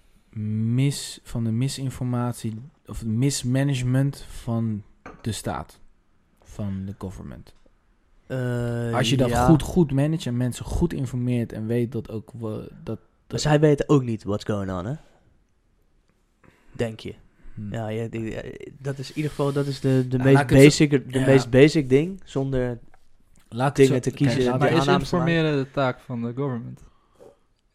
[0.74, 4.82] mis, van de misinformatie of het mismanagement van
[5.20, 5.80] de staat,
[6.42, 7.54] van de government.
[8.26, 9.46] Eh, Als je dat ja.
[9.46, 12.98] goed, goed managt en mensen goed informeert en weet dat ook we- dat.
[13.28, 14.94] Zij weten ook niet what's going on, hè?
[16.72, 17.14] Denk je.
[17.54, 17.72] hm.
[17.72, 18.08] Ja, ja,
[18.78, 21.26] dat is in ieder geval dat is de, de Ja, meest, basic, de ja.
[21.26, 22.20] meest basic ding.
[22.24, 22.78] Zonder
[23.54, 24.38] Laat dingen zo- te kiezen.
[24.44, 26.80] kijk, Maar is informeren de taak van de government?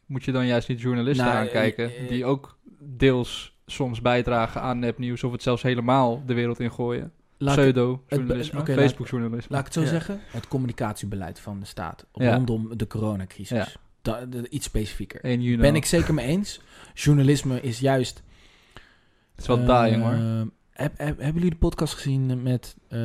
[0.05, 4.61] Moet je dan juist niet journalisten Nou, aankijken, eh, eh, die ook deels soms bijdragen
[4.61, 7.11] aan nepnieuws of het zelfs helemaal de wereld ingooien?
[7.37, 9.47] Pseudo-journalisme, laat- Facebook-journalisme.
[9.55, 9.87] Laat ik het zo Ja.
[9.87, 10.19] zeggen.
[10.31, 12.33] Het communicatiebeleid van de staat Ja.
[12.35, 13.57] rondom de coronacrisis.
[13.57, 13.67] Ja.
[14.01, 15.19] Da- de- iets specifieker.
[15.25, 15.61] 1 juni.
[15.61, 16.61] Ben ik zeker mee eens.
[16.93, 18.23] Journalisme is juist...
[19.31, 20.47] Het is wel eh, dying hoor.
[20.79, 22.75] Heb, heb- hebben jullie de podcast gezien met...
[22.87, 22.97] eh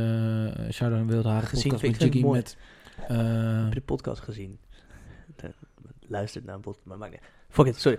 [0.70, 2.36] Shout-out aan Wilde Haren Gezien, podcast met Jiggy mooi.
[2.38, 2.56] met...
[3.08, 4.58] eh, Heb je de podcast gezien?
[6.06, 7.20] Luistert naar een podcast, maar maakt niet.
[7.48, 7.98] Fuck it, sorry.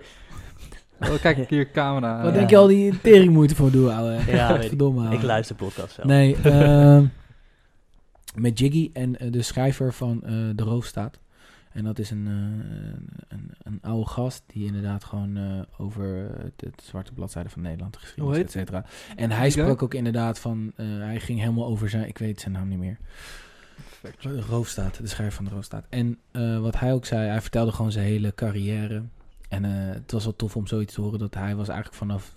[1.00, 2.22] Oh, kijk ik hier camera.
[2.22, 4.18] wat denk je al die teringmoeite voor doen, ouwe?
[4.26, 4.68] Ja, ik.
[4.68, 5.14] Verdomme, ouwe.
[5.16, 6.06] Ik luister podcast zelf.
[6.08, 7.06] Nee, ehm,
[8.34, 11.18] met Jiggy en eh, de schrijver van eh, De Roofstaat.
[11.76, 16.06] En dat is een, eh, een, een oude gast die inderdaad gewoon eh, over
[16.56, 18.84] het, zwarte bladzijde van Nederland, de geschiedenis, Hoe et cetera.
[19.16, 22.54] En hij sprak ook inderdaad van, eh, hij ging helemaal over zijn, ik weet zijn
[22.54, 22.98] naam niet meer.
[24.48, 25.86] Roofstaat, de schrijver van De Roofstaat.
[25.88, 26.18] En
[26.60, 29.02] wat hij ook zei, hij vertelde gewoon zijn hele carrière.
[29.48, 32.36] En het was wel tof om zoiets te horen dat hij was eigenlijk vanaf,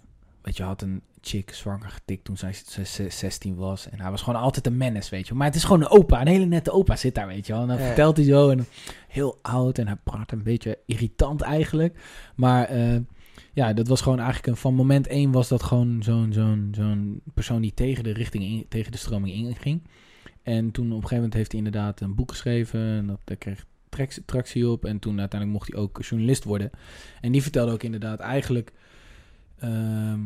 [0.49, 3.89] weet je, had een chick zwanger getikt toen zij ze- ze- 16 was.
[3.89, 5.33] En hij was gewoon altijd een menace, weet je.
[5.33, 7.61] Maar het is gewoon een opa, een hele nette opa zit daar, weet je wel.
[7.61, 7.85] En dan Ja.
[7.85, 8.65] vertelt hij zo en
[9.07, 11.99] heel oud en hij praat een beetje irritant eigenlijk.
[12.35, 12.97] Maar eh,
[13.53, 17.21] ja, dat was gewoon eigenlijk een, van moment één was dat gewoon zo'n zo'n zo'n
[17.33, 19.81] persoon die tegen de richting, in, tegen de stroming inging.
[20.43, 22.79] En toen op een gegeven moment heeft hij inderdaad een boek geschreven.
[22.79, 23.65] En dat, daar kreeg
[24.25, 24.85] tractie op.
[24.85, 26.69] En toen uiteindelijk mocht hij ook journalist worden.
[27.21, 28.71] En die vertelde ook inderdaad eigenlijk...
[29.59, 30.19] ehm,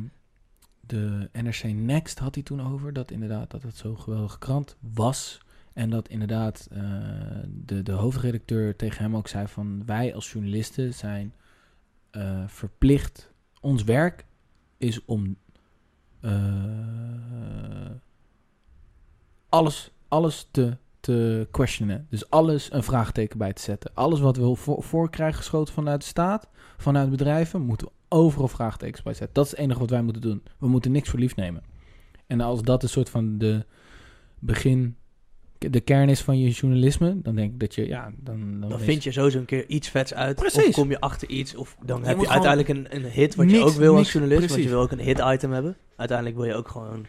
[0.80, 2.94] de NRC Next had hij toen over.
[2.94, 5.42] Dat inderdaad dat het zo'n geweldige krant was.
[5.74, 6.82] En dat inderdaad eh,
[7.48, 9.86] de, de hoofdredacteur tegen hem ook zei van...
[9.86, 11.34] Wij als journalisten zijn
[12.12, 13.32] eh, verplicht...
[13.62, 14.26] Ons werk
[14.78, 15.38] is om...
[16.22, 16.32] eh,
[19.50, 22.08] alles, alles te, te questionen.
[22.10, 23.92] Dus alles een vraagteken bij te zetten.
[23.94, 28.48] Alles wat we voor, voor krijgen geschoten vanuit de staat, vanuit bedrijven, moeten we overal
[28.48, 29.34] vraagtekens bij zetten.
[29.34, 30.44] Dat is het enige wat wij moeten doen.
[30.58, 31.64] We moeten niks voor lief nemen.
[32.28, 33.66] En als dat een soort van de
[34.40, 34.96] begin,
[35.58, 38.60] de kern is van je journalisme, dan denk ik dat je, ja, dan...
[38.60, 40.36] Dan vind je sowieso een keer iets vets uit.
[40.36, 40.68] Precies.
[40.68, 41.56] Of kom je achter iets.
[41.56, 44.50] Of dan Je heb je uiteindelijk een, een hit wat je ook wil als journalist.
[44.50, 45.78] Want je wil ook een hit item hebben.
[45.96, 47.06] Uiteindelijk wil je ook gewoon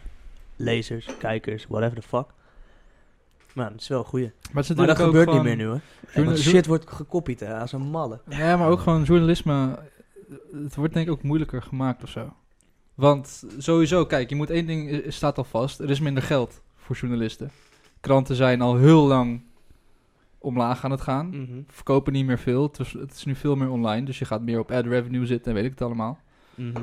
[0.55, 2.25] lezers, kijkers, whatever the fuck.
[3.53, 4.31] Maar dat is wel een goeie.
[4.51, 5.67] Maar, het is Maar dat gebeurt niet meer nu
[6.13, 8.19] Want shit wordt gekopieerd hè, als een malle.
[8.29, 9.79] Ja, maar ook gewoon journalisme.
[10.63, 12.33] Het wordt denk ik ook moeilijker gemaakt of zo.
[12.95, 15.79] Want sowieso, kijk, je moet één ding eh, staat al vast.
[15.79, 17.51] Er is minder geld voor journalisten.
[17.99, 19.41] Kranten zijn al heel lang
[20.37, 21.29] omlaag aan het gaan.
[21.29, 21.61] Mhm.
[21.67, 22.63] Verkopen niet meer veel.
[22.63, 24.05] Het is, het is nu veel meer online.
[24.05, 26.19] Dus je gaat meer op ad revenue zitten en weet ik het allemaal.
[26.55, 26.81] Mhm.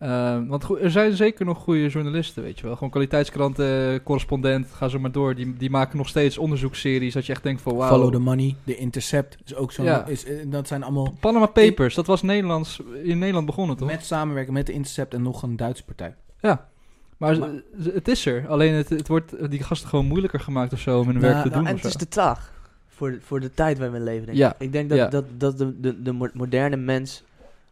[0.00, 2.74] Eh, want er zijn zeker nog goede journalisten, weet je wel.
[2.74, 5.34] Gewoon kwaliteitskranten, correspondent, ga zo maar door.
[5.34, 7.88] Die, die maken nog steeds onderzoeksseries dat je echt denkt van wauw.
[7.88, 9.84] Follow the Money, de Intercept is ook zo'n...
[9.84, 10.06] Ja.
[10.06, 13.88] Is, eh, dat zijn allemaal Panama Papers, dat was Nederlands, in Nederland begonnen toch?
[13.88, 16.14] met samenwerken met de Intercept en nog een Duitse partij.
[16.40, 17.48] Maar, Maar-
[17.82, 18.48] het is er.
[18.48, 21.42] Alleen het, het wordt die gasten gewoon moeilijker gemaakt of zo om hun Nou, werk
[21.42, 21.68] te Nou, doen.
[21.70, 21.98] en het is zo.
[21.98, 22.52] te traag.
[22.88, 24.54] voor, voor de tijd waarin we leven, denk Ja, ik.
[24.58, 25.08] Ik denk dat, ja.
[25.08, 27.22] dat, dat de, de, de mo- moderne mens,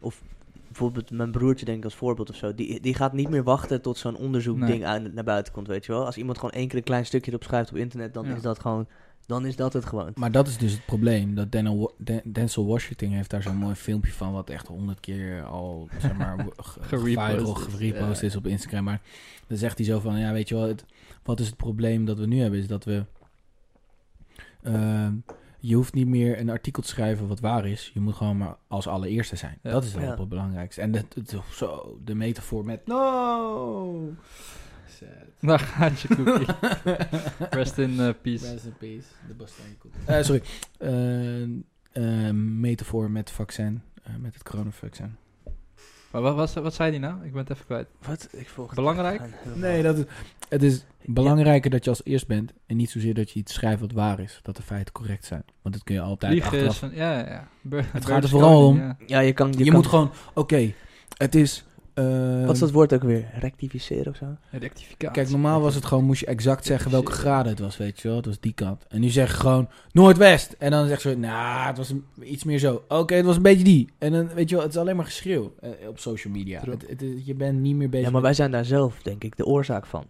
[0.00, 0.20] of
[0.78, 3.82] bijvoorbeeld mijn broertje denk ik als voorbeeld of zo, die, die gaat niet meer wachten
[3.82, 5.08] tot zo'n onderzoekding Nee.
[5.12, 6.04] naar buiten komt, weet je wel.
[6.06, 8.34] Als iemand gewoon één keer een klein stukje erop schrijft op internet, dan Ja.
[8.34, 8.86] is dat gewoon,
[9.26, 10.10] dan is dat het gewoon.
[10.14, 11.34] Maar dat is dus het probleem.
[11.34, 11.52] Dat
[12.24, 14.32] Denzel Washington heeft daar zo'n mooi filmpje van...
[14.32, 16.46] wat echt honderd keer al, zeg maar,
[16.80, 18.36] Gerepost is.
[18.36, 18.84] op Instagram.
[18.84, 19.00] Maar
[19.46, 20.18] dan zegt hij zo van...
[20.18, 20.84] Ja, weet je wel, het,
[21.22, 22.58] wat is het probleem dat we nu hebben?
[22.60, 23.04] Is dat we...
[24.62, 25.12] ehm,
[25.60, 27.90] je hoeft niet meer een artikel te schrijven wat waar is.
[27.94, 29.58] Je moet gewoon maar als allereerste zijn.
[29.62, 29.70] Ja.
[29.70, 30.80] Dat is het belangrijkste.
[30.80, 32.86] En het, het- zo, de metafoor met...
[32.86, 34.12] No!
[34.88, 35.08] Sad.
[35.40, 36.46] Daar gaat je cookie.
[37.58, 38.50] Rest in eh, peace.
[38.52, 39.06] Rest in peace.
[39.36, 40.12] De.
[40.12, 40.42] Eh, sorry.
[40.78, 41.42] Eh,
[42.28, 43.82] eh, metafoor met vaccin.
[44.02, 45.16] eh, met het coronavaccin.
[46.10, 47.24] Maar wat, wat, wat zei die nou?
[47.24, 47.86] Ik ben het even kwijt.
[48.06, 48.28] Wat?
[48.32, 49.20] Ik volg het Belangrijk?
[49.54, 50.04] Nee, dat is,
[50.48, 52.52] het is belangrijker dat je als eerst bent.
[52.66, 54.40] En niet zozeer dat je iets schrijft wat waar is.
[54.42, 55.42] Dat de feiten correct zijn.
[55.62, 56.78] Want dat kun je altijd Liegen is achteraf.
[56.78, 57.48] van, ja, ja, ja.
[57.62, 58.96] Bur- gaat er vooral om- ja.
[59.06, 59.52] Ja, je kan...
[59.52, 60.10] Je, Je, kan, moet gewoon...
[60.34, 60.72] Oké,
[61.16, 61.64] het is...
[61.98, 63.24] eh, Wat is dat woord ook weer?
[63.40, 64.26] Rectificeren of zo?
[64.50, 65.10] Rectificatie.
[65.10, 68.08] Kijk, normaal was het gewoon, moest je exact zeggen welke graden het was, weet je
[68.08, 68.16] wel.
[68.16, 68.84] Het was die kant.
[68.88, 70.54] En nu zeg je gewoon Noordwest.
[70.58, 72.82] En dan zeg je zo, nou, het was een- iets meer zo.
[72.88, 73.88] Oké, het was een beetje die.
[73.98, 76.62] En dan, weet je wel, het is alleen maar geschreeuw eh, op social media.
[76.86, 79.46] Het, je bent niet meer bezig Ja, maar wij zijn daar zelf, denk ik, de
[79.46, 80.04] oorzaak van.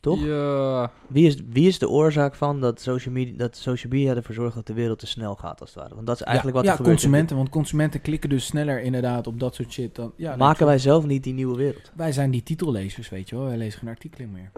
[0.00, 0.24] Toch?
[0.24, 4.34] Ja, Wie, is, wie is de oorzaak van dat social, media, dat social media ervoor
[4.34, 5.94] zorgt dat de wereld te snel gaat, als het ware?
[5.94, 6.96] Want dat is eigenlijk ja, wat er ja, gebeurt.
[7.00, 7.36] consumenten.
[7.36, 9.94] Want consumenten klikken dus sneller inderdaad op dat soort shit.
[9.94, 11.92] Dan, ja, Maken wij zelf niet die nieuwe wereld?
[11.94, 13.44] wij zijn die titellezers, weet je wel.
[13.44, 14.50] Wij lezen geen artikelen meer.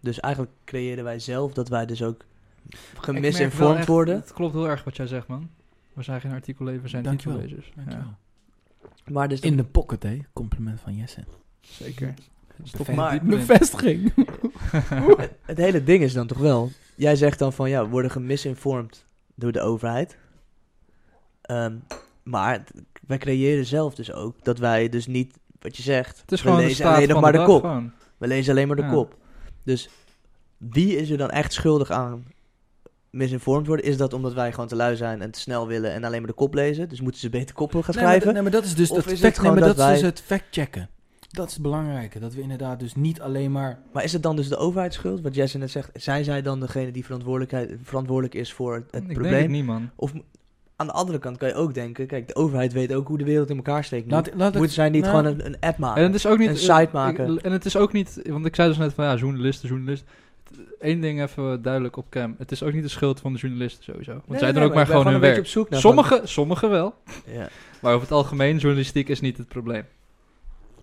[0.00, 2.24] Dus eigenlijk creëren wij zelf dat wij dus ook
[2.98, 4.14] gemisinformed worden.
[4.14, 5.48] Het klopt heel erg wat jij zegt, man.
[5.92, 7.72] We zijn geen artiekelleven, we zijn titellezers.
[7.74, 8.06] Dankjewel.
[9.04, 10.18] Ja, Maar dus In de pocket, hè.
[10.32, 11.24] Compliment van Jesse.
[11.60, 12.14] zeker.
[12.62, 13.24] Stop maar-.
[13.24, 14.12] Bevestiging.
[15.16, 16.70] het, het hele ding is dan toch wel...
[16.96, 19.04] Jij zegt dan van, ja, we worden gemisinformed
[19.34, 20.16] door de overheid.
[21.42, 21.74] Ehm,
[22.22, 22.64] maar
[23.06, 26.20] wij creëren zelf dus ook dat wij dus niet, wat je zegt...
[26.20, 27.60] Het is we lezen alleen nog maar de kop.
[27.60, 27.92] gewoon.
[28.18, 28.90] We lezen alleen maar de Ja.
[28.92, 29.16] kop.
[29.64, 29.88] Dus
[30.56, 32.26] wie is er dan echt schuldig aan
[33.10, 33.84] misinformed worden?
[33.86, 36.30] Is dat omdat wij gewoon te lui zijn en te snel willen en alleen maar
[36.30, 36.88] de kop lezen?
[36.88, 38.32] Dus moeten ze beter koppen gaan Nee, maar, schrijven?
[38.34, 39.88] nee, maar dat is dus, Of dat is het fact, nee, gewoon maar dat dat
[39.94, 40.88] is dus het fact-checken.
[41.28, 42.18] Dat is het belangrijke.
[42.18, 43.78] Dat we inderdaad dus niet alleen maar...
[43.92, 45.20] Maar is het dan dus de overheid schuld?
[45.20, 49.12] Wat Jesse net zegt, zijn zij dan degene die verantwoordelijkheid, verantwoordelijk is voor het, ik
[49.12, 49.32] probleem?
[49.42, 49.90] het niet, man.
[49.96, 50.12] Of
[50.76, 53.24] aan de andere kant kan je ook denken, kijk, de overheid weet ook hoe de
[53.24, 54.06] wereld in elkaar steekt.
[54.06, 54.10] nu.
[54.12, 56.00] Laat, laat Moeten zij niet nou, gewoon een, een app maken?
[56.02, 56.48] En het is ook niet...
[56.48, 57.40] Een site ik- maken.
[57.42, 58.20] en het is ook niet...
[58.28, 60.08] Want ik zei dus net van, ja, journalisten, journalisten.
[60.78, 62.34] Eén ding even duidelijk op cam.
[62.38, 64.12] Het is ook niet de schuld van de journalisten sowieso.
[64.12, 65.38] Want Nee, zij nee, doen ook maar ik gewoon hun werk.
[65.38, 66.94] op zoek naar Sommige, sommige wel.
[67.26, 67.48] Ja.
[67.80, 69.84] Maar over het algemeen, journalistiek is niet het probleem.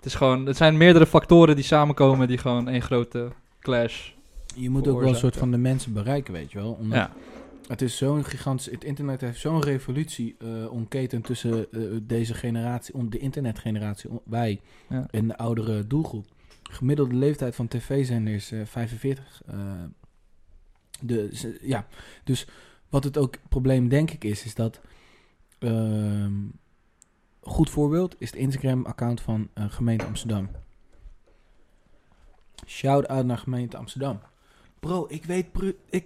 [0.05, 0.45] Het is gewoon...
[0.45, 4.11] Het zijn meerdere factoren die samenkomen die gewoon één grote clash...
[4.55, 6.71] Je moet ook wel een soort van de mensen bereiken, weet je wel.
[6.71, 7.13] Omdat Ja.
[7.67, 8.65] Het is zo'n gigantisch...
[8.71, 10.35] Het internet heeft zo'n revolutie
[10.69, 12.93] omketend tussen eh, deze generatie...
[12.93, 15.05] om de internetgeneratie, om- wij, Ja.
[15.11, 16.25] en de oudere doelgroep.
[16.63, 19.41] Gemiddelde leeftijd van tv-zender is eh, 45.
[19.45, 19.55] eh,
[21.01, 21.87] de, ja,
[22.23, 22.47] dus
[22.89, 24.81] wat het ook probleem denk ik is, is dat...
[25.59, 26.31] ehm,
[27.45, 30.49] goed voorbeeld is het Instagram-account van eh, gemeente Amsterdam.
[32.65, 34.19] Shout-out naar gemeente Amsterdam.
[34.79, 35.45] Bro, ik weet,
[35.89, 36.05] ik,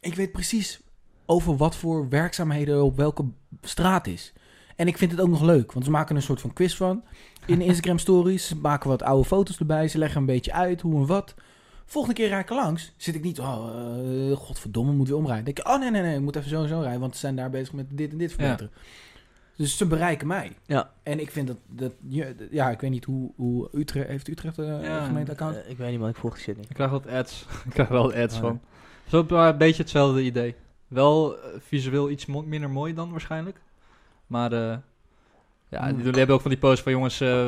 [0.00, 0.80] ik weet precies
[1.26, 3.24] over wat voor werkzaamheden op welke
[3.62, 4.32] straat is.
[4.76, 7.02] En ik vind het ook nog leuk, want ze maken een soort van quiz van.
[7.46, 11.00] In Instagram stories, ze maken wat oude foto's erbij, ze leggen een beetje uit hoe
[11.00, 11.34] en wat.
[11.84, 13.68] Volgende keer rijd ik langs, zit ik niet, oh,
[14.30, 15.44] eh, godverdomme, moet weer omrijden.
[15.44, 17.14] Dan denk ik, oh nee, nee, nee, ik moet even zo en zo rijden, want
[17.14, 18.72] ze zijn daar bezig met dit en dit verbeteren.
[19.56, 20.56] Dus ze bereiken mij.
[20.66, 20.90] Ja.
[21.02, 24.58] En ik vind dat, dat ja, ja, ik weet niet hoe, hoe Utrecht, heeft Utrecht
[24.58, 25.04] een Ja.
[25.04, 25.56] gemeenteaccount?
[25.68, 26.68] Ik weet niet, man, ik volg die shit niet.
[26.68, 27.46] Ik krijg wat ads.
[27.64, 28.60] ik krijg wel ads Oh, van.
[29.08, 30.54] Zo maar een beetje hetzelfde idee.
[30.88, 33.60] Wel eh, visueel iets mo- minder mooi dan waarschijnlijk.
[34.26, 34.76] Maar eh,
[35.70, 37.46] ja, die hebben ook van die posts van jongens, eh,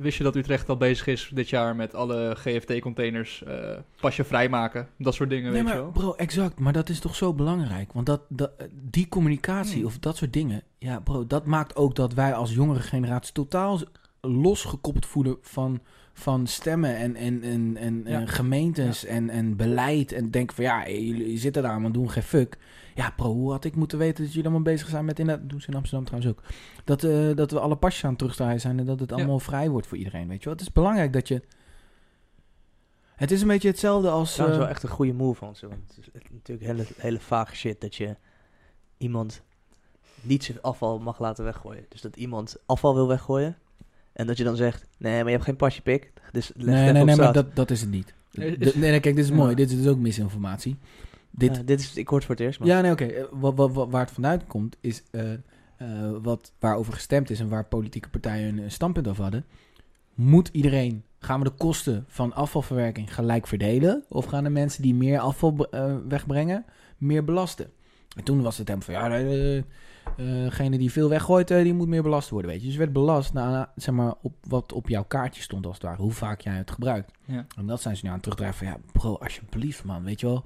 [0.00, 4.88] wist je dat Utrecht al bezig is dit jaar met alle GFT-containers eh pasje vrijmaken?
[4.98, 5.92] Dat soort dingen, Nee, weet je maar wel.
[5.92, 6.58] bro, exact.
[6.58, 7.92] Maar dat is toch zo belangrijk.
[7.92, 9.84] Want dat, dat, die communicatie Hmm.
[9.86, 10.62] of dat soort dingen...
[10.78, 13.32] Ja, bro, dat maakt ook dat wij als jongere generatie...
[13.32, 13.78] totaal
[14.30, 15.80] losgekoppeld voelen van,
[16.12, 18.20] van stemmen en, en, en, en, Ja.
[18.20, 20.12] en gemeentes en, en beleid.
[20.12, 22.58] En denken van, ja, jullie zitten daar, maar doen geen fuck.
[22.94, 25.18] Ja, bro, hoe had ik moeten weten dat jullie allemaal bezig zijn met...
[25.18, 26.44] In dat doen ze in Amsterdam trouwens ook.
[26.84, 28.78] Dat, eh, dat we alle pasjes aan het terugdraaien zijn...
[28.78, 29.16] en dat het Ja.
[29.16, 30.52] allemaal vrij wordt voor iedereen, weet je wel.
[30.52, 31.42] Het is belangrijk dat je...
[33.16, 34.36] Het is een beetje hetzelfde als...
[34.36, 35.68] Dat is eh, wel echt een goede move van ze.
[35.68, 38.16] Want het is natuurlijk hele, hele vage shit dat je
[38.98, 39.42] iemand
[40.20, 41.84] niet zijn afval mag laten weggooien.
[41.88, 43.56] Dus dat iemand afval wil weggooien.
[44.16, 46.12] En dat je dan zegt, nee, maar je hebt geen pasje pik.
[46.32, 48.14] Dus leg Nee, nee, nee, maar dat, dat is het niet.
[48.32, 49.36] Nee, De- nee, nee, kijk, dit is Ja.
[49.36, 49.54] mooi.
[49.54, 50.76] Dit is dus ook misinformatie.
[51.30, 52.68] dit, Ja, dit is, ik hoor het voor het eerst, maar...
[52.68, 53.04] ja, nee, oké.
[53.04, 55.38] Eh, wa- wa- wa- waar het vandaan komt, is eh, eh,
[56.22, 59.44] wat, waarover gestemd is en waar politieke partijen een standpunt over hadden.
[60.14, 64.04] Moet iedereen, gaan we de kosten van afvalverwerking gelijk verdelen?
[64.08, 66.64] Of gaan de mensen die meer afval eh, wegbrengen,
[66.98, 67.70] meer belasten?
[68.16, 69.08] En toen was het hem van, ja,
[70.16, 72.64] degene die veel weggooit, eh, die moet meer belast worden, weet je.
[72.64, 75.84] Dus je werd belast naar, zeg maar, op wat op jouw kaartje stond, als het
[75.84, 76.02] ware.
[76.02, 77.12] Hoe vaak jij het gebruikt.
[77.24, 77.46] Ja.
[77.56, 80.26] En dat zijn ze nu aan het terugdraaien van, ja, bro, alsjeblieft, man, weet je
[80.26, 80.44] wel.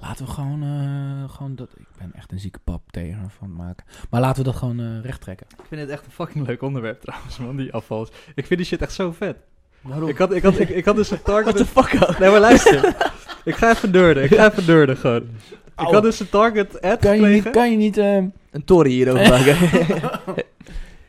[0.00, 1.68] Laten we gewoon, eh, gewoon dat...
[1.76, 3.84] Ik ben echt een zieke pap tegen van het maken.
[4.10, 5.46] Maar laten we dat gewoon eh recht trekken.
[5.58, 8.08] Ik vind het echt een fucking leuk onderwerp trouwens, man, die afval.
[8.34, 9.36] Ik vind die shit echt zo vet.
[9.80, 10.08] Waarom?
[10.08, 11.56] Ik had, ik had, ik, ik had dus een What target...
[11.56, 12.18] the fuck?
[12.18, 12.96] Nee, maar luister.
[13.44, 15.28] ik ga even deurden, ik ga even deurden gewoon.
[15.64, 17.50] Ik had dus een target ad Kan je niet...
[17.50, 18.22] Kan je niet eh,
[18.52, 19.56] Een toren hierover maken.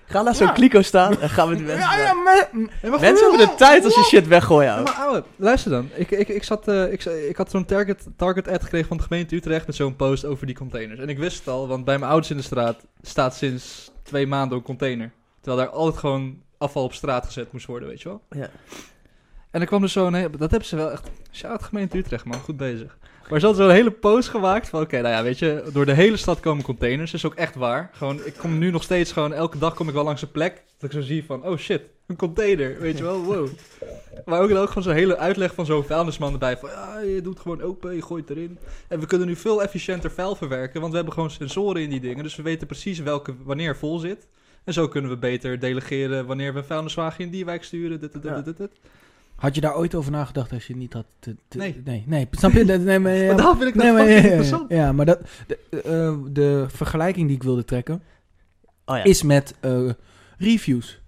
[0.06, 0.54] Ga naar zo'n Ja.
[0.54, 1.80] kliko staan en gaan we de mensen...
[1.80, 2.50] ja, ja, maar...
[2.52, 4.84] Nee, maar Mensen hebben de tijd als je shit weggooien, Ja, ouwe.
[4.90, 5.90] maar ouwe, luister dan.
[5.96, 9.04] Ik, ik, ik, zat, eh, ik, ik had zo'n target, target ad gekregen van de
[9.04, 11.00] gemeente Utrecht met zo'n post over die containers.
[11.00, 14.28] En ik wist het al, want bij mijn ouders in de straat staat sinds twee
[14.28, 15.12] maanden een container.
[15.42, 18.22] Terwijl daar altijd gewoon afval op straat gezet moest worden, weet je wel.
[18.30, 18.50] Ja.
[19.52, 20.14] En er kwam dus zo'n...
[20.14, 21.10] he- Dat hebben ze wel echt...
[21.32, 22.40] Shout gemeente Utrecht, man.
[22.40, 22.98] Goed bezig.
[23.30, 24.82] Maar ze hadden zo'n hele post gemaakt van...
[24.82, 25.64] Oké, nou ja, weet je...
[25.74, 27.12] Door de hele stad komen containers.
[27.12, 27.90] Dat is ook echt waar.
[27.94, 29.34] Gewoon, ik kom nu nog steeds gewoon...
[29.34, 30.64] Elke dag kom ik wel langs een plek...
[30.78, 31.46] Dat ik zo zie van...
[31.46, 32.80] Oh shit, een container.
[32.80, 33.48] Weet je wel, wow.
[34.26, 36.58] Maar ook, ook gewoon zo'n hele uitleg van zo'n vuilnisman erbij.
[36.58, 38.58] Van ja, je doet gewoon open, je gooit erin.
[38.88, 40.80] En we kunnen nu veel efficiënter vuil verwerken.
[40.80, 42.24] Want we hebben gewoon sensoren in die dingen.
[42.24, 44.28] Dus we weten precies welke, wanneer vol zit.
[44.64, 48.00] En zo kunnen we beter delegeren wanneer we een vuilniswagen in die wijk sturen.
[48.00, 48.72] Dit, dit, dit.
[49.36, 51.06] Had je daar ooit over nagedacht als je het niet had...
[51.20, 51.82] te- te- Nee.
[51.86, 52.28] Nee, nee.
[52.32, 52.66] Snap je?
[52.66, 54.70] Dat- Nee, maar, ja, Maar daarom vind ik dat nee, maar, ja, ja, interessant.
[54.72, 58.02] ja, maar dat, de, eh, de vergelijking die ik wilde trekken...
[58.86, 59.04] Oh ja.
[59.04, 59.90] is met eh,
[60.38, 61.02] reviews.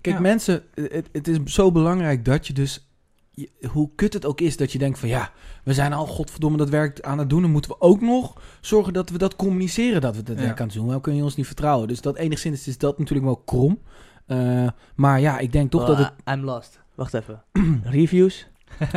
[0.00, 0.20] Kijk, Ja.
[0.22, 2.88] mensen, het, het is zo belangrijk dat je dus,
[3.30, 5.32] je- hoe kut het ook is, dat je denkt van ja,
[5.64, 7.42] we zijn al godverdomme dat werk aan het doen.
[7.42, 10.42] Dan moeten we ook nog zorgen dat we dat communiceren, dat we dat Ja.
[10.42, 10.88] werk aan het doen.
[10.88, 11.88] Dan kun je ons niet vertrouwen.
[11.88, 13.78] Dus dat enigszins is dat natuurlijk wel krom.
[14.26, 16.80] Eh, maar ja, ik denk toch dat het, Oh, I'm lost.
[16.98, 17.42] Wacht even.
[17.98, 18.46] Reviews?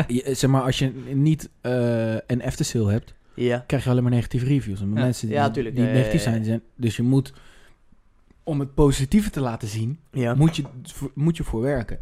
[0.08, 3.64] je- zeg maar, als je niet eh, een aftersale hebt, Ja.
[3.68, 4.82] krijg je alleen maar negatieve reviews.
[4.82, 4.94] En Ja.
[4.94, 5.76] mensen die, Ja, tuurlijk.
[5.76, 6.34] die Ja, ja, negatief ja, ja.
[6.36, 7.34] zijn, zijn, dus je moet,
[8.44, 10.34] om het positieve te laten zien, Ja.
[10.36, 10.64] moet, je,
[11.14, 12.00] moet je voor werken.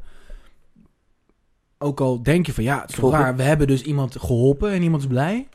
[1.77, 3.19] Ook al denk je van ja, het is toch Volgen.
[3.19, 5.47] raar, we hebben dus iemand geholpen en iemand is blij.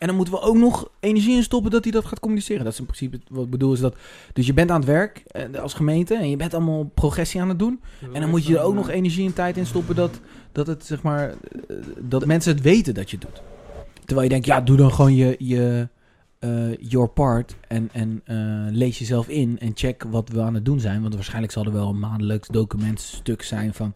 [0.00, 2.64] En dan moeten we ook nog energie in stoppen dat hij dat gaat communiceren.
[2.64, 3.72] Dat is in principe wat ik bedoel.
[3.72, 3.96] Is dat,
[4.32, 7.48] dus je bent aan het werk eh, als gemeente en je bent allemaal progressie aan
[7.48, 7.80] het doen.
[8.12, 10.20] En dan moet je er ook nog energie en tijd in stoppen dat,
[10.52, 13.42] dat, het, zeg maar, eh, dat mensen het weten dat je het doet.
[14.04, 15.88] Terwijl je denkt, ja, doe dan gewoon je, je
[16.38, 18.22] eh, your part en, en
[18.72, 21.02] lees jezelf in en check wat we aan het doen zijn.
[21.02, 23.94] Want waarschijnlijk zal er wel een maandelijks documentstuk zijn van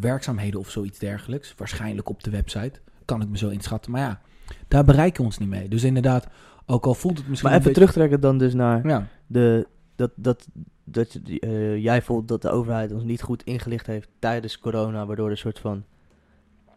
[0.00, 1.54] werkzaamheden of zoiets dergelijks.
[1.56, 2.80] Waarschijnlijk op de website.
[3.04, 3.90] Kan ik me zo inschatten.
[3.90, 4.20] Maar ja,
[4.68, 5.68] daar bereiken we ons niet mee.
[5.68, 6.26] Dus inderdaad,
[6.66, 9.66] ook al voelt het misschien Maar even beetje- terugtrekken dan dus naar Ja, de,
[9.96, 10.48] dat, dat,
[10.84, 15.24] dat eh, jij voelt dat de overheid ons niet goed ingelicht heeft tijdens corona, waardoor
[15.26, 15.84] er een soort van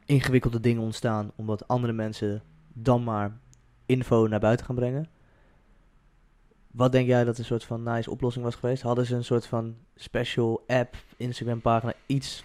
[0.06, 2.42] ingewikkelde dingen ontstaan, omdat andere mensen
[2.74, 3.38] dan maar
[3.86, 5.08] info naar buiten gaan brengen.
[6.72, 8.82] Wat denk jij dat een soort van nice oplossing was geweest?
[8.82, 12.44] Hadden ze een soort van special app, Instagram pagina, iets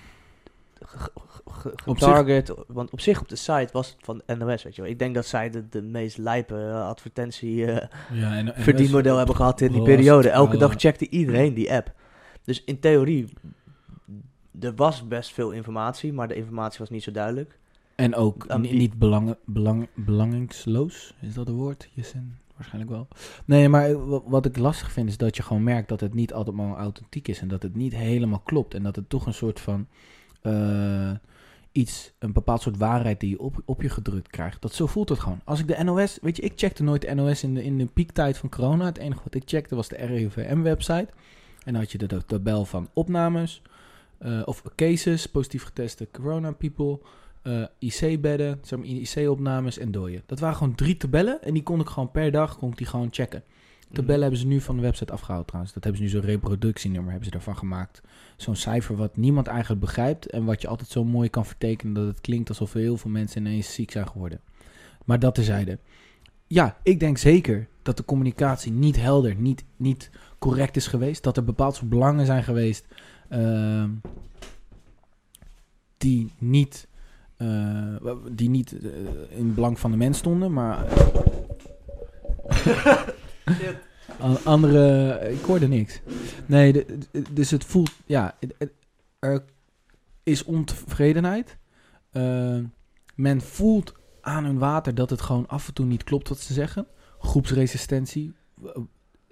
[1.63, 2.55] ge- Op getarget?
[2.67, 4.91] Want op zich op de site was het van NOS, weet je wel.
[4.91, 9.37] Ik denk dat zij de, de meest lijpe eh, advertentie eh, ja en verdienmodel hebben
[9.37, 10.29] gehad in die periode.
[10.31, 11.93] Elke dag checkte iedereen die app.
[12.45, 13.33] Dus in theorie,
[14.61, 17.59] er was best veel informatie, maar de informatie was niet zo duidelijk.
[17.95, 21.89] En ook niet belang, belang, belangingsloos, is dat een woord?
[21.93, 22.39] Jessen?
[22.57, 23.09] Waarschijnlijk wel.
[23.45, 26.33] Nee, maar wa- wat ik lastig vind is dat je gewoon merkt dat het niet
[26.33, 29.35] altijd maar authentiek is en dat het niet helemaal klopt en dat het toch een
[29.35, 29.87] soort van
[30.43, 31.11] eh,
[31.73, 34.63] iets, een bepaald soort waarheid die je op, je gedrukt krijgt.
[34.63, 35.41] Dat zo voelt het gewoon.
[35.45, 37.87] Als ik de NOS, weet je, ik checkte nooit de NOS in de, in de
[37.87, 38.85] piektijd van corona.
[38.85, 41.09] Het enige wat ik checkte was de RIVM-website.
[41.65, 43.63] En dan had je de, tabel van opnames
[44.19, 46.99] eh, of cases, positief geteste corona people
[47.43, 50.23] eh, IC-bedden, zeg IC-opnames en dooien.
[50.27, 52.87] Dat waren gewoon drie tabellen en die kon ik gewoon per dag kon ik die
[52.87, 53.43] gewoon checken.
[53.93, 55.75] Tabellen hebben ze nu van de website afgehaald trouwens.
[55.75, 58.01] Dat hebben ze nu zo'n reproductienummer hebben ze daarvan gemaakt.
[58.37, 62.07] Zo'n cijfer wat niemand eigenlijk begrijpt en wat je altijd zo mooi kan vertekenen dat
[62.07, 64.41] het klinkt alsof heel veel mensen ineens ziek zijn geworden.
[65.05, 65.79] Maar dat terzijde.
[66.47, 71.23] Ja, ik denk zeker dat de communicatie niet helder, niet, niet correct is geweest.
[71.23, 72.87] Dat er bepaald soort belangen zijn geweest
[73.29, 73.91] ehm,
[75.97, 76.89] die niet,
[77.37, 77.97] eh,
[78.31, 78.91] die niet eh,
[79.39, 80.85] in belang van de mens stonden, maar...
[84.19, 86.01] An- andere, ik hoorde niks.
[86.47, 88.37] Nee, de- de- dus het voelt, ja,
[89.19, 89.43] er
[90.23, 91.57] is ontevredenheid.
[92.11, 92.59] Eh,
[93.15, 96.53] men voelt aan hun water dat het gewoon af en toe niet klopt wat ze
[96.53, 96.87] zeggen.
[97.19, 98.33] Groepsresistentie.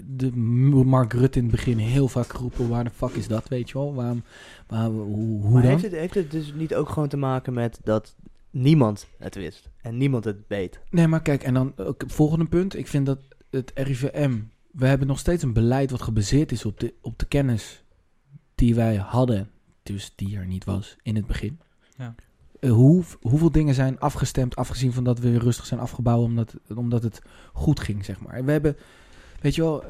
[0.04, 3.68] De Mark Rutte in het begin heel vaak geroepen, waar de fuck is dat, weet
[3.70, 3.94] je wel?
[3.94, 4.22] Waarom,
[4.66, 5.70] waar, hoe, hoe Maar dan?
[5.70, 8.16] heeft het, heeft het dus niet ook gewoon te maken met dat
[8.50, 10.80] niemand het wist en niemand het weet?
[10.90, 12.76] Nee, maar kijk, en dan ook het volgende punt.
[12.76, 13.18] Ik vind dat
[13.51, 14.38] het RIVM,
[14.70, 17.84] we hebben nog steeds een beleid wat gebaseerd is op de, op de kennis
[18.55, 19.51] die wij hadden,
[19.82, 21.59] dus die er niet was in het begin.
[21.96, 22.14] Ja.
[22.61, 26.55] Eh, hoe, hoeveel dingen zijn afgestemd, afgezien van dat we weer rustig zijn afgebouwd omdat,
[26.74, 27.22] omdat het
[27.53, 28.44] goed ging, zeg maar.
[28.44, 28.76] We hebben,
[29.40, 29.88] weet je wel, eh,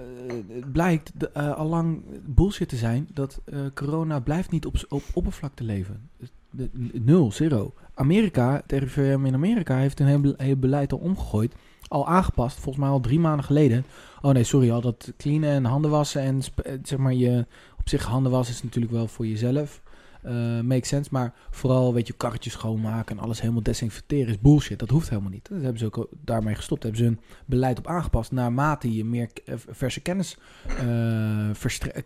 [0.48, 3.40] het blijkt de, eh, allang bullshit te zijn dat
[3.74, 6.11] corona blijft niet op, op oppervlakte leven.
[6.50, 7.74] De- nul, zero.
[7.94, 11.54] Amerika, het RIVM in Amerika heeft een heel, heel beleid al omgegooid.
[11.91, 13.84] Al aangepast, volgens mij al drie maanden geleden.
[14.22, 17.47] Oh nee, sorry, al dat cleanen en handen wassen en eh, zeg maar je...
[17.78, 19.82] Op zich handen wassen is natuurlijk wel voor jezelf.
[20.22, 24.78] eh makes sense, maar vooral weet je, karretjes schoonmaken en alles helemaal desinfecteren is bullshit.
[24.78, 25.49] Dat hoeft helemaal niet.
[25.49, 26.82] Dat hebben ze ook daarmee gestopt.
[26.82, 30.36] Hebben ze hun beleid op aangepast naarmate je meer eh, verse kennis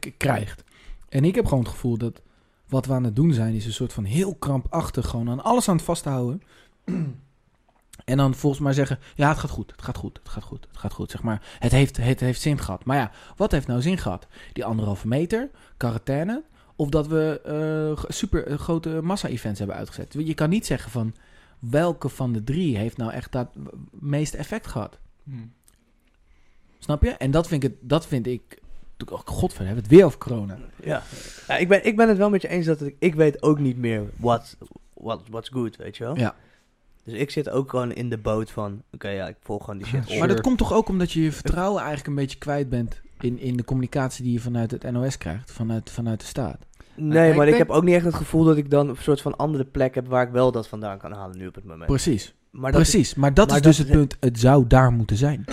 [0.00, 0.64] k- krijgt.
[1.08, 2.22] En ik heb gewoon het gevoel dat
[2.68, 5.68] wat we aan het doen zijn, is een soort van heel krampachtig gewoon aan alles
[5.68, 6.42] aan het vasthouden.
[8.04, 10.66] En dan volgens mij zeggen, ja, het gaat goed, het gaat goed, het gaat goed,
[10.68, 11.10] het gaat goed.
[11.10, 12.84] Zeg maar, het heeft, het heeft zin gehad.
[12.84, 14.26] Maar ja, wat heeft nou zin gehad?
[14.52, 16.42] Die anderhalve meter, quarantaine,
[16.76, 20.14] of dat we eh, super eh, grote massa-events hebben uitgezet.
[20.18, 21.14] Je kan niet zeggen van,
[21.58, 23.48] welke van de drie heeft nou echt dat
[23.90, 24.98] meeste effect gehad?
[25.24, 25.32] Hm.
[26.78, 27.10] Snap je?
[27.10, 28.58] En dat vind ik, dat vind ik
[29.10, 30.58] oh, godver, we hebben het weer over corona.
[30.82, 31.02] Ja,
[31.48, 33.58] ja ik, ben, ik ben het wel met je eens dat ik, ik weet ook
[33.58, 34.56] niet meer what,
[34.94, 36.16] what, what's good, weet je wel?
[36.16, 36.34] Ja.
[37.04, 39.86] Dus ik zit ook gewoon in de boot van, oké, ja, ik volg gewoon die
[39.86, 40.12] shit Sure.
[40.12, 40.18] op.
[40.18, 43.38] Maar dat komt toch ook omdat je je vertrouwen eigenlijk een beetje kwijt bent in,
[43.38, 46.66] in de communicatie die je vanuit het NOS krijgt, vanuit, vanuit de staat.
[46.96, 48.96] Nee, ik maar ik denk- heb ook niet echt het gevoel dat ik dan een
[48.98, 51.64] soort van andere plek heb waar ik wel dat vandaan kan halen nu op het
[51.64, 51.86] moment.
[51.86, 53.14] Precies, Maar dat is- precies.
[53.14, 55.44] maar dat maar is dus dat het punt, het zou daar moeten zijn.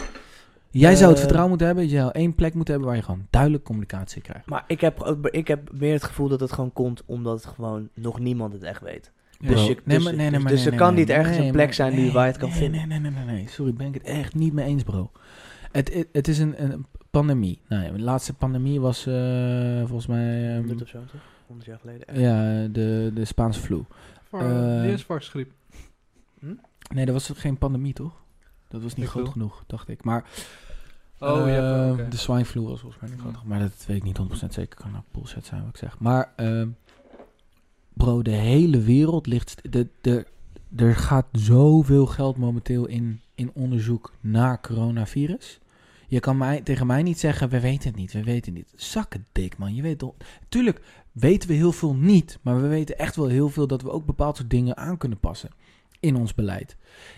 [0.70, 3.06] Jij zou het Eh, vertrouwen moeten hebben, je zou één plek moeten hebben waar je
[3.06, 4.46] gewoon duidelijk communicatie krijgt.
[4.46, 8.20] maar ik heb, ik heb meer het gevoel dat het gewoon komt omdat gewoon nog
[8.20, 9.12] niemand het echt weet.
[9.42, 12.32] Dus je- dus- dus- dus er kan niet ergens een plek zijn die- waar je
[12.32, 12.88] het kan nee, vinden.
[12.88, 13.48] Nee, nee, nee, nee, nee.
[13.50, 15.12] Sorry, ben ik het echt niet mee eens, bro.
[15.72, 17.62] Het, het, het is een, een pandemie.
[17.68, 20.48] Nou, ja, de laatste pandemie was eh, volgens mij...
[20.50, 21.22] ehm, 100 of zo, toch?
[21.48, 22.20] 100 jaar geleden.
[22.20, 23.84] ja, de, de Spaanse flu.
[24.24, 25.52] Voor, Eh, die is varkensgriep.
[26.94, 28.14] Nee, dat was geen pandemie, toch?
[28.68, 29.32] Dat was niet Ik groot wil.
[29.32, 30.04] genoeg, dacht ik.
[30.04, 30.24] Maar
[31.20, 32.08] Oh, ja, oké.
[32.10, 33.48] de swine flu was volgens mij niet groot genoeg.
[33.50, 34.80] Maar dat weet ik niet 100% zeker.
[34.80, 36.00] Kan nou bullshit zijn wat ik zeg.
[36.00, 36.68] Maar ehm,
[37.94, 39.72] bro, de hele wereld ligt...
[39.72, 40.26] De, de,
[40.76, 45.60] er gaat zoveel geld momenteel in, in onderzoek naar coronavirus.
[46.08, 48.82] Je kan mij, tegen mij niet zeggen, we weten het niet, we weten het niet.
[48.82, 49.76] Zakken dik, man.
[49.76, 50.14] Je weet toch...
[50.50, 50.82] Tuurlijk
[51.12, 54.06] weten we heel veel niet, maar we weten echt wel heel veel dat we ook
[54.06, 55.50] bepaald soort dingen aan kunnen passen
[56.00, 56.76] in ons beleid.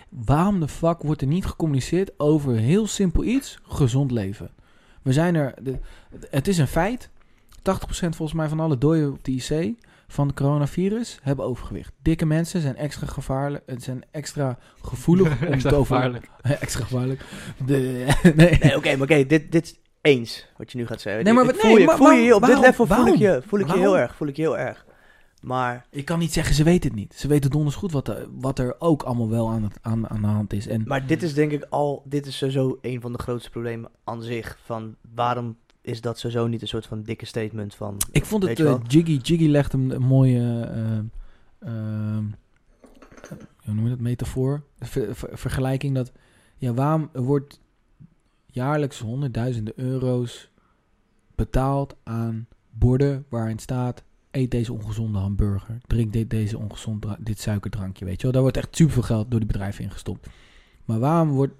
[0.09, 4.51] Waarom de fuck wordt er niet gecommuniceerd over heel simpel iets, gezond leven?
[5.01, 5.53] We zijn er,
[6.29, 7.09] het is een feit.
[7.57, 7.61] 80%
[7.91, 9.75] volgens mij van alle doden op de IC
[10.07, 11.91] van het coronavirus hebben overgewicht.
[12.01, 16.29] Dikke mensen zijn extra gevaarlijk, het zijn extra gevoelig om Extra te over- gevaarlijk.
[16.61, 17.25] extra gevaarlijk.
[17.65, 18.57] De, nee.
[18.59, 21.23] Nee, oké, maar oké, dit, dit is eens wat je nu gaat zeggen.
[21.23, 23.07] Nee, maar Ik voel nee, je, maar voel je waarom- op dit waarom- level voel
[23.07, 24.85] ik je, voel ik je heel erg, voel ik je heel erg.
[25.41, 27.13] Maar, Ik kan niet zeggen, ze weten het niet.
[27.15, 30.21] Ze weten donders goed wat er, wat er ook allemaal wel aan, het, aan, aan
[30.21, 30.67] de hand is.
[30.67, 33.89] En maar dit is denk ik al, dit is sowieso een van de grootste problemen
[34.03, 34.57] aan zich.
[34.63, 37.97] Van waarom is dat sowieso niet een soort van dikke statement van...
[38.11, 40.97] Ik vond het, eh, Jiggy, Jiggy legt een, een mooie, eh,
[41.69, 42.23] ehm,
[43.63, 46.11] hoe noem je dat, metafoor, ver- ver- vergelijking dat,
[46.57, 47.59] ja, waarom wordt
[48.45, 50.49] jaarlijks honderdduizenden euro's
[51.35, 58.05] betaald aan borden waarin staat, eet deze ongezonde hamburger, drink dit, deze ongezond dit suikerdrankje,
[58.05, 58.31] weet je wel.
[58.31, 60.27] Daar wordt echt superveel geld door die bedrijven ingestopt.
[60.85, 61.53] Maar waarom wordt,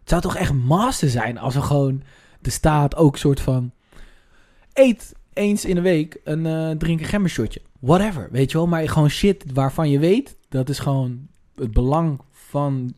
[0.00, 2.02] het zou toch echt master zijn als er gewoon
[2.40, 3.70] de staat ook soort van,
[4.72, 7.60] eet eens in de week een eh drink een gembershotje.
[7.80, 8.66] Whatever, weet je wel.
[8.66, 12.94] Maar gewoon shit waarvan je weet, dat is gewoon het belang van...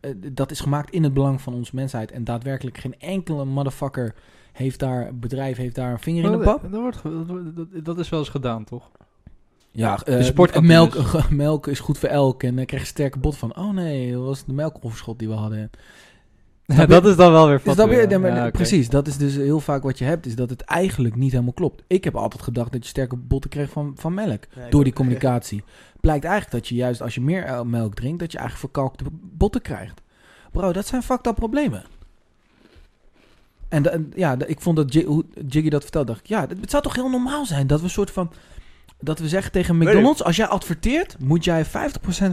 [0.00, 2.10] eh, dat is gemaakt in het belang van onze mensheid.
[2.12, 4.14] En daadwerkelijk geen enkele motherfucker
[4.52, 6.72] heeft daar, bedrijf heeft daar een vinger in de Dat, pap.
[6.72, 8.90] dat, wordt, dat, is wel eens gedaan, toch?
[9.70, 10.94] Ja, De eh, sportkantines.
[10.94, 12.42] melk, melk is goed voor elk.
[12.42, 15.34] En dan krijg je sterke bot van, oh nee, dat was de melkoverschot die we
[15.34, 15.70] hadden.
[16.76, 18.18] Ja, dat is dan wel weer Dus dat weer, ja.
[18.18, 18.50] maar.
[18.50, 21.52] Precies, dat is dus heel vaak wat je hebt, is dat het eigenlijk niet helemaal
[21.52, 21.82] klopt.
[21.86, 24.44] Ik heb altijd gedacht dat je sterke botten kreeg van, van melk.
[24.56, 25.64] Nee, door die communicatie.
[26.00, 29.62] Blijkt eigenlijk dat je juist als je meer melk drinkt, dat je eigenlijk verkalkte botten
[29.62, 30.00] krijgt.
[30.52, 31.82] Bro, dat zijn fucked up problemen.
[33.68, 36.40] En, de- ja, de- ik vond dat J- hoe Jiggy dat vertelde, dacht ik, ja,
[36.60, 38.32] het zou toch heel normaal zijn dat we een soort van,
[39.00, 41.68] dat we zeggen tegen McDonald's, als jij adverteert, moet jij 50%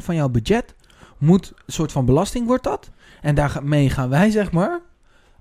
[0.03, 0.75] van jouw budget
[1.17, 2.89] moet een soort van belasting wordt dat.
[3.21, 4.79] En daarmee gaan wij, zeg maar,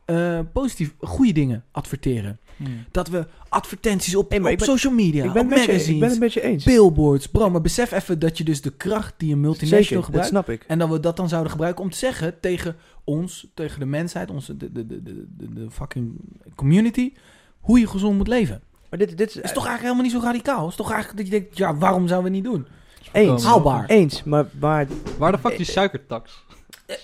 [0.05, 2.39] eh, positief, goede dingen adverteren.
[2.57, 2.85] Hmm.
[2.91, 6.13] Dat we advertenties op, Hey, op ik ben- social media, ik, ben op je, magazines,
[6.15, 6.65] ik ben eens.
[6.65, 7.27] billboards.
[7.29, 10.29] Bro, maar besef even dat je dus de kracht die een multinational Zeker, dat gebruikt...
[10.29, 10.65] snap ik.
[10.67, 14.31] En dat we dat dan zouden gebruiken om te zeggen tegen ons, tegen de mensheid,
[14.31, 16.13] onze, de, de, de, de, de, fucking
[16.55, 17.13] community,
[17.61, 18.63] hoe je gezond moet leven.
[18.91, 20.61] Maar dit, dit is, Het is toch eigenlijk helemaal niet zo radicaal.
[20.61, 22.67] Het is toch eigenlijk dat je denkt, ja, waarom zouden we het niet doen?
[23.13, 23.45] eens.
[23.45, 23.87] Haalbaar.
[23.87, 24.87] Eens, maar, maar
[25.19, 26.45] Waar de fuck die suikertax?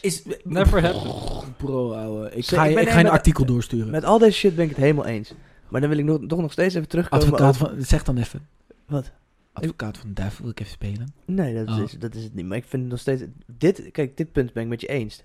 [0.01, 1.56] Is, Never happened.
[1.56, 2.31] Bro, ouwe.
[2.31, 3.90] Ik ga, ik je, ben ik ga je een met- artikel doorsturen.
[3.90, 5.32] met al deze shit ben ik het helemaal eens.
[5.69, 8.47] Maar dan wil ik nog, toch nog steeds even terugkomen Advocaat van, zeg dan even.
[8.86, 9.11] Wat?
[9.52, 11.15] Advocaat van de duivel wil ik even spelen.
[11.24, 11.82] Nee, dat, Oh.
[11.85, 12.47] is, dat is het niet.
[12.47, 13.23] Maar ik vind het nog steeds...
[13.47, 15.23] Dit, kijk, dit punt ben ik met je eens.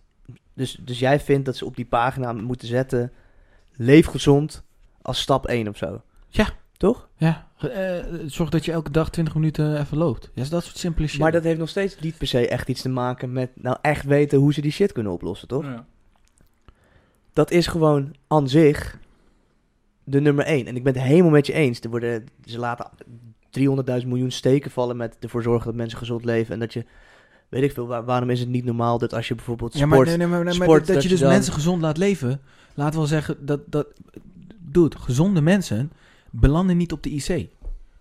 [0.54, 3.12] Dus, dus jij vindt dat ze op die pagina moeten zetten...
[3.76, 4.64] Leef gezond
[5.02, 6.02] als stap 1 of zo.
[6.30, 6.50] Ja.
[6.80, 7.10] Toch?
[7.18, 10.32] Ja, eh, zorg dat je elke dag 20 minuten even loopt.
[10.34, 11.20] Ja, is dat soort simpele shit.
[11.20, 13.50] Maar dat heeft nog steeds niet per se echt iets te maken met...
[13.56, 15.64] Nou, echt weten hoe ze die shit kunnen oplossen, toch?
[15.64, 15.86] Ja.
[17.34, 19.00] Dat is gewoon aan zich
[20.04, 20.68] de nummer 1.
[20.68, 21.80] En ik ben het helemaal met je eens.
[21.80, 22.90] Er worden, ze laten
[24.02, 26.54] 300.000 miljoen steken vallen met ervoor zorgen dat mensen gezond leven.
[26.54, 26.86] En dat je...
[27.50, 29.96] Weet ik veel, waar- waarom is het niet normaal dat als je bijvoorbeeld ja, sport...
[29.96, 32.42] maar, nee, nee, maar, nee, maar sport, dat, je dus dan- mensen gezond laat leven.
[32.74, 33.60] Laten we wel zeggen dat...
[33.66, 33.88] dat
[34.72, 35.92] Dude, gezonde mensen
[36.32, 37.50] belanden niet op de IC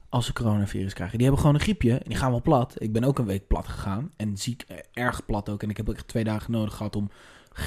[0.09, 1.16] als ze coronavirus krijgen.
[1.18, 2.74] Die hebben gewoon een griepje en die gaan wel plat.
[2.78, 5.62] Ik ben ook een week plat gegaan en ziek, eh, erg plat ook.
[5.62, 7.10] En ik heb ook twee dagen nodig gehad om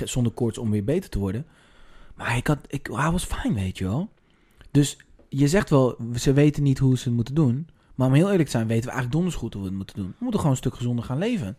[0.03, 1.45] zonder koorts om weer beter te worden.
[2.15, 4.09] Maar ik had, ik, I was fine, weet je wel.
[4.71, 4.97] Dus
[5.29, 7.69] je zegt wel, ze weten niet hoe ze het moeten doen.
[7.95, 9.95] Maar om heel eerlijk te zijn, weten we eigenlijk donders goed hoe we het moeten
[9.95, 10.07] doen.
[10.07, 11.57] We moeten gewoon een stuk gezonder gaan leven.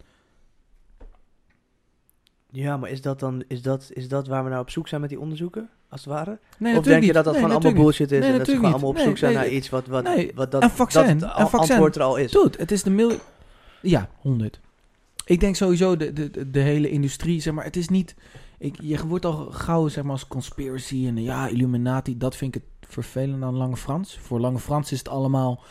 [2.50, 5.00] Ja, maar is dat dan is dat, is dat waar we naar op zoek zijn
[5.00, 6.39] met die onderzoeken, als het ware?
[6.59, 8.55] Nee, of denk je dat dat Nee, gewoon allemaal bullshit is Nee, en dat ze
[8.55, 11.59] gewoon allemaal op zoek zijn naar iets wat, wat, wat dat, vaccin, dat vaccin.
[11.59, 12.31] antwoord er al is?
[12.31, 13.12] Dude, het is de mil...
[13.81, 14.60] Ja, 100.
[15.24, 18.14] Ik denk sowieso de, de, de, de hele industrie, zeg maar, het is niet...
[18.59, 22.19] Ik, je wordt al gauw, zeg maar, als conspiracy en ja, Illuminati.
[22.19, 24.19] Dat vind ik het vervelend aan Lange Frans.
[24.23, 25.62] Voor Lange Frans is het allemaal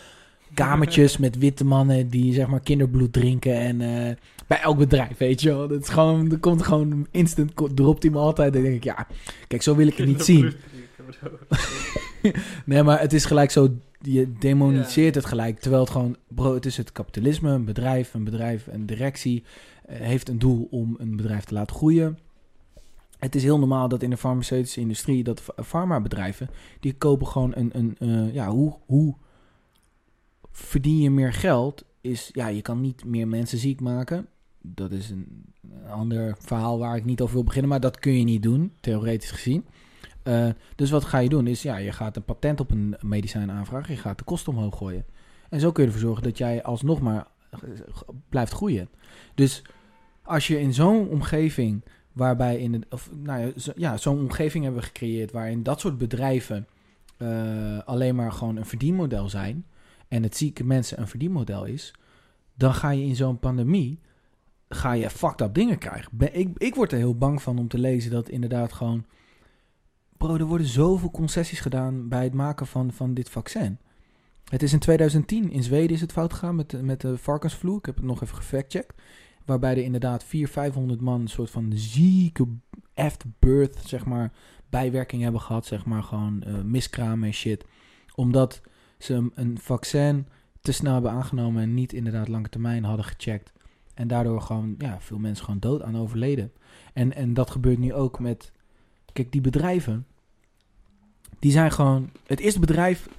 [0.54, 3.56] kamertjes met witte mannen die, zeg maar, kinderbloed drinken.
[3.56, 4.16] En eh,
[4.52, 5.68] bij elk bedrijf, weet je wel.
[5.68, 8.54] Dat is gewoon, er komt gewoon instant, dropt hij me altijd.
[8.54, 9.08] Dan denk ik, ja,
[9.48, 10.54] kijk, zo wil ik het niet zien.
[12.66, 13.70] Nee, maar het is gelijk zo,
[14.02, 15.60] je demoniseert het gelijk.
[15.60, 19.44] Terwijl het gewoon, bro, het is het kapitalisme, een bedrijf, een bedrijf, een directie
[19.86, 22.18] eh, heeft een doel om een bedrijf te laten groeien.
[23.20, 26.50] Het is heel normaal dat in de farmaceutische industrie, dat fa- farmabedrijven,
[26.80, 29.16] die kopen gewoon een, een eh, ja, hoe, hoe
[30.52, 31.84] verdien je meer geld?
[32.02, 34.28] Is, ja, je kan niet meer mensen ziek maken.
[34.62, 35.54] Dat is een,
[35.90, 39.32] ander verhaal waar ik niet over wil beginnen, maar dat kun je niet doen, theoretisch
[39.32, 39.66] gezien.
[40.24, 41.48] Eh, dus wat ga je doen?
[41.48, 43.94] Is ja, je gaat een patent op een medicijn aanvragen.
[43.94, 45.06] Je gaat de kosten omhoog gooien.
[45.50, 47.60] En zo kun je ervoor zorgen dat jij alsnog maar eh,
[48.30, 48.90] blijft groeien.
[49.36, 49.64] Dus
[50.24, 54.88] als je in zo'n omgeving waarbij in het, of nou ja, zo'n omgeving hebben we
[54.88, 56.68] gecreëerd waarin dat soort bedrijven
[57.18, 59.66] eh, alleen maar gewoon een verdienmodel zijn
[60.08, 61.94] en het zieke mensen een verdienmodel is,
[62.54, 64.00] dan ga je in zo'n pandemie
[64.74, 66.12] ga je fucked up dingen krijgen.
[66.32, 69.06] Ik, ik word er heel bang van om te lezen dat inderdaad gewoon
[70.22, 73.78] Bro, er worden zoveel concessies gedaan bij het maken van, van dit vaccin.
[74.46, 77.78] Het is in 2010, in Zweden is het fout gegaan met, met de varkensvloer.
[77.78, 79.02] Ik heb het nog even gefactcheckt.
[79.46, 82.48] Waarbij er inderdaad 400, 500 man een soort van zieke
[82.94, 84.32] afterbirth, zeg maar,
[84.70, 85.66] bijwerking hebben gehad.
[85.66, 87.66] Zeg maar gewoon eh, miskramen en shit.
[88.16, 88.62] Omdat
[88.98, 90.28] ze een vaccin
[90.62, 93.52] te snel hebben aangenomen en niet inderdaad lange termijn hadden gecheckt.
[94.02, 96.52] En daardoor gewoon, ja, veel mensen gewoon dood aan overleden.
[96.94, 98.52] En, en dat gebeurt nu ook met,
[99.14, 100.06] kijk, die bedrijven,
[101.40, 103.10] die zijn gewoon, het eerste bedrijf,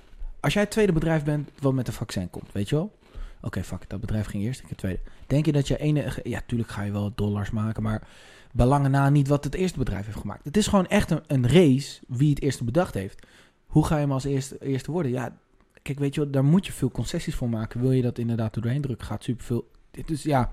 [0.40, 2.96] als jij het tweede bedrijf bent wat met een vaccin komt, weet je wel?
[3.40, 5.00] Oké, fuck dat bedrijf ging eerst, ik het tweede.
[5.26, 8.09] Denk je dat je enige, ja, tuurlijk ga je wel dollars maken, maar
[8.52, 10.44] belangen na niet wat het eerste bedrijf heeft gemaakt.
[10.44, 13.26] Het is gewoon echt een, een race wie het eerste bedacht heeft.
[13.66, 15.12] Hoe ga je hem als eerste, eerste worden?
[15.12, 15.36] Ja,
[15.82, 17.80] kijk, weet je wel, daar moet je veel concessies voor maken.
[17.80, 19.70] Wil je dat inderdaad er doorheen drukken, gaat superveel
[20.06, 20.51] dus ja,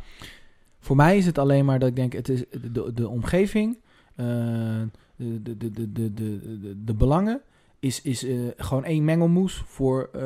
[0.80, 3.78] voor mij is het alleen maar dat ik denk, het is de, de omgeving,
[4.16, 4.26] uh,
[5.16, 7.42] de, de, de, de, de, de belangen,
[7.80, 10.22] is, is eh, gewoon één mengelmoes voor eh,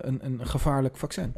[0.00, 1.32] een, een gevaarlijk vaccin.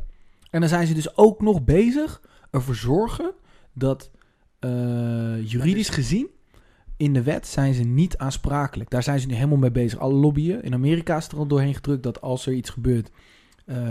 [0.50, 3.32] En dan zijn ze dus ook nog bezig ervoor zorgen
[3.72, 4.10] dat
[5.44, 6.28] juridisch dus- gezien
[6.96, 8.90] in de wet zijn ze niet aansprakelijk.
[8.90, 9.98] Daar zijn ze nu helemaal mee bezig.
[9.98, 10.62] Alle lobbyen.
[10.62, 13.10] In Amerika is er al doorheen gedrukt dat als er iets gebeurt.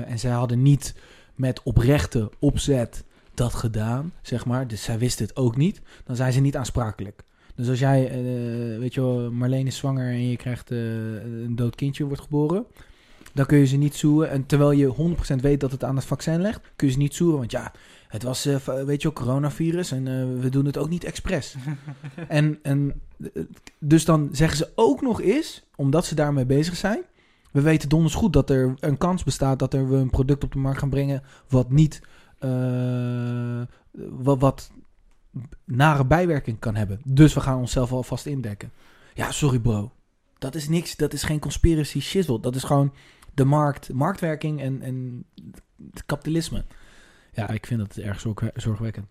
[0.06, 0.96] En zij hadden niet
[1.36, 3.04] met oprechte opzet
[3.40, 4.68] dat gedaan, zeg maar.
[4.68, 5.82] Dus zij wisten het ook niet.
[6.04, 7.24] Dan zijn ze niet aansprakelijk.
[7.56, 10.78] Dus als jij, eh, weet je wel, Marleen is zwanger en je krijgt eh,
[11.24, 12.66] een dood kindje wordt geboren,
[13.34, 14.30] dan kun je ze niet zoeren.
[14.30, 17.16] En terwijl je 100% weet dat het aan het vaccin ligt, kun je ze niet
[17.16, 17.40] zoeren.
[17.40, 17.72] Want ja,
[18.08, 21.56] het was, va- weet je wel, coronavirus en we doen het ook niet expres.
[22.28, 23.02] en, en
[23.80, 27.02] dus dan zeggen ze ook nog eens, omdat ze daarmee bezig zijn.
[27.52, 30.52] We weten donders goed dat er een kans bestaat dat er we een product op
[30.52, 32.02] de markt gaan brengen wat niet
[32.40, 33.62] eh,
[34.10, 34.72] wat,
[35.66, 37.02] nare bijwerking kan hebben.
[37.04, 38.72] Dus we gaan onszelf alvast indekken.
[39.14, 39.92] Ja, sorry bro.
[40.38, 40.96] Dat is niks.
[40.96, 42.40] Dat is geen conspiracy shizzle.
[42.40, 42.94] Dat is gewoon
[43.34, 45.26] de markt, marktwerking en, en
[45.92, 46.66] het kapitalisme.
[47.34, 49.08] Ja, ik vind dat erg zorg- zorgwekkend.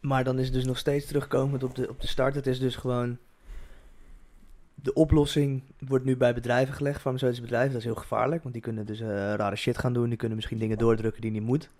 [0.00, 2.34] Maar dan is het dus nog steeds terugkomend op de, op de start.
[2.34, 3.18] Het is dus gewoon...
[4.74, 7.72] De oplossing wordt nu bij bedrijven gelegd, farmaceutische bedrijven.
[7.72, 10.08] Dat is heel gevaarlijk, want die kunnen dus eh, rare shit gaan doen.
[10.08, 11.70] Die kunnen misschien dingen doordrukken die niet moet.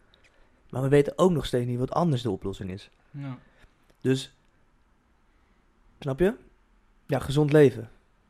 [0.75, 2.91] Maar we weten ook nog steeds niet wat anders de oplossing is.
[3.11, 3.39] Ja.
[4.01, 4.35] Dus,
[6.01, 6.35] snap je?
[7.07, 7.89] Ja, gezond leven.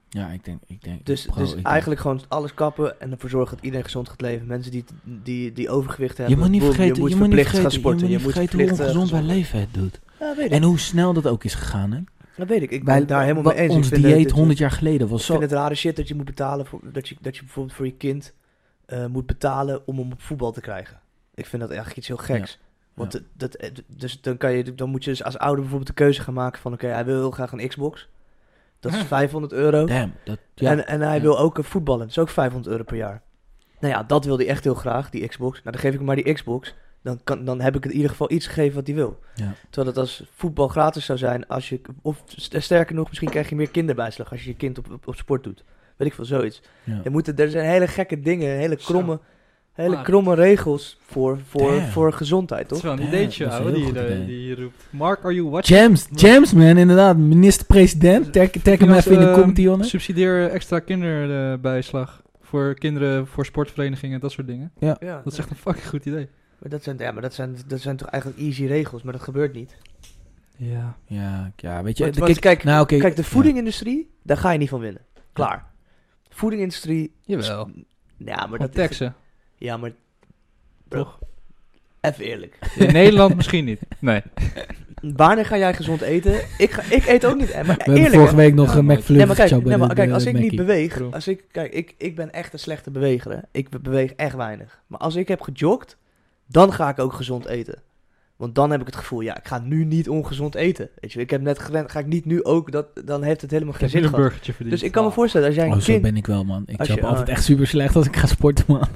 [0.09, 0.61] Ja, ik denk...
[0.67, 3.65] Ik denk Dus, bro, dus ik denk- eigenlijk gewoon alles kappen en ervoor zorgen dat
[3.65, 4.47] iedereen gezond gaat leven.
[4.47, 6.41] Mensen die, die, die overgewicht Je hebben.
[6.41, 8.01] moet niet vergeten, je moet je verplicht gaan vergeten, je sporten.
[8.01, 10.01] moet niet vergeten hoe verplicht, eh, ongezond wij leven het doet.
[10.21, 10.53] Ja, weet ik.
[10.53, 12.01] En hoe snel dat ook is gegaan, hè?
[12.37, 12.71] Dat weet ik.
[12.71, 13.71] Ik ben daar helemaal mee eens.
[13.71, 15.33] Ik Ons vind dieet het- 100 jaar geleden was Ik zo...
[15.39, 17.87] vind het rare shit dat je moet betalen voor dat je, dat je bijvoorbeeld voor
[17.87, 18.33] je kind
[18.87, 21.01] eh, moet betalen om hem op voetbal te krijgen.
[21.35, 22.59] Ik vind dat eigenlijk iets heel geks.
[22.95, 23.19] Want Ja.
[23.33, 26.21] dat, eh, dus dan, kan je, dan moet je dus als ouder bijvoorbeeld de keuze
[26.23, 28.09] gaan maken van oké, hij wil heel graag een Xbox.
[28.81, 29.87] Dat is 500 euro.
[29.87, 30.39] Damn, dat...
[30.55, 32.01] Ja, En, en hij wil ook eh, voetballen.
[32.01, 33.23] Dat is ook 500 euro per jaar.
[33.81, 35.59] Nou ja, dat wil hij echt heel graag, die Xbox.
[35.63, 36.75] Nou, dan geef ik hem maar die Xbox.
[37.03, 39.19] Dan, kan, dan heb ik in ieder geval iets gegeven wat hij wil.
[39.35, 39.53] Ja.
[39.71, 43.49] Terwijl dat als voetbal gratis zou zijn, als je, of st- sterker nog, misschien krijg
[43.49, 45.65] je meer kinderbijslag als je je kind op, op, op sport doet.
[45.97, 46.63] Weet ik veel, zoiets.
[46.85, 47.01] ja.
[47.05, 49.21] Je moet, er zijn hele gekke dingen, hele Zo.
[49.75, 51.87] Hele Maar- kromme regels voor, voor, Damn.
[51.87, 52.95] voor gezondheid, Dat is toch?
[52.97, 54.27] wel een Ja, ideetje, is ouwe, die, je- idee.
[54.27, 54.87] die je roept.
[54.91, 55.79] Mark, are you watching?
[55.79, 57.17] James, James man, inderdaad.
[57.17, 58.33] Minister-president.
[58.33, 59.85] Tag, hem even in de Eh, comedy on.
[59.85, 64.73] Subsidieer extra kinderbijslag voor kinderen, voor sportverenigingen, dat soort dingen.
[64.79, 66.29] Ja, Dat is echt een fucking goed idee.
[66.59, 69.23] maar dat zijn, ja, maar dat zijn, dat zijn toch eigenlijk easy regels, maar dat
[69.23, 69.77] gebeurt niet.
[70.57, 70.97] Ja.
[71.07, 72.03] Ja, ja, weet je...
[72.03, 73.29] Want, de- want kijk, kijk, nou, kijk, de ja.
[73.29, 75.03] voedingindustrie, daar ga je niet van winnen.
[75.33, 75.67] Klaar.
[76.29, 77.15] Voedingindustrie...
[77.21, 77.71] Jawel.
[78.17, 78.73] Ja, maar dat...
[78.75, 79.15] taxen,
[79.65, 79.93] Ja, maar...
[80.89, 81.19] Bro, toch?
[82.01, 82.59] even eerlijk.
[82.77, 83.81] In Nederland misschien niet.
[83.99, 84.23] Nee.
[85.17, 86.35] Wanneer ga jij gezond eten?
[86.59, 87.51] Ik, ga, ik eet ook niet.
[87.51, 88.41] eh, Maar We hebben eerlijk, vorige hè?
[88.41, 88.99] week nog een nooit.
[88.99, 91.73] McFlurry Nee, maar kijk, nee, maar kijk de als ik niet beweeg, als ik, kijk,
[91.73, 93.31] ik, ik ben echt een slechte beweger.
[93.33, 93.39] Hè?
[93.53, 94.83] Ik be- beweeg echt weinig.
[94.87, 95.97] Maar als ik heb gejogd,
[96.47, 97.83] dan ga ik ook gezond eten.
[98.37, 100.89] Want dan heb ik het gevoel, ja, ik ga nu niet ongezond eten.
[101.01, 103.51] Weet je, ik heb net gewend, ga ik niet nu ook, dat, dan heeft het
[103.51, 104.21] helemaal Ik geen zin een gehad.
[104.23, 104.75] burgertje verdiend.
[104.75, 106.03] Dus ik kan me voorstellen, als jij een Oh, zo kind...
[106.03, 106.63] ben ik wel, man.
[106.67, 107.35] Ik Als heb je- altijd oh.
[107.35, 108.89] echt super slecht als ik ga sporten, man.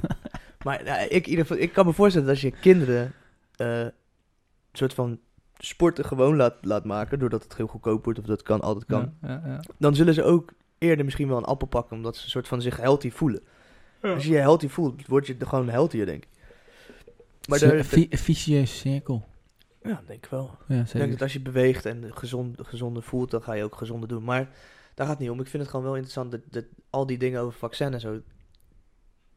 [0.63, 3.13] Maar nou, ik, in ieder geval, ik kan me voorstellen dat als je kinderen
[3.55, 3.91] eh, een
[4.73, 5.19] soort van
[5.57, 9.13] sporten gewoon laat, laat maken, doordat het heel goedkoop wordt, of dat kan, altijd kan,
[9.21, 9.59] Ja, ja, ja.
[9.77, 12.61] dan zullen ze ook eerder misschien wel een appel pakken, omdat ze een soort van
[12.61, 13.41] zich healthy voelen.
[14.01, 16.29] Als je je healthy voelt, word je er gewoon healthier, denk ik.
[17.47, 19.27] Maar daar, een vi- vicieuze cirkel.
[19.83, 20.57] ja, denk ik wel.
[20.67, 23.75] Ja, Ik denk dat als je beweegt en gezond, gezonder voelt, dan ga je ook
[23.75, 24.23] gezonder doen.
[24.23, 24.49] Maar
[24.93, 25.39] daar gaat het niet om.
[25.39, 28.19] Ik vind het gewoon wel interessant dat, dat al die dingen over vaccin en zo.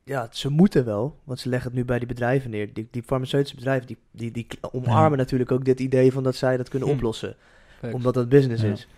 [0.04, 2.72] Ja, ze moeten wel, want ze leggen het nu bij die bedrijven neer.
[2.72, 5.16] Die, die farmaceutische bedrijven, die, die, die omarmen Ja.
[5.16, 6.94] natuurlijk ook dit idee van dat zij dat kunnen Hm.
[6.94, 7.36] oplossen.
[7.92, 8.70] Omdat dat business Ja.
[8.72, 8.88] is.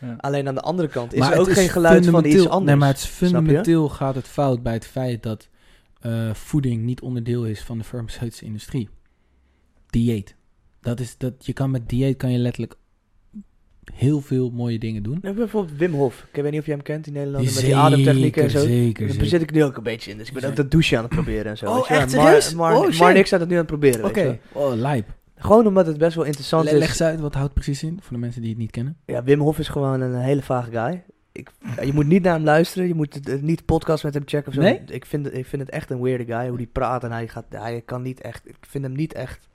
[0.00, 0.14] Ja.
[0.18, 2.64] Alleen aan de andere kant is Maar er ook is geen geluid van iets anders.
[2.64, 5.48] Nee, maar het fundamenteel gaat het fout bij het feit dat
[6.00, 8.88] eh, voeding niet onderdeel is van de farmaceutische industrie.
[9.90, 10.36] Dieet.
[10.80, 12.74] Dat is dat je kan met dieet kan je letterlijk
[13.92, 15.18] heel veel mooie dingen doen.
[15.22, 16.26] Nou, bijvoorbeeld Wim Hof.
[16.32, 18.58] Ik weet niet of je hem kent, die Nederlander met die ademtechnieken en zo.
[18.58, 20.18] Zeker, Daar zit ik nu ook een beetje in.
[20.18, 21.66] Dus ik ben ook dat douchen aan het proberen en zo.
[21.66, 23.12] Oh, echt Maar, Oh, shit.
[23.14, 24.04] niks aan het nu aan het proberen.
[24.04, 25.14] Oké, oh, lijp.
[25.36, 26.78] Gewoon omdat het best wel interessant Le- is.
[26.78, 27.98] leg eens uit, wat houdt precies in?
[28.02, 28.96] Voor de mensen die het niet kennen.
[29.06, 31.02] Ja, Wim Hof is gewoon een hele vage guy.
[31.32, 32.88] Ik, ja, je moet niet naar hem luisteren.
[32.88, 34.60] Je moet eh, niet podcast met hem checken of zo.
[34.60, 34.80] Nee?
[34.86, 36.48] Ik vind, het- ik vind het echt een weirde guy.
[36.48, 38.48] Hoe die praat en hij, gaat, hij kan niet echt...
[38.48, 39.48] Ik vind hem niet echt...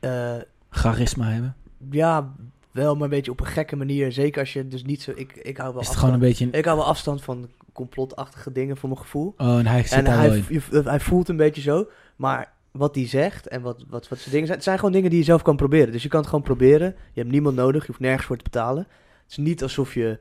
[0.00, 0.34] eh,
[0.70, 1.56] Charisma hebben.
[1.90, 2.32] ja,
[2.78, 4.12] wel maar een beetje op een gekke manier.
[4.12, 5.12] Zeker als je dus niet zo...
[5.14, 6.58] Ik, ik hou wel Is het afstand, gewoon een beetje.
[6.58, 9.34] Ik hou wel afstand van complotachtige dingen voor mijn gevoel.
[9.36, 11.86] Oh, en hij zit En daar hij, je- hij voelt een beetje zo.
[12.16, 14.56] Maar wat hij zegt en wat, wat, wat zijn dingen zijn...
[14.58, 15.92] Het zijn gewoon dingen die je zelf kan proberen.
[15.92, 16.94] Dus je kan het gewoon proberen.
[17.12, 17.80] Je hebt niemand nodig.
[17.80, 18.82] Je hoeft nergens voor te betalen.
[19.22, 20.18] Het is niet alsof je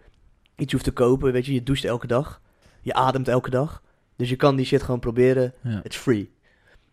[0.55, 1.31] iets hoeft te kopen.
[1.31, 2.41] Weet je, je doucht elke dag.
[2.81, 3.81] Je ademt elke dag.
[4.15, 5.53] Dus je kan die shit gewoon proberen.
[5.63, 5.79] Ja.
[5.83, 6.31] It's free.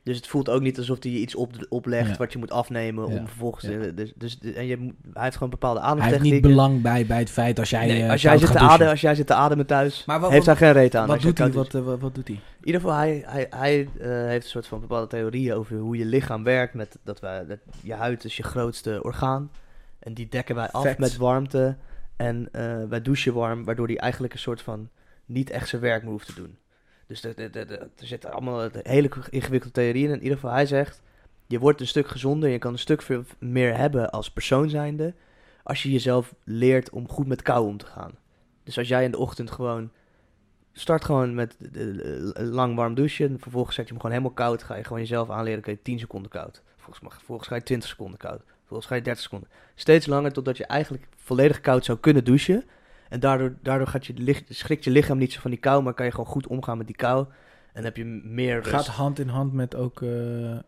[0.05, 2.17] Dus het voelt ook niet alsof hij je iets op, oplegt Ja.
[2.17, 3.19] wat je moet afnemen Ja.
[3.19, 3.65] om vervolgens...
[3.65, 3.79] Ja.
[3.95, 6.49] Dus, dus, en je, moet- hij heeft gewoon bepaalde Hij heeft ademtechnieken.
[6.49, 8.91] niet belang bij, bij het feit als jij Nee, eh, als, jij zit te ademen,
[8.91, 11.07] als jij zit te ademen thuis, Maar wat- heeft hij geen reet aan.
[11.07, 11.53] Wat doet hij?
[11.53, 12.37] Wat, eh, wat, wat doet hij?
[12.37, 15.97] In ieder geval, hij, hij, hij eh, heeft een soort van bepaalde theorieën over hoe
[15.97, 16.75] je lichaam werkt.
[16.75, 19.51] Met dat wij, dat je huid is je grootste orgaan.
[19.99, 20.99] En die dekken wij af Facts.
[20.99, 21.77] met warmte.
[22.17, 24.89] En eh, wij douchen warm, waardoor hij eigenlijk een soort van
[25.27, 26.57] niet echt zijn werk meer hoeft te doen.
[27.07, 30.15] Dus er zitten allemaal hele ingewikkelde theorieën in.
[30.15, 31.03] In ieder geval, hij zegt,
[31.47, 32.49] je wordt een stuk gezonder.
[32.49, 35.15] Je kan een stuk veel meer hebben als persoon zijnde.
[35.63, 38.13] Als je jezelf leert om goed met kou om te gaan.
[38.63, 39.91] Dus als jij in de ochtend gewoon...
[40.73, 41.57] Start gewoon met
[42.35, 43.39] lang warm douchen.
[43.41, 44.63] Vervolgens zet je hem gewoon helemaal koud.
[44.63, 45.63] Ga je gewoon jezelf aanleren.
[45.63, 46.63] Kun je 10 seconden koud.
[46.73, 48.43] Vervolgens, mag- vervolgens ga je 20 seconden koud.
[48.59, 49.49] Vervolgens ga je 30 seconden.
[49.75, 52.65] Steeds langer totdat je eigenlijk volledig koud zou kunnen douchen.
[53.15, 55.83] En daardoor, daardoor gaat je, schrikt je lichaam niet zo van die kou.
[55.83, 57.27] Maar kan je gewoon goed omgaan met die kou.
[57.73, 58.69] En heb je meer rust.
[58.69, 60.59] Gaat hand in hand met ook eh,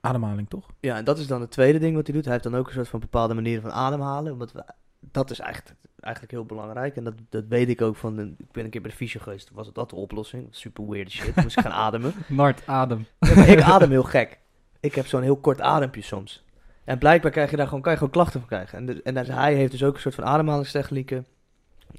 [0.00, 0.66] ademhaling, toch?
[0.80, 2.24] Ja, en dat is dan het tweede ding wat hij doet.
[2.24, 4.32] Hij heeft dan ook een soort van bepaalde manieren van ademhalen.
[4.32, 4.64] Omdat we,
[5.00, 6.96] dat is eigenlijk, eigenlijk heel belangrijk.
[6.96, 8.16] En dat, dat weet ik ook van...
[8.16, 9.50] de- ik ben een keer bij de fysio geweest.
[9.52, 10.46] Was het dat de oplossing.
[10.50, 11.36] Super weird shit.
[11.36, 12.12] Moest ik gaan ademen.
[12.28, 13.06] Nart, adem.
[13.18, 14.38] Ja, ik adem heel gek.
[14.80, 16.44] Ik heb zo'n heel kort adempje soms.
[16.84, 18.78] En blijkbaar krijg je daar gewoon, kan je gewoon klachten van krijgen.
[18.78, 21.26] En, de- en hij heeft dus ook een soort van ademhalingstechnieken.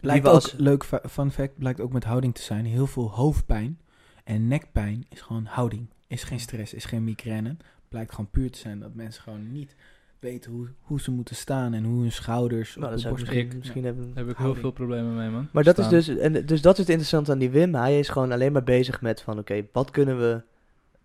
[0.02, 2.66] Blijkt ook, als- leuk fun fact, blijkt ook met houding te zijn.
[2.66, 3.80] Heel veel hoofdpijn
[4.24, 5.88] en nekpijn is gewoon houding.
[6.08, 7.58] Is geen stress, is geen migraine.
[7.90, 9.76] Blijkt gewoon puur te zijn dat mensen gewoon niet
[10.20, 13.14] weten hoe, hoe ze moeten staan en hoe hun schouders Nou, op dat de zou
[13.14, 13.58] borst misschien, Ja.
[13.58, 14.06] misschien hebben...
[14.14, 15.48] Daar heb ik heel veel problemen mee, man.
[15.52, 17.76] Maar dat is dus, en dus dat is het interessante aan die Wim.
[17.76, 20.42] Hij is gewoon alleen maar bezig met van, oké, wat kunnen we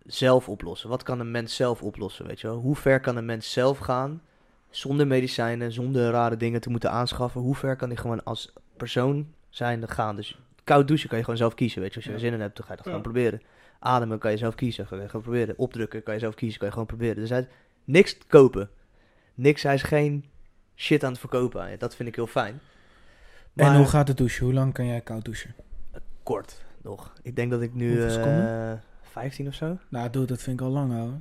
[0.07, 0.89] zelf oplossen?
[0.89, 2.57] Wat kan een mens zelf oplossen, weet je wel?
[2.59, 4.23] Hoe ver kan een mens zelf gaan,
[4.71, 7.41] zonder medicijnen, zonder rare dingen te moeten aanschaffen?
[7.41, 10.17] Hoe ver kan hij gewoon als persoon zijnde gaan?
[10.17, 11.97] Dus koud douchen kan je gewoon zelf kiezen, weet je?
[11.97, 13.43] Als je er zin in hebt, dan ga je dat gewoon proberen.
[13.79, 15.59] Ademen kan je zelf kiezen, kan je gewoon proberen.
[15.59, 17.17] Opdrukken kan je zelf kiezen, kan je gewoon proberen.
[17.17, 17.51] Dus hij heeft
[17.85, 18.71] niks te kopen.
[19.35, 20.25] Niks, hij is geen
[20.77, 21.79] shit aan het verkopen.
[21.79, 22.61] Dat vind ik heel fijn.
[23.55, 24.45] En hoe gaat het douchen?
[24.45, 25.55] Hoe lang kan jij koud douchen?
[26.23, 27.13] kort nog.
[27.23, 28.83] Ik denk dat ik nu Hoeveel eh seconden?
[29.03, 29.79] 15 of zo.
[29.89, 31.21] Nou, doe, dat vind ik al lang, hoor.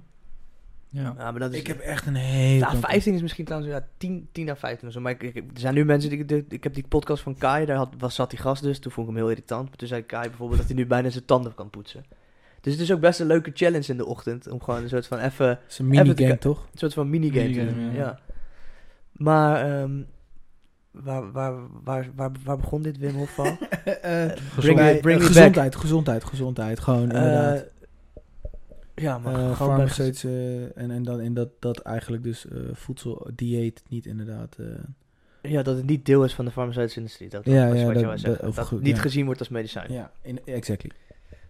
[1.01, 1.13] Ja.
[1.17, 2.57] Ja, maar dat is, Ik heb echt een heel...
[2.57, 4.99] ja, 15 is misschien trouwens ja, 10, 10 naar 15 of zo.
[4.99, 6.25] Maar ik, ik- er zijn nu mensen die.
[6.25, 8.79] Ik, ik heb die podcast van Kai, daar had, was, zat die gast dus.
[8.79, 9.67] Toen vond ik hem heel irritant.
[9.67, 12.05] Maar toen zei Kai bijvoorbeeld dat hij nu bijna zijn tanden kan poetsen.
[12.61, 14.47] Dus het is ook best een leuke challenge in de ochtend.
[14.49, 15.47] Om gewoon een soort van even.
[15.47, 16.59] Het is een minigame, te- toch?
[16.71, 17.93] Een soort van minigame te Minigame, doen.
[17.93, 17.99] ja.
[18.01, 18.19] Ja.
[19.11, 19.81] Maar.
[19.81, 19.91] ehm,
[20.91, 21.53] waar, waar,
[21.83, 23.57] waar, waar, waar begon dit Wim Hof van?
[24.55, 26.79] Bring bij- me- bring me gezondheid, gezondheid, gezondheid.
[26.79, 27.65] Gewoon inderdaad.
[28.97, 32.47] Eh, ja, maar Eh, gewoon bij- farmaceutische en, en dan in dat, dat eigenlijk dus
[32.47, 34.55] eh voedsel, dieet niet inderdaad.
[34.59, 34.65] eh,
[35.51, 37.29] Ja, dat het niet deel is van de farmaceutische industrie.
[37.29, 38.45] Dat, Ja, dat is ja, wat dat- zeggen.
[38.45, 39.01] dat- Dat, goed, niet ja.
[39.01, 39.93] gezien wordt als medicijn.
[39.93, 40.91] ja, in, exactly.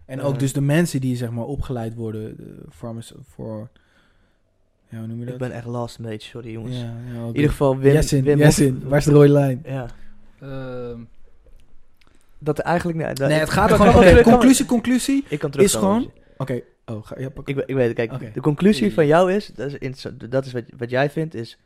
[0.04, 0.26] En Eh.
[0.26, 2.36] ook dus de mensen die zeg maar opgeleid worden,
[3.24, 3.68] voor,
[4.88, 5.34] ja, hoe noem je dat?
[5.34, 6.76] Ik ben echt last een beetje, sorry jongens.
[6.76, 9.62] ja, ja, In ieder geval Wim, Jessin, Wim Jessin, Hof- waar is de rode lijn?
[9.64, 9.86] Ja,
[10.40, 11.00] Ehm,
[12.38, 12.98] dat er eigenlijk...
[12.98, 15.24] Nee, Nee, het gaat gewoon, conclusie, conclusie.
[15.28, 17.54] Ik kan terug is gewoon- Oké, oh, ga je pakken?
[17.54, 20.52] Ik, we- ik weet het, kijk, de conclusie van jou is, dat is, dat is
[20.52, 21.58] wat, wat jij vindt, is,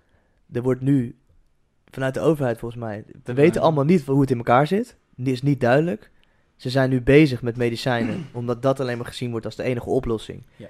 [0.53, 1.15] er wordt nu
[1.91, 5.29] vanuit de overheid volgens mij, we weten allemaal niet hoe het in elkaar zit, het
[5.29, 6.11] is niet duidelijk.
[6.57, 9.89] Ze zijn nu bezig met medicijnen, omdat dat alleen maar gezien wordt als de enige
[9.91, 10.43] oplossing.
[10.57, 10.67] Ja.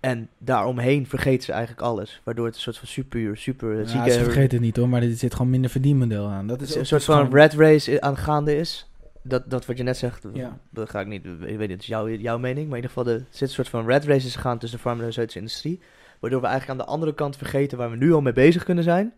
[0.00, 4.10] En daaromheen vergeten ze eigenlijk alles, waardoor het een soort van super, super Ja, zieke...
[4.10, 6.46] ze vergeten het niet hoor, maar er zit gewoon minder verdienmodel aan.
[6.46, 8.90] Dat is een soort van gewoon- red race aangaande is.
[9.28, 10.58] Dat, dat wat je net zegt, Ja.
[10.70, 12.96] dat ga ik niet, ik weet niet, het is jouw, jouw mening, maar in ieder
[12.96, 15.80] geval de, er zit een soort van red races gaan tussen de farmaceutische industrie,
[16.20, 18.84] waardoor we eigenlijk aan de andere kant vergeten waar we nu al mee bezig kunnen
[18.84, 19.12] zijn,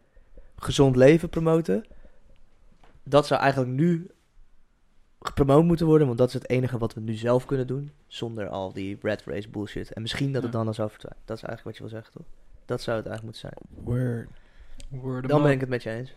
[0.57, 1.85] gezond leven promoten.
[3.03, 4.11] Dat zou eigenlijk nu
[5.21, 8.49] gepromoot moeten worden, want dat is het enige wat we nu zelf kunnen doen, zonder
[8.49, 9.93] al die red race bullshit.
[9.93, 10.59] En misschien dat het Ja.
[10.59, 10.91] dan al zou.
[11.01, 12.27] Dat is eigenlijk wat je wil zeggen, toch?
[12.65, 13.41] Dat zou het eigenlijk moeten
[13.75, 13.85] zijn.
[13.85, 14.29] Word.
[15.27, 16.15] Dan ben ik het met je eens.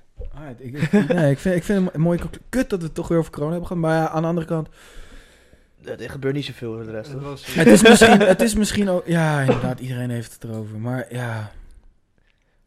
[0.57, 2.19] Ik, ik- nee, ik vind, ik vind het een mooie
[2.49, 3.83] Kut dat we het toch weer over corona hebben gehad.
[3.83, 4.69] Maar ja, aan de andere kant...
[5.83, 8.89] Er gebeurt niet zoveel voor de rest, Het was- Het is misschien, het is misschien
[8.89, 9.05] ook...
[9.07, 10.79] Ja, inderdaad, iedereen heeft het erover.
[10.79, 11.51] Maar ja...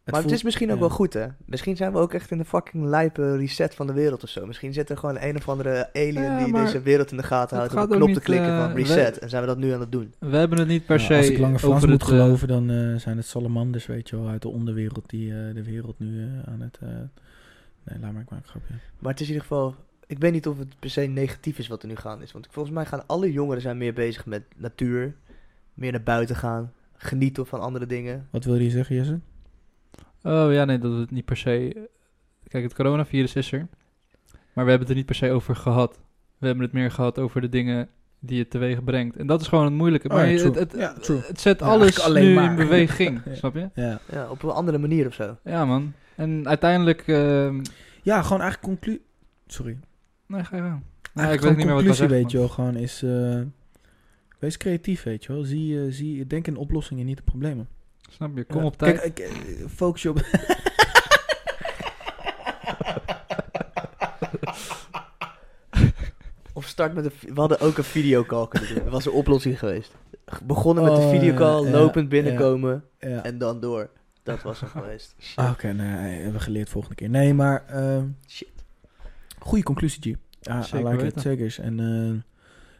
[0.04, 0.80] maar het is misschien ook ja.
[0.80, 1.26] wel goed, hè?
[1.44, 4.46] Misschien zijn we ook echt in de fucking lijpe reset van de wereld of zo.
[4.46, 7.56] Misschien zit er gewoon een of andere alien Ja, die deze wereld in de gaten
[7.56, 9.18] houdt om een knop te klikken eh, van we- reset.
[9.18, 10.14] En zijn we dat nu aan het doen?
[10.18, 12.02] We hebben het niet per se als ik Lange Frans moet het...
[12.02, 15.54] eh, geloven, dan eh, zijn het salamanders, weet je wel, uit de onderwereld die eh,
[15.54, 16.78] de wereld nu eh, aan het...
[16.80, 18.74] eh, nee, laat maar, ik maak een grapje.
[18.98, 19.74] Maar het is in ieder geval...
[20.06, 22.32] Ik weet niet of het per se negatief is wat er nu gaande is.
[22.32, 25.14] Want volgens mij gaan alle jongeren zijn meer bezig met natuur.
[25.74, 26.72] Meer naar buiten gaan.
[26.96, 28.26] Genieten van andere dingen.
[28.30, 29.18] Wat wil je zeggen, Jesse?
[30.26, 31.88] Oh ja, nee, dat het niet per se...
[32.48, 33.68] Kijk, het coronavirus is er.
[34.52, 36.00] Maar we hebben het er niet per se over gehad.
[36.38, 37.88] We hebben het meer gehad over de dingen
[38.18, 39.16] die het teweeg brengt.
[39.16, 40.08] En dat is gewoon het moeilijke.
[40.08, 41.20] Oh maar ja, het, het, Ja, true.
[41.26, 42.50] het zet Ja, alles alleen nu maar.
[42.50, 43.34] in beweging, Ja.
[43.34, 43.70] snap je?
[43.74, 44.00] Ja.
[44.12, 45.36] Ja, op een andere manier of zo.
[45.44, 45.92] Ja, man.
[46.16, 47.02] En uiteindelijk...
[47.08, 47.62] ehm
[48.02, 49.02] ja, gewoon eigenlijk conclusie...
[49.46, 49.78] Sorry.
[50.26, 50.82] nee, ga je gang.
[51.14, 53.02] Nee, ik weet niet meer wat ik weet je wel, gewoon is...
[53.02, 53.40] eh,
[54.38, 55.42] wees creatief, weet je wel.
[55.44, 57.68] Zie, eh, zie, denk in oplossingen, niet de problemen.
[58.14, 58.44] Snap je?
[58.44, 58.66] Kom Ja.
[58.66, 59.00] op tijd.
[59.00, 60.20] Kijk, ik, eh, focus je op...
[66.52, 67.34] Of gestart met een...
[67.34, 68.82] We hadden ook een videocall kunnen doen.
[68.84, 69.92] Dat was een oplossing geweest.
[70.44, 73.22] Begonnen met Oh, de videocall, ja, lopend binnenkomen Ja.
[73.24, 73.90] en dan door.
[74.22, 75.14] Dat was hem geweest.
[75.36, 77.08] Ah, Oké, nee, hebben we geleerd volgende keer.
[77.10, 77.64] Nee, maar...
[77.66, 78.48] ehm Shit.
[79.38, 80.16] Goede conclusie, G.
[80.40, 81.20] Ja, I like.
[81.20, 81.56] Zeker.
[81.60, 81.80] En,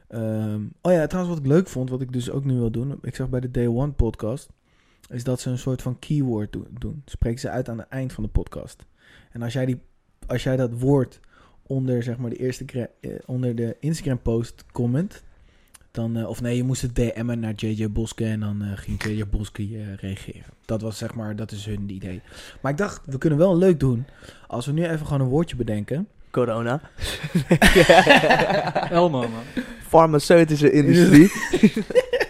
[0.09, 2.71] eh, ehm, oh ja, trouwens wat ik leuk vond, wat ik dus ook nu wil
[2.71, 2.99] doen.
[3.03, 4.49] Ik zag bij de Day One podcast,
[5.11, 7.03] is dat ze een soort van keyword do- doen.
[7.05, 8.85] Spreken ze uit aan het eind van de podcast.
[9.31, 9.81] En als jij, die,
[10.27, 11.21] als jij dat woord
[11.63, 15.23] onder, zeg maar, de eerste eh, onder de Instagram post comment,
[15.91, 19.03] dan, eh, of nee, je moest het DM'en naar JJ Boske en dan eh, ging
[19.05, 20.53] JJ Boske eh, reageren.
[20.65, 22.21] Dat was zeg maar, dat is hun idee.
[22.61, 24.07] Maar ik dacht, we kunnen wel leuk doen
[24.47, 26.09] als we nu even gewoon een woordje bedenken.
[26.31, 26.81] Corona.
[28.91, 29.43] Elmo, man.
[29.87, 31.31] Farmaceutische industrie.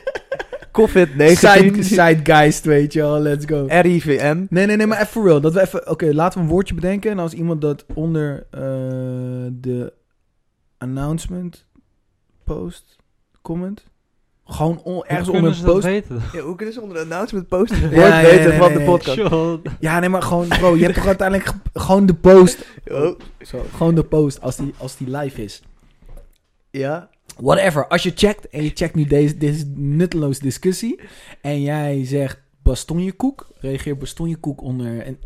[0.80, 1.38] COVID-19.
[1.38, 3.64] Side, Sidegeist, weet je wel, let's go.
[3.68, 4.44] RIVM.
[4.48, 5.40] Nee, nee, nee, maar even for real.
[5.40, 7.10] Dat we even, oké, laten we een woordje bedenken.
[7.10, 8.60] En als iemand dat onder eh,
[9.52, 9.92] de
[10.78, 11.66] announcement
[12.44, 12.96] post,
[13.42, 13.84] comment,
[14.44, 15.84] gewoon on- ergens Hoe onder kunnen een ze dat post.
[15.84, 16.22] weten?
[16.32, 18.68] Ja, hoe kunnen ze onder de announcement posten het Ja, woord ja, weten nee, van
[18.68, 19.16] nee, de podcast?
[19.16, 19.60] Sure.
[19.80, 22.66] Ja, nee, maar gewoon, bro, je hebt toch uiteindelijk ge- gewoon de post.
[22.90, 25.62] Oh, Zo, gewoon de post als die, als die live is.
[26.70, 27.12] ja.
[27.40, 27.86] Whatever.
[27.88, 31.00] Als je checkt en je checkt nu deze, deze nutteloze discussie.
[31.40, 33.48] En jij zegt bastonjekoek.
[33.60, 35.18] Reageer bastonjekoek onder een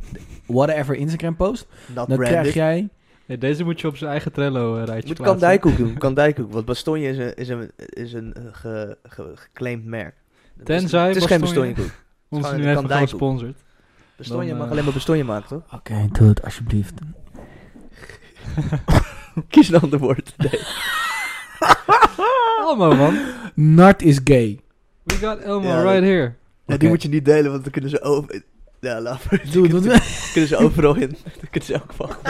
[0.46, 1.66] whatever Instagram post.
[1.86, 2.28] Not Dan branded.
[2.28, 2.88] krijg jij...
[3.26, 5.38] Nee, deze moet je op zijn eigen Trello-rijtje Je moet plaatsen.
[5.38, 5.98] kandijkoek doen.
[6.04, 6.52] Kandijkoek.
[6.52, 10.14] Want Bastonje is een, is een, is een eh, ge, ge- geclaimd merk.
[10.64, 12.04] Tenzij Het is geen Bastonje- Bastonjekoek.
[12.30, 13.56] Ons nu even gesponsord.
[14.16, 15.62] Bastonje Dan, mag eh, alleen maar Bastonje maken, toch?
[15.78, 16.94] Oké, doe het alsjeblieft.
[19.48, 20.34] Kies een ander woord.
[20.36, 20.60] Nee.
[22.60, 23.18] Elmo, man.
[23.54, 24.60] Nart is gay.
[25.04, 26.22] We got Elmo Ja, right here.
[26.22, 26.34] Ja,
[26.66, 26.76] Oké.
[26.78, 28.42] die moet je niet delen, want dan kunnen ze over...
[28.80, 29.42] Ja, laat maar.
[29.52, 30.30] Doe het, doe het.
[30.32, 31.08] kunnen ze overal in.
[31.24, 32.10] Dan kunnen ze elk van.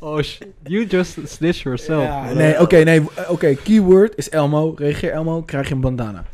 [0.00, 2.02] Oh, sh- you just snitch yourself.
[2.02, 3.02] Ja, nee, oké, nee.
[3.28, 4.72] Oké, keyword is Elmo.
[4.76, 6.24] Reageer Elmo, krijg je een bandana.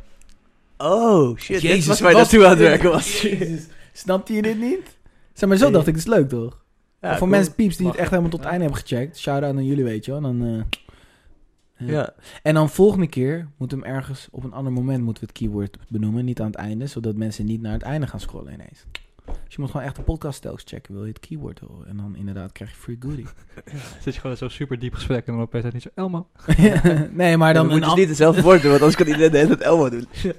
[0.79, 1.61] Oh, shit.
[1.61, 3.21] dit was waar je naartoe aan het werken was.
[3.21, 3.67] Jezus.
[3.93, 4.97] Snapte je dit niet?
[5.33, 5.73] Zeg maar, zo Nee.
[5.73, 6.64] dacht ik, dat is leuk toch?
[7.05, 7.31] Ja, voor cool.
[7.31, 8.55] mensen pieps die het echt helemaal tot het Ja.
[8.57, 9.19] einde hebben gecheckt.
[9.19, 10.21] Shout-out aan jullie, weet je wel.
[10.21, 11.93] Dan, eh, ja.
[11.93, 12.15] Ja.
[12.43, 15.39] En dan volgende keer moeten we hem ergens op een ander moment moeten we het
[15.39, 16.25] keyword benoemen.
[16.25, 18.85] Niet aan het einde, zodat mensen niet naar het einde gaan scrollen ineens.
[19.27, 20.95] Dus je moet gewoon echt de podcast telkens checken.
[20.95, 21.89] Wil je het keyword horen?
[21.89, 23.27] En dan inderdaad krijg je free goodie.
[24.03, 26.27] Zit je gewoon in zo'n super diep gesprek en dan opeens niet zo Elmo.
[27.11, 29.31] nee, maar dan dan moet je dus niet hetzelfde woord doen, want anders kan iedereen
[29.31, 30.07] de hele tijd Elmo doen.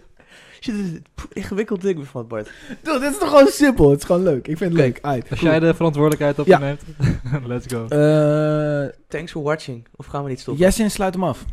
[0.65, 2.51] Shit, dit is een ingewikkeld ding van Bart.
[2.81, 3.89] Dude, dit is toch gewoon simpel?
[3.89, 4.47] Het is gewoon leuk.
[4.47, 4.99] Ik vind het leuk.
[5.01, 5.41] Als Cool.
[5.51, 6.59] jij de verantwoordelijkheid op Ja.
[6.59, 6.81] je neemt,
[7.51, 7.85] let's go.
[7.87, 9.87] Eh, Thanks for watching.
[9.95, 10.63] Of gaan we niet stoppen?
[10.63, 11.45] Jessin, sluit hem af.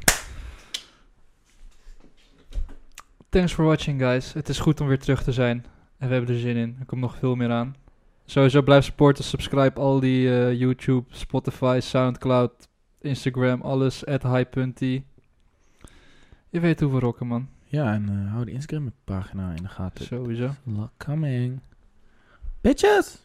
[3.29, 4.33] Thanks for watching, guys.
[4.33, 5.65] Het is goed om weer terug te zijn.
[5.99, 6.77] En we hebben er zin in.
[6.81, 7.75] Er komt nog veel meer aan.
[8.27, 9.25] Sowieso blijf supporten.
[9.25, 12.53] Subscribe al die eh, YouTube, Spotify, Soundcloud,
[13.01, 14.07] Instagram, alles.
[14.07, 14.81] At high.t.
[16.51, 17.49] Je weet hoe we rocken, man.
[17.73, 20.05] Ja, en eh, hou de Instagram pagina in de gaten.
[20.05, 20.51] Sowieso.
[20.65, 21.61] Lot coming.
[22.61, 23.19] Bitches!